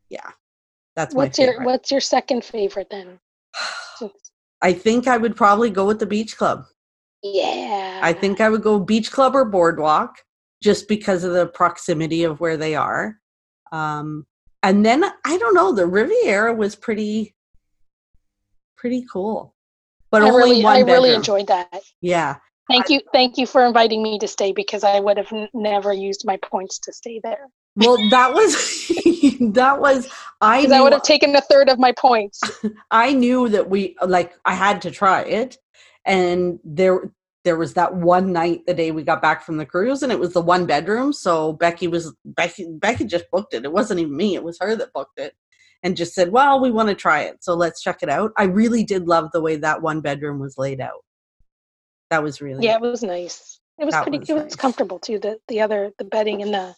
Yeah. 0.09 0.31
That's 0.95 1.15
my 1.15 1.25
What's 1.25 1.39
your 1.39 1.63
what's 1.63 1.91
your 1.91 2.01
second 2.01 2.45
favorite 2.45 2.89
then? 2.91 3.19
I 4.63 4.73
think 4.73 5.07
I 5.07 5.19
would 5.19 5.37
probably 5.37 5.69
go 5.69 5.87
with 5.87 5.99
the 5.99 6.07
beach 6.07 6.37
club. 6.39 6.65
Yeah. 7.23 8.01
I 8.03 8.13
think 8.13 8.41
I 8.41 8.49
would 8.49 8.63
go 8.63 8.79
beach 8.79 9.13
club 9.13 9.35
or 9.35 9.45
boardwalk 9.45 10.17
just 10.63 10.89
because 10.89 11.25
of 11.25 11.33
the 11.33 11.47
proximity 11.47 12.25
of 12.25 12.41
where 12.41 12.57
they 12.57 12.75
are. 12.75 13.19
Um, 13.73 14.27
and 14.67 14.85
then 14.85 15.05
I 15.25 15.39
don't 15.39 15.55
know, 15.55 15.73
the 15.73 15.87
Riviera 15.87 16.55
was 16.55 16.75
pretty, 16.75 17.35
pretty 18.77 19.07
cool, 19.11 19.55
but 20.11 20.23
I 20.23 20.29
only 20.29 20.51
really 20.51 20.63
one 20.65 20.77
I 20.77 20.81
really 20.81 21.15
enjoyed 21.15 21.47
that. 21.47 21.83
Yeah, 22.01 22.37
Thank 22.69 22.91
you, 22.91 23.01
thank 23.13 23.39
you 23.39 23.47
for 23.47 23.65
inviting 23.65 24.03
me 24.03 24.19
to 24.19 24.27
stay 24.27 24.53
because 24.53 24.83
I 24.83 24.99
would 24.99 25.19
have 25.19 25.33
n- 25.33 25.49
never 25.55 25.93
used 25.93 26.27
my 26.27 26.37
points 26.39 26.81
to 26.81 26.93
stay 26.93 27.21
there. 27.23 27.49
well, 27.77 27.97
that 28.11 28.35
was 28.35 28.55
that 29.53 29.81
was 29.81 30.09
I 30.41 30.63
Because 30.63 30.73
I 30.73 30.81
would 30.81 30.93
have 30.93 31.03
taken 31.03 31.37
a 31.37 31.41
third 31.41 31.69
of 31.69 31.79
my 31.79 31.93
points. 31.93 32.41
I 32.91 33.13
knew 33.13 33.49
that 33.51 33.71
we 33.71 33.97
like 34.05 34.35
I 34.45 34.55
had 34.55 34.83
to 34.83 34.91
try 34.91 35.23
it, 35.23 35.59
and 36.05 36.59
there 36.65 37.13
there 37.47 37.57
was 37.57 37.75
that 37.75 37.95
one 37.95 38.33
night 38.33 38.67
the 38.67 38.75
day 38.75 38.91
we 38.91 39.05
got 39.05 39.23
back 39.23 39.45
from 39.45 39.57
the 39.57 39.65
cruise, 39.65 40.03
and 40.03 40.11
it 40.11 40.19
was 40.19 40.33
the 40.33 40.41
one 40.43 40.67
bedroom. 40.67 41.13
So 41.13 41.53
Becky 41.53 41.87
was 41.87 42.13
Becky 42.25 42.67
Becky 42.69 43.05
just 43.05 43.31
booked 43.31 43.55
it. 43.55 43.65
It 43.65 43.73
wasn't 43.73 44.01
even 44.01 44.17
me; 44.17 44.35
it 44.35 44.43
was 44.43 44.59
her 44.61 44.75
that 44.75 44.93
booked 44.93 45.21
it, 45.21 45.33
and 45.85 45.97
just 45.97 46.13
said, 46.13 46.33
"Well, 46.33 46.61
we 46.61 46.73
want 46.73 46.89
to 46.89 46.95
try 46.97 47.23
it, 47.23 47.45
so 47.45 47.55
let's 47.55 47.81
check 47.81 48.03
it 48.03 48.11
out." 48.11 48.33
I 48.37 48.45
really 48.45 48.83
did 48.83 49.07
love 49.07 49.31
the 49.33 49.41
way 49.41 49.55
that 49.57 49.81
one 49.81 50.01
bedroom 50.01 50.41
was 50.41 50.59
laid 50.59 50.81
out. 50.81 51.05
That 52.11 52.25
was 52.25 52.41
really 52.41 52.67
Yeah, 52.67 52.75
it 52.75 52.81
was 52.81 53.05
nice. 53.05 53.61
It 53.79 53.85
was 53.85 53.95
That 53.95 54.03
pretty. 54.03 54.19
was 54.19 54.29
it 54.29 54.35
nice. 54.35 54.45
was 54.47 54.57
comfortable 54.57 54.99
too. 54.99 55.21
The 55.21 55.39
the 55.47 55.61
other 55.61 55.93
the 55.99 56.05
bedding 56.05 56.41
in 56.41 56.51
the 56.51 56.75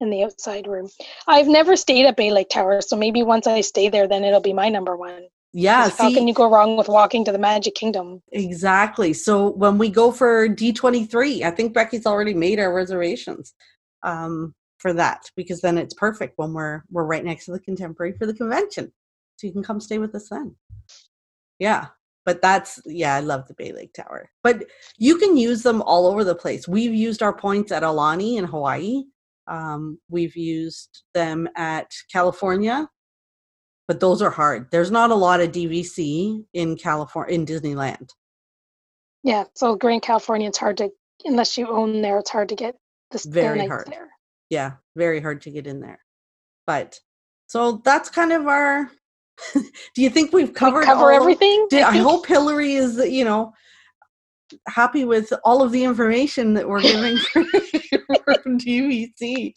in 0.00 0.10
the 0.10 0.22
outside 0.22 0.68
room. 0.68 0.88
I've 1.26 1.48
never 1.48 1.74
stayed 1.74 2.06
at 2.06 2.16
Bay 2.16 2.30
Lake 2.30 2.50
Tower, 2.50 2.82
so 2.82 2.96
maybe 2.96 3.24
once 3.24 3.48
I 3.48 3.62
stay 3.62 3.88
there, 3.88 4.06
then 4.06 4.22
it'll 4.22 4.40
be 4.40 4.52
my 4.52 4.68
number 4.68 4.96
one. 4.96 5.26
Yeah. 5.56 5.88
How 5.88 6.08
See, 6.08 6.14
can 6.14 6.26
you 6.26 6.34
go 6.34 6.50
wrong 6.50 6.76
with 6.76 6.88
walking 6.88 7.24
to 7.26 7.32
the 7.32 7.38
Magic 7.38 7.76
Kingdom? 7.76 8.20
Exactly. 8.32 9.12
So 9.12 9.50
when 9.52 9.78
we 9.78 9.88
go 9.88 10.10
for 10.10 10.48
D23, 10.48 11.42
I 11.42 11.50
think 11.52 11.72
Becky's 11.72 12.06
already 12.06 12.34
made 12.34 12.58
our 12.58 12.74
reservations 12.74 13.54
um, 14.02 14.52
for 14.78 14.92
that 14.94 15.30
because 15.36 15.60
then 15.60 15.78
it's 15.78 15.94
perfect 15.94 16.34
when 16.36 16.52
we're 16.52 16.82
we're 16.90 17.06
right 17.06 17.24
next 17.24 17.44
to 17.46 17.52
the 17.52 17.60
contemporary 17.60 18.14
for 18.18 18.26
the 18.26 18.34
convention. 18.34 18.92
So 19.36 19.46
you 19.46 19.52
can 19.52 19.62
come 19.62 19.80
stay 19.80 19.98
with 19.98 20.12
us 20.16 20.28
then. 20.28 20.56
Yeah. 21.60 21.86
But 22.26 22.42
that's 22.42 22.80
yeah, 22.84 23.14
I 23.14 23.20
love 23.20 23.46
the 23.46 23.54
Bay 23.54 23.72
Lake 23.72 23.92
Tower. 23.92 24.30
But 24.42 24.64
you 24.98 25.18
can 25.18 25.36
use 25.36 25.62
them 25.62 25.82
all 25.82 26.08
over 26.08 26.24
the 26.24 26.34
place. 26.34 26.66
We've 26.66 26.94
used 26.94 27.22
our 27.22 27.36
points 27.36 27.70
at 27.70 27.84
Aulani 27.84 28.38
in 28.38 28.44
Hawaii. 28.44 29.04
Um, 29.46 30.00
we've 30.08 30.36
used 30.36 31.04
them 31.12 31.48
at 31.54 31.92
California, 32.10 32.88
but 33.88 34.00
those 34.00 34.22
are 34.22 34.30
hard. 34.30 34.68
There's 34.70 34.90
not 34.90 35.10
a 35.10 35.14
lot 35.14 35.40
of 35.40 35.52
DVC 35.52 36.44
in 36.54 36.76
California 36.76 37.34
in 37.34 37.46
Disneyland. 37.46 38.08
Yeah, 39.22 39.44
so 39.54 39.74
Grand 39.76 40.02
California, 40.02 40.48
it's 40.48 40.58
hard 40.58 40.76
to 40.78 40.90
unless 41.24 41.56
you 41.56 41.68
own 41.68 42.02
there. 42.02 42.18
It's 42.18 42.30
hard 42.30 42.48
to 42.50 42.54
get 42.56 42.76
the 43.10 43.18
the 43.18 43.30
Very 43.30 43.66
hard. 43.66 43.86
there. 43.90 44.08
yeah 44.50 44.72
very 44.96 45.20
hard 45.20 45.40
to 45.42 45.50
get 45.50 45.66
in 45.66 45.80
there 45.80 45.98
but 46.66 46.98
so 47.46 47.80
that's 47.84 48.08
kind 48.10 48.32
of 48.32 48.46
our 48.46 48.90
do 49.54 50.02
you 50.02 50.10
think 50.10 50.32
we've 50.32 50.48
We 50.48 50.54
covered 50.54 50.84
cover 50.84 51.12
all 51.12 51.20
everything. 51.20 51.66
Did, 51.70 51.82
I 51.82 51.92
think? 51.92 52.04
hope 52.04 52.26
hillary 52.26 52.74
is 52.74 52.96
you 52.98 53.24
know 53.24 53.52
happy 54.68 55.04
with 55.04 55.32
all 55.44 55.62
of 55.62 55.72
the 55.72 55.84
information 55.84 56.54
that 56.54 56.68
we're 56.68 56.82
giving 56.82 57.16
from 58.24 58.58
DVC. 58.58 59.54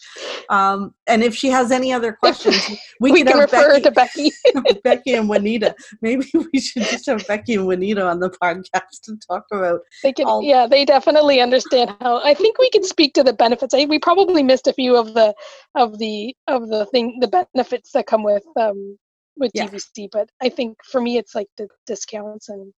Um, 0.50 0.94
and 1.08 1.24
if 1.24 1.36
she 1.36 1.50
has 1.50 1.72
any 1.72 1.92
other 1.92 2.14
questions, 2.14 2.58
we, 3.00 3.12
we 3.12 3.24
can 3.24 3.38
refer 3.38 3.80
Becky, 3.80 3.84
to 3.84 3.92
Becky. 3.92 4.32
Becky 4.84 5.14
and 5.14 5.30
Juanita. 5.30 5.76
Maybe 6.02 6.30
we 6.54 6.60
should 6.60 6.84
just 6.84 7.06
have 7.08 7.26
Becky 7.28 7.56
and 7.56 7.68
Juanita 7.68 8.06
on 8.06 8.20
the 8.20 8.30
podcast 8.30 9.02
to 9.04 9.18
talk 9.28 9.46
about. 9.52 9.82
They 10.04 10.14
can, 10.14 10.26
all- 10.26 10.42
yeah, 10.42 10.68
they 10.68 10.86
definitely 10.86 11.42
understand 11.42 11.96
how. 12.02 12.22
I 12.24 12.34
think 12.34 12.58
we 12.58 12.70
can 12.70 12.84
speak 12.84 13.14
to 13.16 13.24
the 13.24 13.34
benefits. 13.34 13.74
I, 13.74 13.86
we 13.86 14.00
probably 14.00 14.44
missed 14.44 14.68
a 14.68 14.74
few 14.74 14.96
of 14.96 15.14
the 15.14 15.34
of 15.76 16.00
the 16.00 16.36
of 16.48 16.70
the 16.70 16.86
thing 16.88 17.20
the 17.20 17.46
benefits 17.54 17.92
that 17.92 18.08
come 18.08 18.24
with 18.24 18.44
um 18.60 18.98
with 19.38 19.52
yeah. 19.54 19.68
DVC, 19.68 20.10
but 20.12 20.30
I 20.42 20.50
think 20.50 20.78
for 20.84 21.02
me 21.02 21.18
it's 21.18 21.36
like 21.36 21.48
the 21.58 21.68
discounts 21.86 22.50
and 22.50 22.74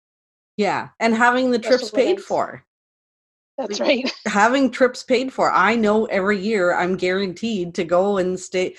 yeah, 0.58 0.90
and 1.00 1.16
having 1.16 1.52
the 1.52 1.60
trips 1.60 1.92
paid 1.92 2.20
for. 2.20 2.64
That's 3.58 3.80
right. 3.80 4.12
having 4.28 4.70
trips 4.72 5.04
paid 5.04 5.32
for. 5.32 5.52
I 5.52 5.76
know 5.76 6.06
every 6.06 6.40
year 6.40 6.76
I'm 6.76 6.98
guaranteed 6.98 7.74
to 7.76 7.84
go 7.84 8.18
and 8.18 8.40
stay. 8.40 8.76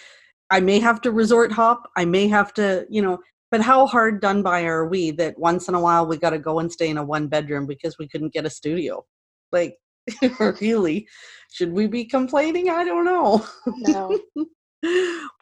I 0.50 0.60
may 0.60 0.80
have 0.80 1.00
to 1.02 1.12
resort 1.12 1.52
hop. 1.52 1.90
I 1.96 2.04
may 2.04 2.28
have 2.28 2.52
to, 2.54 2.86
you 2.88 3.02
know, 3.02 3.18
but 3.50 3.60
how 3.60 3.86
hard 3.86 4.20
done 4.20 4.42
by 4.42 4.64
are 4.64 4.86
we 4.86 5.10
that 5.12 5.38
once 5.38 5.68
in 5.68 5.74
a 5.74 5.80
while 5.80 6.06
we 6.06 6.16
got 6.16 6.30
to 6.30 6.38
go 6.38 6.58
and 6.58 6.70
stay 6.70 6.90
in 6.90 6.98
a 6.98 7.04
one 7.04 7.28
bedroom 7.28 7.66
because 7.66 7.96
we 7.98 8.08
couldn't 8.08 8.32
get 8.32 8.46
a 8.46 8.50
studio? 8.50 9.04
Like, 9.52 9.76
really, 10.60 11.08
should 11.50 11.72
we 11.72 11.86
be 11.86 12.04
complaining? 12.04 12.70
I 12.70 12.84
don't 12.84 13.04
know. 13.04 13.46
No. 13.66 14.18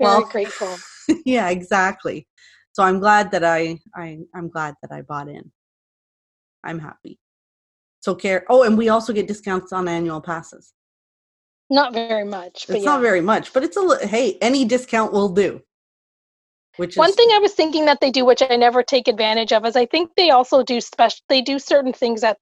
Very 0.01 0.25
grateful. 0.31 0.77
yeah, 1.25 1.51
exactly. 1.51 2.27
So 2.73 2.83
I'm 2.83 3.01
glad 3.01 3.31
that 3.33 3.45
I, 3.45 3.79
I 3.95 4.19
I'm 4.35 4.49
glad 4.49 4.75
that 4.83 4.93
I 4.93 5.03
bought 5.03 5.29
in. 5.29 5.51
I'm 6.67 6.79
happy. 6.79 7.19
So 8.01 8.15
care. 8.15 8.45
Oh, 8.49 8.63
and 8.63 8.77
we 8.77 8.89
also 8.89 9.13
get 9.13 9.27
discounts 9.27 9.73
on 9.73 9.89
annual 9.89 10.21
passes. 10.21 10.73
Not 11.69 11.93
very 11.93 12.25
much. 12.25 12.67
it's 12.69 12.85
yeah. 12.85 12.85
not 12.85 13.01
very 13.01 13.21
much, 13.21 13.53
but 13.53 13.65
it's 13.65 13.77
a 13.77 14.07
hey, 14.07 14.39
any 14.41 14.65
discount 14.65 15.13
will 15.13 15.31
do. 15.31 15.63
Which 16.77 16.97
one 16.97 17.09
is, 17.11 17.17
thing 17.17 17.31
I 17.33 17.39
was 17.39 17.53
thinking 17.53 17.87
that 17.87 18.01
they 18.01 18.11
do, 18.11 18.25
which 18.25 18.43
I 18.49 18.55
never 18.57 18.83
take 18.83 19.09
advantage 19.09 19.53
of, 19.53 19.65
is 19.65 19.77
I 19.77 19.87
think 19.87 20.11
they 20.17 20.31
also 20.31 20.63
do 20.63 20.81
special. 20.81 21.19
They 21.29 21.41
do 21.41 21.59
certain 21.59 21.93
things 21.93 22.23
at 22.23 22.39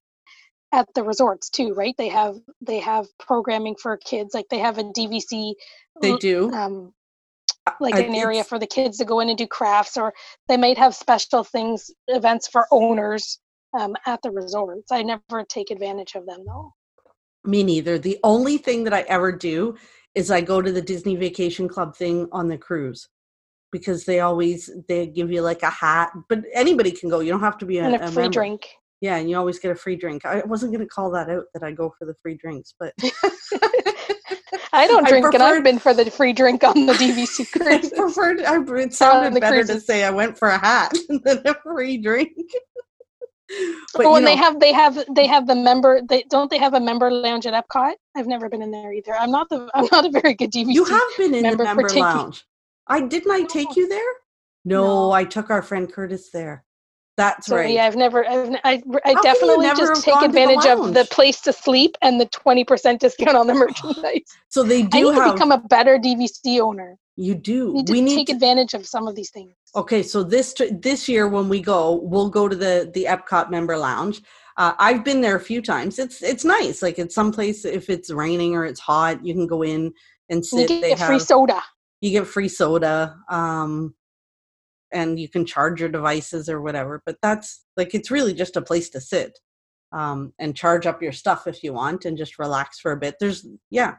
at 0.72 0.88
the 0.94 1.04
resorts 1.04 1.48
too, 1.48 1.72
right? 1.72 1.94
They 1.96 2.08
have 2.08 2.36
they 2.60 2.80
have 2.80 3.06
programming 3.18 3.76
for 3.76 3.96
kids, 3.96 4.34
like 4.34 4.46
they 4.50 4.58
have 4.58 4.78
a 4.78 4.84
DVC. 4.84 5.54
They 6.02 6.16
do. 6.16 6.52
Um, 6.52 6.92
like 7.80 7.94
I, 7.94 8.00
an 8.00 8.14
area 8.14 8.44
for 8.44 8.58
the 8.58 8.66
kids 8.66 8.98
to 8.98 9.06
go 9.06 9.20
in 9.20 9.30
and 9.30 9.38
do 9.38 9.46
crafts, 9.46 9.96
or 9.96 10.12
they 10.48 10.58
might 10.58 10.76
have 10.76 10.94
special 10.94 11.44
things, 11.44 11.90
events 12.08 12.48
for 12.48 12.66
owners 12.70 13.38
um, 13.78 13.94
at 14.06 14.22
the 14.22 14.30
resorts. 14.30 14.92
I 14.92 15.02
never 15.02 15.44
take 15.48 15.70
advantage 15.70 16.14
of 16.14 16.26
them 16.26 16.44
though. 16.46 16.72
Me 17.44 17.62
neither. 17.62 17.98
The 17.98 18.18
only 18.22 18.58
thing 18.58 18.84
that 18.84 18.94
I 18.94 19.02
ever 19.02 19.30
do 19.32 19.76
is 20.14 20.30
I 20.30 20.40
go 20.40 20.62
to 20.62 20.72
the 20.72 20.80
Disney 20.82 21.16
Vacation 21.16 21.68
Club 21.68 21.96
thing 21.96 22.28
on 22.32 22.48
the 22.48 22.56
cruise 22.56 23.08
because 23.74 24.04
they 24.04 24.20
always 24.20 24.70
they 24.88 25.06
give 25.06 25.32
you 25.32 25.42
like 25.42 25.62
a 25.62 25.70
hat, 25.70 26.12
but 26.28 26.44
anybody 26.54 26.92
can 26.92 27.10
go. 27.10 27.20
You 27.20 27.32
don't 27.32 27.40
have 27.40 27.58
to 27.58 27.66
be 27.66 27.78
a, 27.78 27.84
and 27.84 27.96
a, 27.96 28.04
a 28.04 28.10
free 28.10 28.22
member. 28.22 28.32
drink. 28.32 28.68
Yeah, 29.00 29.16
and 29.16 29.28
you 29.28 29.36
always 29.36 29.58
get 29.58 29.72
a 29.72 29.74
free 29.74 29.96
drink. 29.96 30.24
I 30.24 30.42
wasn't 30.46 30.72
going 30.72 30.86
to 30.86 30.88
call 30.88 31.10
that 31.10 31.28
out 31.28 31.44
that 31.52 31.62
I 31.62 31.72
go 31.72 31.92
for 31.98 32.06
the 32.06 32.14
free 32.22 32.36
drinks, 32.36 32.74
but 32.78 32.94
I 34.72 34.86
don't 34.86 35.06
drink, 35.06 35.26
I 35.26 35.30
and 35.34 35.42
I've 35.42 35.64
been 35.64 35.80
for 35.80 35.92
the 35.92 36.10
free 36.10 36.32
drink 36.32 36.62
on 36.64 36.86
the 36.86 36.94
DVC 36.94 37.50
cruise. 37.52 37.92
I 37.92 37.96
preferred. 37.96 38.42
I, 38.42 38.62
it 38.80 38.94
sounded 38.94 39.38
better 39.40 39.56
cruises. 39.56 39.74
to 39.74 39.80
say 39.80 40.04
I 40.04 40.10
went 40.10 40.38
for 40.38 40.48
a 40.48 40.58
hat 40.58 40.94
than 41.08 41.42
a 41.44 41.54
free 41.62 41.98
drink. 41.98 42.30
But 43.94 44.10
when 44.10 44.24
know, 44.24 44.30
they 44.30 44.36
have 44.36 44.60
they 44.60 44.72
have 44.72 45.04
they 45.14 45.26
have 45.26 45.46
the 45.46 45.54
member 45.54 46.00
they 46.08 46.24
don't 46.30 46.50
they 46.50 46.58
have 46.58 46.74
a 46.74 46.80
member 46.80 47.10
lounge 47.10 47.46
at 47.46 47.54
Epcot? 47.54 47.94
I've 48.16 48.26
never 48.26 48.48
been 48.48 48.62
in 48.62 48.70
there 48.70 48.92
either. 48.92 49.14
I'm 49.14 49.30
not 49.30 49.48
the 49.48 49.70
I'm 49.74 49.88
not 49.90 50.04
a 50.04 50.10
very 50.10 50.34
good 50.34 50.52
DVC. 50.52 50.74
You 50.74 50.84
have 50.84 51.02
been 51.16 51.34
in 51.34 51.42
member 51.42 51.58
the 51.58 51.64
member 51.64 51.88
lounge. 51.88 52.44
I 52.86 53.00
didn't 53.00 53.30
I 53.30 53.42
take 53.42 53.76
you 53.76 53.88
there? 53.88 54.00
No, 54.64 54.82
no, 54.82 55.12
I 55.12 55.24
took 55.24 55.50
our 55.50 55.62
friend 55.62 55.90
Curtis 55.92 56.30
there. 56.30 56.64
That's 57.16 57.46
so, 57.46 57.56
right. 57.56 57.72
Yeah, 57.72 57.86
I've 57.86 57.96
never. 57.96 58.26
I've, 58.26 58.50
I 58.64 58.82
I 59.04 59.14
definitely 59.22 59.68
just 59.76 60.04
take 60.04 60.20
advantage 60.20 60.64
the 60.64 60.72
of 60.72 60.94
the 60.94 61.04
place 61.10 61.40
to 61.42 61.52
sleep 61.52 61.96
and 62.02 62.20
the 62.20 62.26
twenty 62.26 62.64
percent 62.64 63.00
discount 63.00 63.36
on 63.36 63.46
the 63.46 63.54
merchandise. 63.54 64.22
so 64.48 64.64
they 64.64 64.82
do 64.82 65.10
I 65.10 65.12
need 65.12 65.14
have, 65.20 65.26
to 65.28 65.32
become 65.34 65.52
a 65.52 65.58
better 65.58 65.98
DVC 65.98 66.60
owner. 66.60 66.98
You 67.16 67.36
do. 67.36 67.72
Need 67.72 67.90
we 67.90 68.00
need 68.00 68.16
take 68.16 68.26
to 68.26 68.32
take 68.32 68.36
advantage 68.36 68.74
of 68.74 68.86
some 68.86 69.06
of 69.06 69.14
these 69.14 69.30
things. 69.30 69.54
Okay, 69.76 70.02
so 70.02 70.24
this 70.24 70.54
this 70.72 71.08
year 71.08 71.28
when 71.28 71.48
we 71.48 71.60
go, 71.60 72.00
we'll 72.02 72.30
go 72.30 72.48
to 72.48 72.56
the 72.56 72.90
the 72.92 73.04
Epcot 73.04 73.48
member 73.50 73.76
lounge. 73.76 74.20
Uh, 74.56 74.72
I've 74.78 75.04
been 75.04 75.20
there 75.20 75.36
a 75.36 75.40
few 75.40 75.62
times. 75.62 76.00
It's 76.00 76.20
it's 76.22 76.44
nice. 76.44 76.82
Like 76.82 76.98
it's 76.98 77.14
someplace 77.14 77.64
if 77.64 77.90
it's 77.90 78.10
raining 78.10 78.56
or 78.56 78.64
it's 78.64 78.80
hot, 78.80 79.24
you 79.24 79.34
can 79.34 79.46
go 79.46 79.62
in 79.62 79.92
and 80.30 80.44
sit. 80.44 80.62
You 80.62 80.80
get 80.80 80.82
they 80.82 80.96
free 80.96 81.14
have, 81.14 81.22
soda. 81.22 81.62
You 82.00 82.10
get 82.10 82.26
free 82.26 82.48
soda. 82.48 83.16
Um, 83.28 83.94
and 84.94 85.18
you 85.20 85.28
can 85.28 85.44
charge 85.44 85.80
your 85.80 85.88
devices 85.88 86.48
or 86.48 86.62
whatever 86.62 87.02
but 87.04 87.16
that's 87.20 87.64
like 87.76 87.94
it's 87.94 88.10
really 88.10 88.32
just 88.32 88.56
a 88.56 88.62
place 88.62 88.88
to 88.88 89.00
sit 89.00 89.38
um, 89.94 90.32
and 90.40 90.56
charge 90.56 90.86
up 90.86 91.00
your 91.00 91.12
stuff 91.12 91.46
if 91.46 91.62
you 91.62 91.72
want 91.72 92.04
and 92.04 92.18
just 92.18 92.38
relax 92.38 92.80
for 92.80 92.92
a 92.92 92.96
bit. 92.96 93.14
There's 93.20 93.46
yeah 93.70 93.94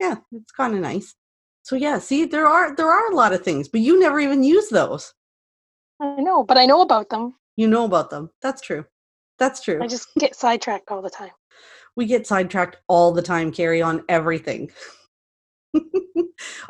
yeah 0.00 0.16
it's 0.32 0.52
kind 0.52 0.74
of 0.74 0.80
nice. 0.80 1.14
So 1.62 1.76
yeah 1.76 1.98
see 1.98 2.24
there 2.24 2.46
are 2.46 2.74
there 2.74 2.90
are 2.90 3.12
a 3.12 3.14
lot 3.14 3.34
of 3.34 3.44
things 3.44 3.68
but 3.68 3.82
you 3.82 4.00
never 4.00 4.18
even 4.18 4.42
use 4.42 4.68
those. 4.70 5.12
I 6.00 6.16
know 6.16 6.42
but 6.42 6.56
i 6.56 6.66
know 6.66 6.80
about 6.80 7.10
them. 7.10 7.34
You 7.56 7.68
know 7.68 7.84
about 7.84 8.10
them. 8.10 8.30
That's 8.40 8.62
true. 8.62 8.86
That's 9.38 9.60
true. 9.60 9.80
I 9.82 9.86
just 9.86 10.08
get 10.18 10.34
sidetracked 10.34 10.90
all 10.90 11.02
the 11.02 11.10
time. 11.10 11.30
We 11.94 12.06
get 12.06 12.26
sidetracked 12.26 12.76
all 12.88 13.12
the 13.12 13.22
time 13.22 13.52
carrie 13.52 13.82
on 13.82 14.02
everything. 14.08 14.70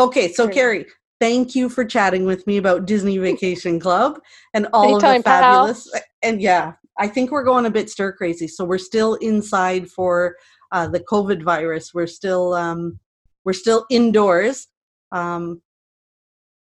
Okay 0.01 0.33
so 0.33 0.49
carrie 0.49 0.87
thank 1.21 1.55
you 1.55 1.69
for 1.69 1.85
chatting 1.85 2.25
with 2.25 2.47
me 2.47 2.57
about 2.57 2.87
Disney 2.87 3.19
Vacation 3.29 3.81
Club 3.81 4.21
and 4.55 4.67
all 4.73 4.93
Anytime, 4.93 5.17
of 5.17 5.25
the 5.25 5.31
fabulous. 5.31 5.91
Pal. 5.91 6.03
And 6.23 6.43
yeah, 6.43 6.73
I 6.99 7.09
think 7.09 7.31
we're 7.31 7.45
going 7.45 7.67
a 7.67 7.71
bit 7.71 7.91
stir 7.91 8.13
crazy. 8.13 8.49
So 8.49 8.65
we're 8.65 8.79
still 8.79 9.15
inside 9.15 9.89
for 9.89 10.37
uh, 10.73 10.89
the 10.89 11.01
COVID 11.01 11.43
virus. 11.43 11.93
We're 11.95 12.07
still 12.07 12.55
um, 12.55 12.99
we're 13.45 13.53
still 13.53 13.87
indoors. 13.91 14.67
Um, 15.13 15.63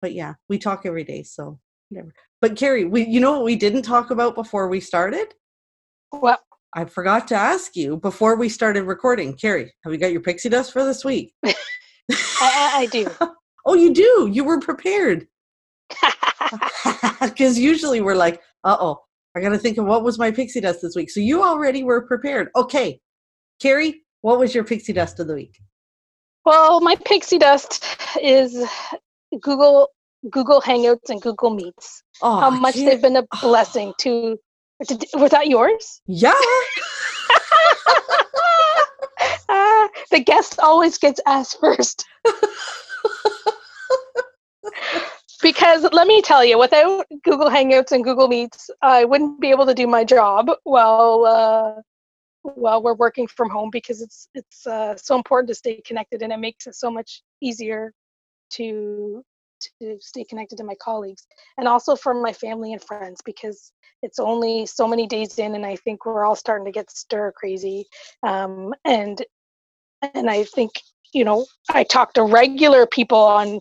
but 0.01 0.13
yeah, 0.13 0.35
we 0.47 0.57
talk 0.57 0.85
every 0.85 1.03
day. 1.03 1.23
So 1.23 1.59
whatever. 1.89 2.13
But 2.41 2.55
Carrie, 2.55 2.85
we 2.85 3.05
you 3.05 3.19
know 3.19 3.33
what 3.33 3.43
we 3.43 3.55
didn't 3.55 3.83
talk 3.83 4.11
about 4.11 4.35
before 4.35 4.67
we 4.69 4.79
started? 4.79 5.33
What? 6.11 6.41
I 6.73 6.85
forgot 6.85 7.27
to 7.29 7.35
ask 7.35 7.75
you 7.75 7.97
before 7.97 8.35
we 8.35 8.47
started 8.47 8.83
recording. 8.83 9.35
Carrie, 9.35 9.73
have 9.83 9.91
you 9.91 9.97
got 9.99 10.11
your 10.11 10.21
pixie 10.21 10.49
dust 10.49 10.71
for 10.71 10.85
this 10.85 11.03
week? 11.03 11.33
I, 11.43 11.55
I 12.75 12.85
do. 12.91 13.09
Oh, 13.69 13.75
you 13.75 13.93
do. 13.93 14.27
You 14.31 14.43
were 14.43 14.59
prepared. 14.59 15.27
Because 17.21 17.59
usually 17.59 18.01
we're 18.01 18.15
like, 18.15 18.41
uh 18.63 18.77
oh, 18.79 19.03
I 19.35 19.41
got 19.41 19.49
to 19.49 19.57
think 19.59 19.77
of 19.77 19.85
what 19.85 20.03
was 20.03 20.17
my 20.17 20.31
pixie 20.31 20.61
dust 20.61 20.81
this 20.81 20.95
week. 20.95 21.11
So 21.11 21.19
you 21.19 21.43
already 21.43 21.83
were 21.83 22.01
prepared. 22.01 22.49
Okay. 22.55 22.99
Carrie, 23.61 24.01
what 24.21 24.39
was 24.39 24.55
your 24.55 24.63
pixie 24.63 24.93
dust 24.93 25.19
of 25.19 25.27
the 25.27 25.35
week? 25.35 25.59
Well, 26.45 26.79
my 26.81 26.95
pixie 26.95 27.37
dust 27.37 27.85
is 28.21 28.65
Google 29.39 29.89
Google 30.31 30.61
Hangouts 30.61 31.09
and 31.09 31.21
Google 31.21 31.51
Meets. 31.51 32.01
Oh, 32.21 32.39
How 32.39 32.49
much 32.49 32.75
they've 32.75 33.01
been 33.01 33.17
a 33.17 33.27
blessing 33.41 33.93
to, 33.99 34.39
to. 34.87 34.97
Was 35.15 35.31
that 35.31 35.47
yours? 35.47 36.01
Yeah. 36.07 36.29
uh, 39.49 39.87
the 40.09 40.23
guest 40.25 40.59
always 40.59 40.97
gets 40.97 41.19
asked 41.27 41.59
first 41.59 42.05
because 45.41 45.87
let 45.91 46.07
me 46.07 46.21
tell 46.21 46.43
you, 46.43 46.57
without 46.57 47.05
Google 47.23 47.49
Hangouts 47.49 47.91
and 47.91 48.03
Google 48.03 48.27
Meets, 48.27 48.69
I 48.81 49.05
wouldn't 49.05 49.39
be 49.39 49.49
able 49.49 49.65
to 49.65 49.73
do 49.73 49.87
my 49.87 50.03
job 50.03 50.49
while 50.63 51.25
uh, 51.25 51.81
while 52.43 52.81
we're 52.81 52.95
working 52.95 53.27
from 53.27 53.49
home 53.49 53.69
because 53.71 54.01
it's 54.01 54.29
it's 54.33 54.67
uh, 54.67 54.95
so 54.97 55.15
important 55.15 55.49
to 55.49 55.55
stay 55.55 55.81
connected, 55.85 56.21
and 56.21 56.33
it 56.33 56.39
makes 56.39 56.67
it 56.67 56.75
so 56.75 56.91
much 56.91 57.21
easier 57.41 57.93
to 58.51 59.23
to 59.79 59.97
stay 59.99 60.23
connected 60.23 60.57
to 60.57 60.63
my 60.63 60.75
colleagues 60.81 61.27
and 61.57 61.67
also 61.67 61.95
for 61.95 62.13
my 62.13 62.31
family 62.31 62.73
and 62.73 62.81
friends 62.81 63.21
because 63.25 63.71
it's 64.01 64.19
only 64.19 64.65
so 64.65 64.87
many 64.87 65.05
days 65.07 65.37
in 65.37 65.55
and 65.55 65.65
i 65.65 65.75
think 65.75 66.05
we're 66.05 66.25
all 66.25 66.35
starting 66.35 66.65
to 66.65 66.71
get 66.71 66.89
stir 66.89 67.31
crazy. 67.33 67.85
Um, 68.23 68.73
and 68.85 69.23
and 70.13 70.29
i 70.29 70.43
think 70.43 70.71
you 71.13 71.25
know 71.25 71.45
i 71.71 71.83
talk 71.83 72.13
to 72.13 72.23
regular 72.23 72.85
people 72.85 73.19
on 73.19 73.59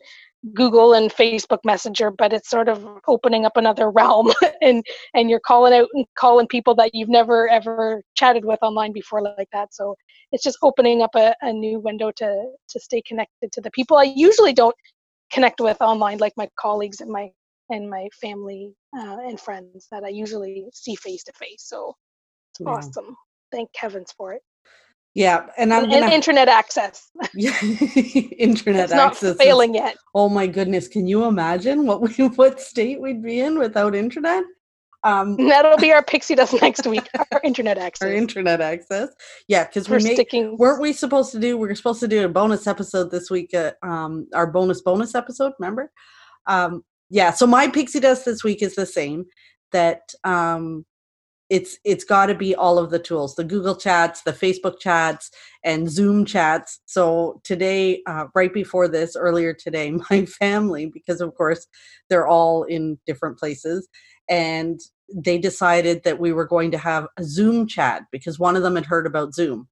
Google 0.55 0.95
and 0.95 1.11
Facebook 1.11 1.59
Messenger, 1.64 2.12
but 2.12 2.32
it's 2.32 2.49
sort 2.49 2.68
of 2.68 2.86
opening 3.09 3.45
up 3.45 3.57
another 3.57 3.91
realm, 4.01 4.32
and 4.62 4.84
and 5.14 5.30
you're 5.30 5.41
calling 5.41 5.72
out 5.72 5.89
and 5.95 6.05
calling 6.18 6.47
people 6.47 6.74
that 6.76 6.91
you've 6.95 7.09
never 7.09 7.49
ever 7.49 8.03
chatted 8.14 8.45
with 8.45 8.59
online 8.62 8.93
before 8.93 9.22
like 9.22 9.49
that. 9.53 9.74
So 9.74 9.95
it's 10.32 10.43
just 10.43 10.59
opening 10.62 11.03
up 11.03 11.14
a, 11.14 11.34
a 11.43 11.53
new 11.53 11.80
window 11.80 12.12
to 12.16 12.51
to 12.68 12.80
stay 12.80 13.03
connected 13.07 13.53
to 13.53 13.61
the 13.61 13.70
people 13.70 13.97
I 13.97 14.12
usually 14.14 14.53
don't 14.53 14.76
connect 15.32 15.61
with 15.61 15.80
online, 15.80 16.18
like 16.18 16.32
my 16.36 16.49
colleagues 16.59 17.01
and 17.01 17.11
my 17.11 17.30
and 17.70 17.89
my 17.91 18.09
family 18.20 18.72
uh, 18.97 19.18
and 19.26 19.39
friends 19.41 19.89
that 19.91 20.05
I 20.05 20.09
usually 20.09 20.66
see 20.72 20.95
face 20.95 21.24
to 21.24 21.32
face. 21.32 21.64
So 21.64 21.95
it's 22.53 22.61
yeah. 22.61 22.72
awesome. 22.72 23.16
Thank 23.53 23.70
heavens 23.76 24.12
for 24.16 24.32
it. 24.32 24.43
Yeah, 25.14 25.46
and 25.56 25.72
I'm 25.72 25.84
And, 25.84 25.92
gonna 25.92 26.04
and 26.06 26.12
internet 26.14 26.48
access. 26.48 27.11
yeah, 27.34 27.59
internet 28.38 28.84
It's 28.84 28.92
not 28.92 29.12
access. 29.12 29.32
is- 29.32 29.36
failing 29.38 29.74
yet. 29.74 29.96
oh 30.14 30.28
my 30.28 30.46
goodness, 30.46 30.86
can 30.88 31.06
you 31.06 31.24
imagine 31.24 31.86
what 31.86 32.00
we 32.02 32.11
what 32.36 32.61
state 32.61 33.00
we'd 33.00 33.22
be 33.22 33.40
in 33.40 33.59
without 33.59 33.94
internet? 33.94 34.44
Um, 35.04 35.36
That'll 35.36 35.78
be 35.78 35.92
our 35.92 36.02
pixie 36.02 36.34
dust 36.34 36.61
next 36.61 36.84
week. 36.86 37.09
Our 37.32 37.40
internet 37.44 37.78
access. 37.78 38.06
our 38.06 38.12
internet 38.12 38.61
access. 38.61 39.09
Yeah, 39.46 39.64
because 39.64 39.88
We're 39.88 40.00
sticking. 40.00 40.56
weren't 40.59 40.80
we 40.82 40.92
supposed 40.92 41.30
to 41.32 41.38
do 41.38 41.56
we 41.56 41.68
were 41.68 41.74
supposed 41.76 42.00
to 42.00 42.09
do 42.09 42.24
a 42.24 42.28
bonus 42.28 42.66
episode 42.66 43.11
this 43.11 43.30
week 43.30 43.54
uh, 43.54 43.72
um 43.82 44.26
our 44.34 44.46
bonus 44.46 44.82
bonus 44.82 45.14
episode 45.14 45.52
remember 45.59 45.90
um 46.48 46.82
yeah 47.11 47.30
so 47.30 47.46
my 47.46 47.68
pixie 47.68 48.00
dust 48.00 48.24
this 48.24 48.42
week 48.44 48.61
is 48.61 48.74
the 48.74 48.86
same 48.86 49.24
that 49.72 50.02
um 50.24 50.84
it's 51.51 51.78
it's 51.84 52.05
got 52.05 52.26
to 52.26 52.34
be 52.34 52.55
all 52.55 52.78
of 52.78 52.90
the 52.90 52.99
tools 52.99 53.34
the 53.34 53.44
google 53.44 53.74
chats 53.74 54.22
the 54.22 54.32
facebook 54.32 54.78
chats 54.80 55.30
and 55.64 55.90
zoom 55.90 56.24
chats 56.24 56.80
so 56.86 57.40
today 57.44 58.03
uh, 58.07 58.26
right 58.34 58.53
before 58.53 58.88
this 58.88 59.16
earlier 59.16 59.55
today 59.55 59.90
my 60.11 60.26
family 60.26 60.86
because 60.86 61.20
of 61.20 61.34
course 61.34 61.66
they're 62.11 62.28
all 62.28 62.64
in 62.64 62.99
different 63.07 63.38
places 63.38 63.88
and 64.28 64.80
they 65.14 65.38
decided 65.38 66.03
that 66.05 66.20
we 66.20 66.32
were 66.32 66.46
going 66.46 66.70
to 66.70 66.78
have 66.78 67.07
a 67.16 67.24
zoom 67.24 67.66
chat 67.66 68.03
because 68.12 68.38
one 68.38 68.57
of 68.57 68.62
them 68.62 68.76
had 68.76 68.86
heard 68.86 69.07
about 69.07 69.34
zoom 69.34 69.66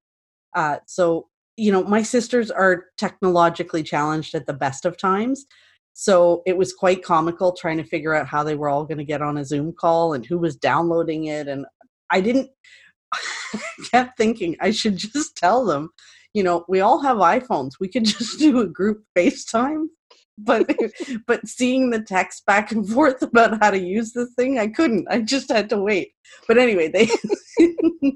uh, 0.57 0.79
so, 0.87 1.29
you 1.57 1.70
know, 1.70 1.85
my 1.85 2.03
sisters 2.03 2.51
are 2.51 2.87
technologically 2.99 3.83
challenged 3.83 4.35
at 4.35 4.47
the 4.47 4.53
best 4.55 4.85
of 4.85 4.97
times. 4.97 5.45
So 5.99 6.43
it 6.45 6.59
was 6.59 6.75
quite 6.75 7.03
comical 7.03 7.53
trying 7.53 7.79
to 7.79 7.85
figure 7.85 8.15
out 8.15 8.27
how 8.27 8.45
they 8.45 8.55
were 8.55 8.69
all 8.69 8.85
going 8.85 8.99
to 8.99 9.05
get 9.05 9.23
on 9.23 9.39
a 9.39 9.45
Zoom 9.47 9.73
call 9.73 10.13
and 10.13 10.27
who 10.27 10.37
was 10.37 10.55
downloading 10.55 11.25
it. 11.25 11.49
And 11.49 11.65
I 12.11 12.21
didn't, 12.21 12.51
I 13.15 13.61
kept 13.91 14.19
thinking 14.19 14.59
I 14.61 14.73
should 14.73 14.99
just 14.99 15.39
tell 15.39 15.65
them, 15.65 15.89
you 16.35 16.43
know, 16.43 16.67
we 16.69 16.81
all 16.83 17.01
have 17.01 17.17
iPhones. 17.17 17.81
We 17.81 17.89
could 17.89 18.05
just 18.15 18.39
do 18.39 18.61
a 18.61 18.67
group 18.67 19.05
FaceTime. 19.17 19.87
But 20.37 20.71
but 21.27 21.49
seeing 21.49 21.89
the 21.89 22.03
text 22.03 22.45
back 22.45 22.73
and 22.73 22.87
forth 22.87 23.23
about 23.23 23.59
how 23.63 23.71
to 23.71 23.79
use 23.79 24.13
this 24.13 24.35
thing, 24.37 24.59
I 24.59 24.67
couldn't. 24.67 25.09
I 25.11 25.23
just 25.23 25.51
had 25.51 25.71
to 25.71 25.79
wait. 25.79 26.11
But 26.47 26.59
anyway, 26.59 26.89
they 26.89 27.09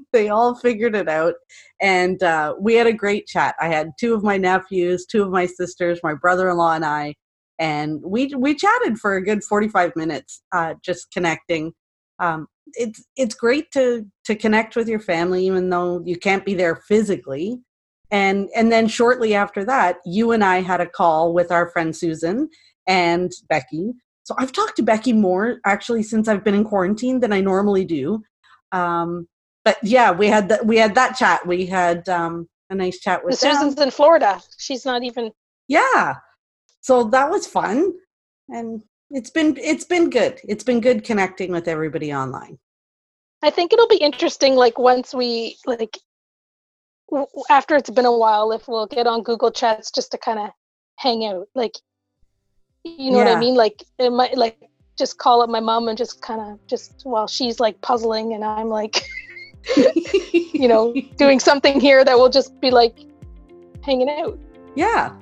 they 0.13 0.29
all 0.29 0.53
figured 0.53 0.95
it 0.95 1.09
out 1.09 1.33
and 1.81 2.21
uh, 2.21 2.53
we 2.59 2.75
had 2.75 2.85
a 2.85 2.93
great 2.93 3.25
chat. 3.25 3.55
I 3.59 3.69
had 3.69 3.93
two 3.99 4.13
of 4.13 4.21
my 4.21 4.37
nephews, 4.37 5.07
two 5.07 5.23
of 5.23 5.31
my 5.31 5.47
sisters, 5.47 5.99
my 6.03 6.13
brother-in-law, 6.13 6.73
and 6.73 6.85
I, 6.85 7.15
and 7.61 8.01
we 8.03 8.33
we 8.35 8.55
chatted 8.55 8.97
for 8.97 9.15
a 9.15 9.23
good 9.23 9.43
forty-five 9.43 9.95
minutes, 9.95 10.41
uh, 10.51 10.73
just 10.83 11.11
connecting. 11.11 11.73
Um, 12.17 12.47
it's 12.73 13.05
it's 13.15 13.35
great 13.35 13.69
to 13.71 14.05
to 14.25 14.35
connect 14.35 14.75
with 14.75 14.89
your 14.89 14.99
family, 14.99 15.45
even 15.45 15.69
though 15.69 16.01
you 16.03 16.17
can't 16.17 16.43
be 16.43 16.55
there 16.55 16.75
physically. 16.87 17.59
And 18.09 18.49
and 18.55 18.71
then 18.71 18.87
shortly 18.87 19.35
after 19.35 19.63
that, 19.65 19.97
you 20.05 20.31
and 20.31 20.43
I 20.43 20.61
had 20.61 20.81
a 20.81 20.89
call 20.89 21.33
with 21.33 21.51
our 21.51 21.69
friend 21.69 21.95
Susan 21.95 22.49
and 22.87 23.31
Becky. 23.47 23.93
So 24.23 24.33
I've 24.39 24.51
talked 24.51 24.77
to 24.77 24.83
Becky 24.83 25.13
more 25.13 25.59
actually 25.63 26.03
since 26.03 26.27
I've 26.27 26.43
been 26.43 26.55
in 26.55 26.63
quarantine 26.63 27.19
than 27.19 27.31
I 27.31 27.41
normally 27.41 27.85
do. 27.85 28.23
Um, 28.71 29.27
but 29.63 29.77
yeah, 29.83 30.11
we 30.11 30.27
had 30.27 30.49
that 30.49 30.65
we 30.65 30.77
had 30.77 30.95
that 30.95 31.15
chat. 31.15 31.45
We 31.45 31.67
had 31.67 32.09
um, 32.09 32.49
a 32.71 32.75
nice 32.75 32.99
chat 32.99 33.23
with 33.23 33.39
them. 33.39 33.53
Susan's 33.53 33.79
in 33.79 33.91
Florida. 33.91 34.41
She's 34.57 34.83
not 34.83 35.03
even. 35.03 35.31
Yeah, 35.67 36.15
so 36.81 37.05
that 37.05 37.29
was 37.29 37.47
fun, 37.47 37.93
and 38.49 38.83
it's 39.09 39.29
been 39.29 39.55
it's 39.57 39.85
been 39.85 40.09
good. 40.09 40.39
It's 40.43 40.63
been 40.63 40.81
good 40.81 41.03
connecting 41.03 41.51
with 41.51 41.67
everybody 41.67 42.13
online. 42.13 42.57
I 43.43 43.49
think 43.49 43.73
it'll 43.73 43.87
be 43.87 43.97
interesting. 43.97 44.55
Like 44.55 44.77
once 44.77 45.13
we 45.13 45.57
like, 45.65 45.97
w- 47.09 47.27
after 47.49 47.75
it's 47.75 47.89
been 47.89 48.05
a 48.05 48.17
while, 48.17 48.51
if 48.51 48.67
we'll 48.67 48.87
get 48.87 49.07
on 49.07 49.23
Google 49.23 49.51
Chats 49.51 49.91
just 49.91 50.11
to 50.11 50.17
kind 50.17 50.39
of 50.39 50.49
hang 50.97 51.25
out. 51.25 51.47
Like, 51.55 51.75
you 52.83 53.11
know 53.11 53.17
what 53.17 53.27
I 53.27 53.39
mean? 53.39 53.55
Like, 53.55 53.83
it 53.97 54.11
might 54.11 54.37
like 54.37 54.57
just 54.97 55.17
call 55.17 55.41
up 55.41 55.49
my 55.49 55.59
mom 55.59 55.87
and 55.87 55.97
just 55.97 56.21
kind 56.21 56.41
of 56.41 56.67
just 56.67 57.01
while 57.03 57.27
she's 57.27 57.59
like 57.59 57.79
puzzling 57.81 58.33
and 58.33 58.43
I'm 58.43 58.69
like, 58.69 59.03
you 60.33 60.67
know, 60.67 60.93
doing 61.17 61.39
something 61.39 61.79
here 61.79 62.05
that 62.05 62.17
will 62.17 62.29
just 62.29 62.59
be 62.61 62.69
like 62.69 62.97
hanging 63.83 64.09
out. 64.09 64.37
yeah, 64.75 65.15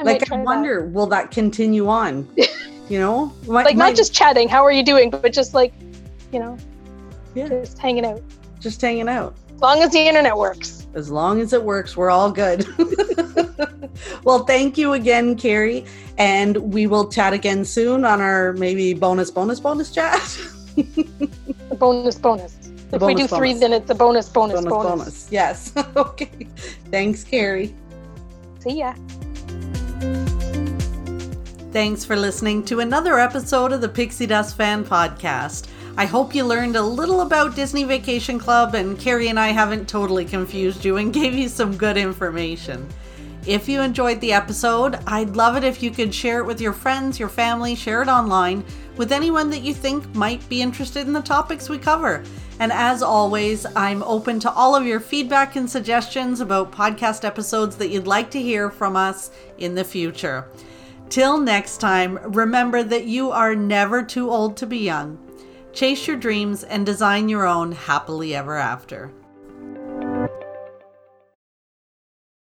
I 0.00 0.02
like 0.02 0.32
I 0.32 0.36
that. 0.36 0.44
wonder, 0.44 0.86
will 0.86 1.06
that 1.08 1.30
continue 1.30 1.88
on? 1.88 2.26
you 2.88 2.98
know, 2.98 3.32
My- 3.46 3.62
like 3.64 3.76
my- 3.76 3.88
not 3.90 3.96
just 3.96 4.12
chatting 4.14 4.48
how 4.48 4.64
are 4.64 4.72
you 4.72 4.82
doing 4.82 5.10
but 5.10 5.32
just 5.32 5.52
like 5.54 5.72
you 6.32 6.40
know 6.40 6.56
Yeah. 7.34 7.48
just 7.48 7.78
hanging 7.78 8.04
out 8.06 8.20
just 8.60 8.80
hanging 8.80 9.08
out. 9.08 9.34
as 9.54 9.60
long 9.60 9.82
as 9.82 9.90
the 9.92 10.00
internet 10.00 10.36
works 10.36 10.86
As 10.94 11.10
long 11.10 11.40
as 11.40 11.52
it 11.52 11.62
works, 11.62 11.96
we're 11.96 12.10
all 12.10 12.32
good. 12.32 12.66
well, 14.24 14.44
thank 14.44 14.76
you 14.76 14.94
again, 14.94 15.36
Carrie, 15.36 15.84
and 16.18 16.56
we 16.74 16.86
will 16.88 17.06
chat 17.08 17.32
again 17.32 17.64
soon 17.64 18.04
on 18.04 18.20
our 18.20 18.52
maybe 18.54 18.92
bonus, 18.94 19.30
bonus, 19.30 19.60
bonus 19.60 19.90
chat. 19.92 20.18
the 20.74 21.76
bonus 21.78 22.16
bonus 22.18 22.52
The 22.90 22.96
if 22.96 23.02
we 23.02 23.14
do 23.14 23.28
bonus 23.28 23.36
three 23.38 23.54
then 23.54 23.72
it's 23.72 23.90
a 23.90 23.94
bonus 23.94 24.28
bonus 24.28 24.64
bonus, 24.64 24.72
bonus, 24.72 24.98
bonus. 24.98 25.28
Yes. 25.30 25.72
okay. 25.96 26.48
Thanks, 26.90 27.22
Carrie. 27.22 27.70
see 28.58 28.78
ya 28.82 28.92
Thanks 31.72 32.04
for 32.04 32.16
listening 32.16 32.64
to 32.64 32.80
another 32.80 33.18
episode 33.18 33.72
of 33.72 33.80
the 33.80 33.88
Pixie 33.88 34.26
Dust 34.26 34.56
Fan 34.56 34.84
Podcast. 34.84 35.68
I 35.96 36.06
hope 36.06 36.34
you 36.34 36.44
learned 36.44 36.76
a 36.76 36.82
little 36.82 37.20
about 37.20 37.54
Disney 37.54 37.84
Vacation 37.84 38.38
Club 38.38 38.74
and 38.74 38.98
Carrie 38.98 39.28
and 39.28 39.38
I 39.38 39.48
haven't 39.48 39.88
totally 39.88 40.24
confused 40.24 40.84
you 40.84 40.96
and 40.96 41.12
gave 41.20 41.34
you 41.34 41.48
some 41.48 41.76
good 41.76 41.96
information. 41.96 42.88
If 43.46 43.68
you 43.68 43.80
enjoyed 43.80 44.20
the 44.20 44.32
episode, 44.32 44.98
I'd 45.06 45.36
love 45.36 45.56
it 45.56 45.64
if 45.64 45.82
you 45.82 45.90
could 45.90 46.14
share 46.14 46.40
it 46.40 46.46
with 46.46 46.60
your 46.60 46.72
friends, 46.72 47.18
your 47.18 47.28
family, 47.28 47.74
share 47.74 48.02
it 48.02 48.08
online 48.08 48.64
with 48.96 49.12
anyone 49.12 49.48
that 49.50 49.62
you 49.62 49.72
think 49.72 50.14
might 50.14 50.46
be 50.48 50.60
interested 50.60 51.06
in 51.06 51.12
the 51.12 51.22
topics 51.22 51.68
we 51.68 51.78
cover. 51.78 52.22
And 52.60 52.72
as 52.72 53.02
always, 53.02 53.64
I'm 53.74 54.02
open 54.02 54.38
to 54.40 54.52
all 54.52 54.76
of 54.76 54.84
your 54.84 55.00
feedback 55.00 55.56
and 55.56 55.68
suggestions 55.68 56.40
about 56.40 56.70
podcast 56.70 57.24
episodes 57.24 57.76
that 57.76 57.88
you'd 57.88 58.06
like 58.06 58.30
to 58.32 58.42
hear 58.42 58.70
from 58.70 58.96
us 58.96 59.30
in 59.56 59.74
the 59.74 59.82
future. 59.82 60.46
Till 61.08 61.38
next 61.38 61.78
time, 61.78 62.18
remember 62.22 62.82
that 62.82 63.06
you 63.06 63.30
are 63.30 63.56
never 63.56 64.02
too 64.02 64.30
old 64.30 64.58
to 64.58 64.66
be 64.66 64.76
young. 64.76 65.18
Chase 65.72 66.06
your 66.06 66.18
dreams 66.18 66.62
and 66.62 66.84
design 66.84 67.30
your 67.30 67.46
own 67.46 67.72
happily 67.72 68.34
ever 68.34 68.56
after. 68.56 69.10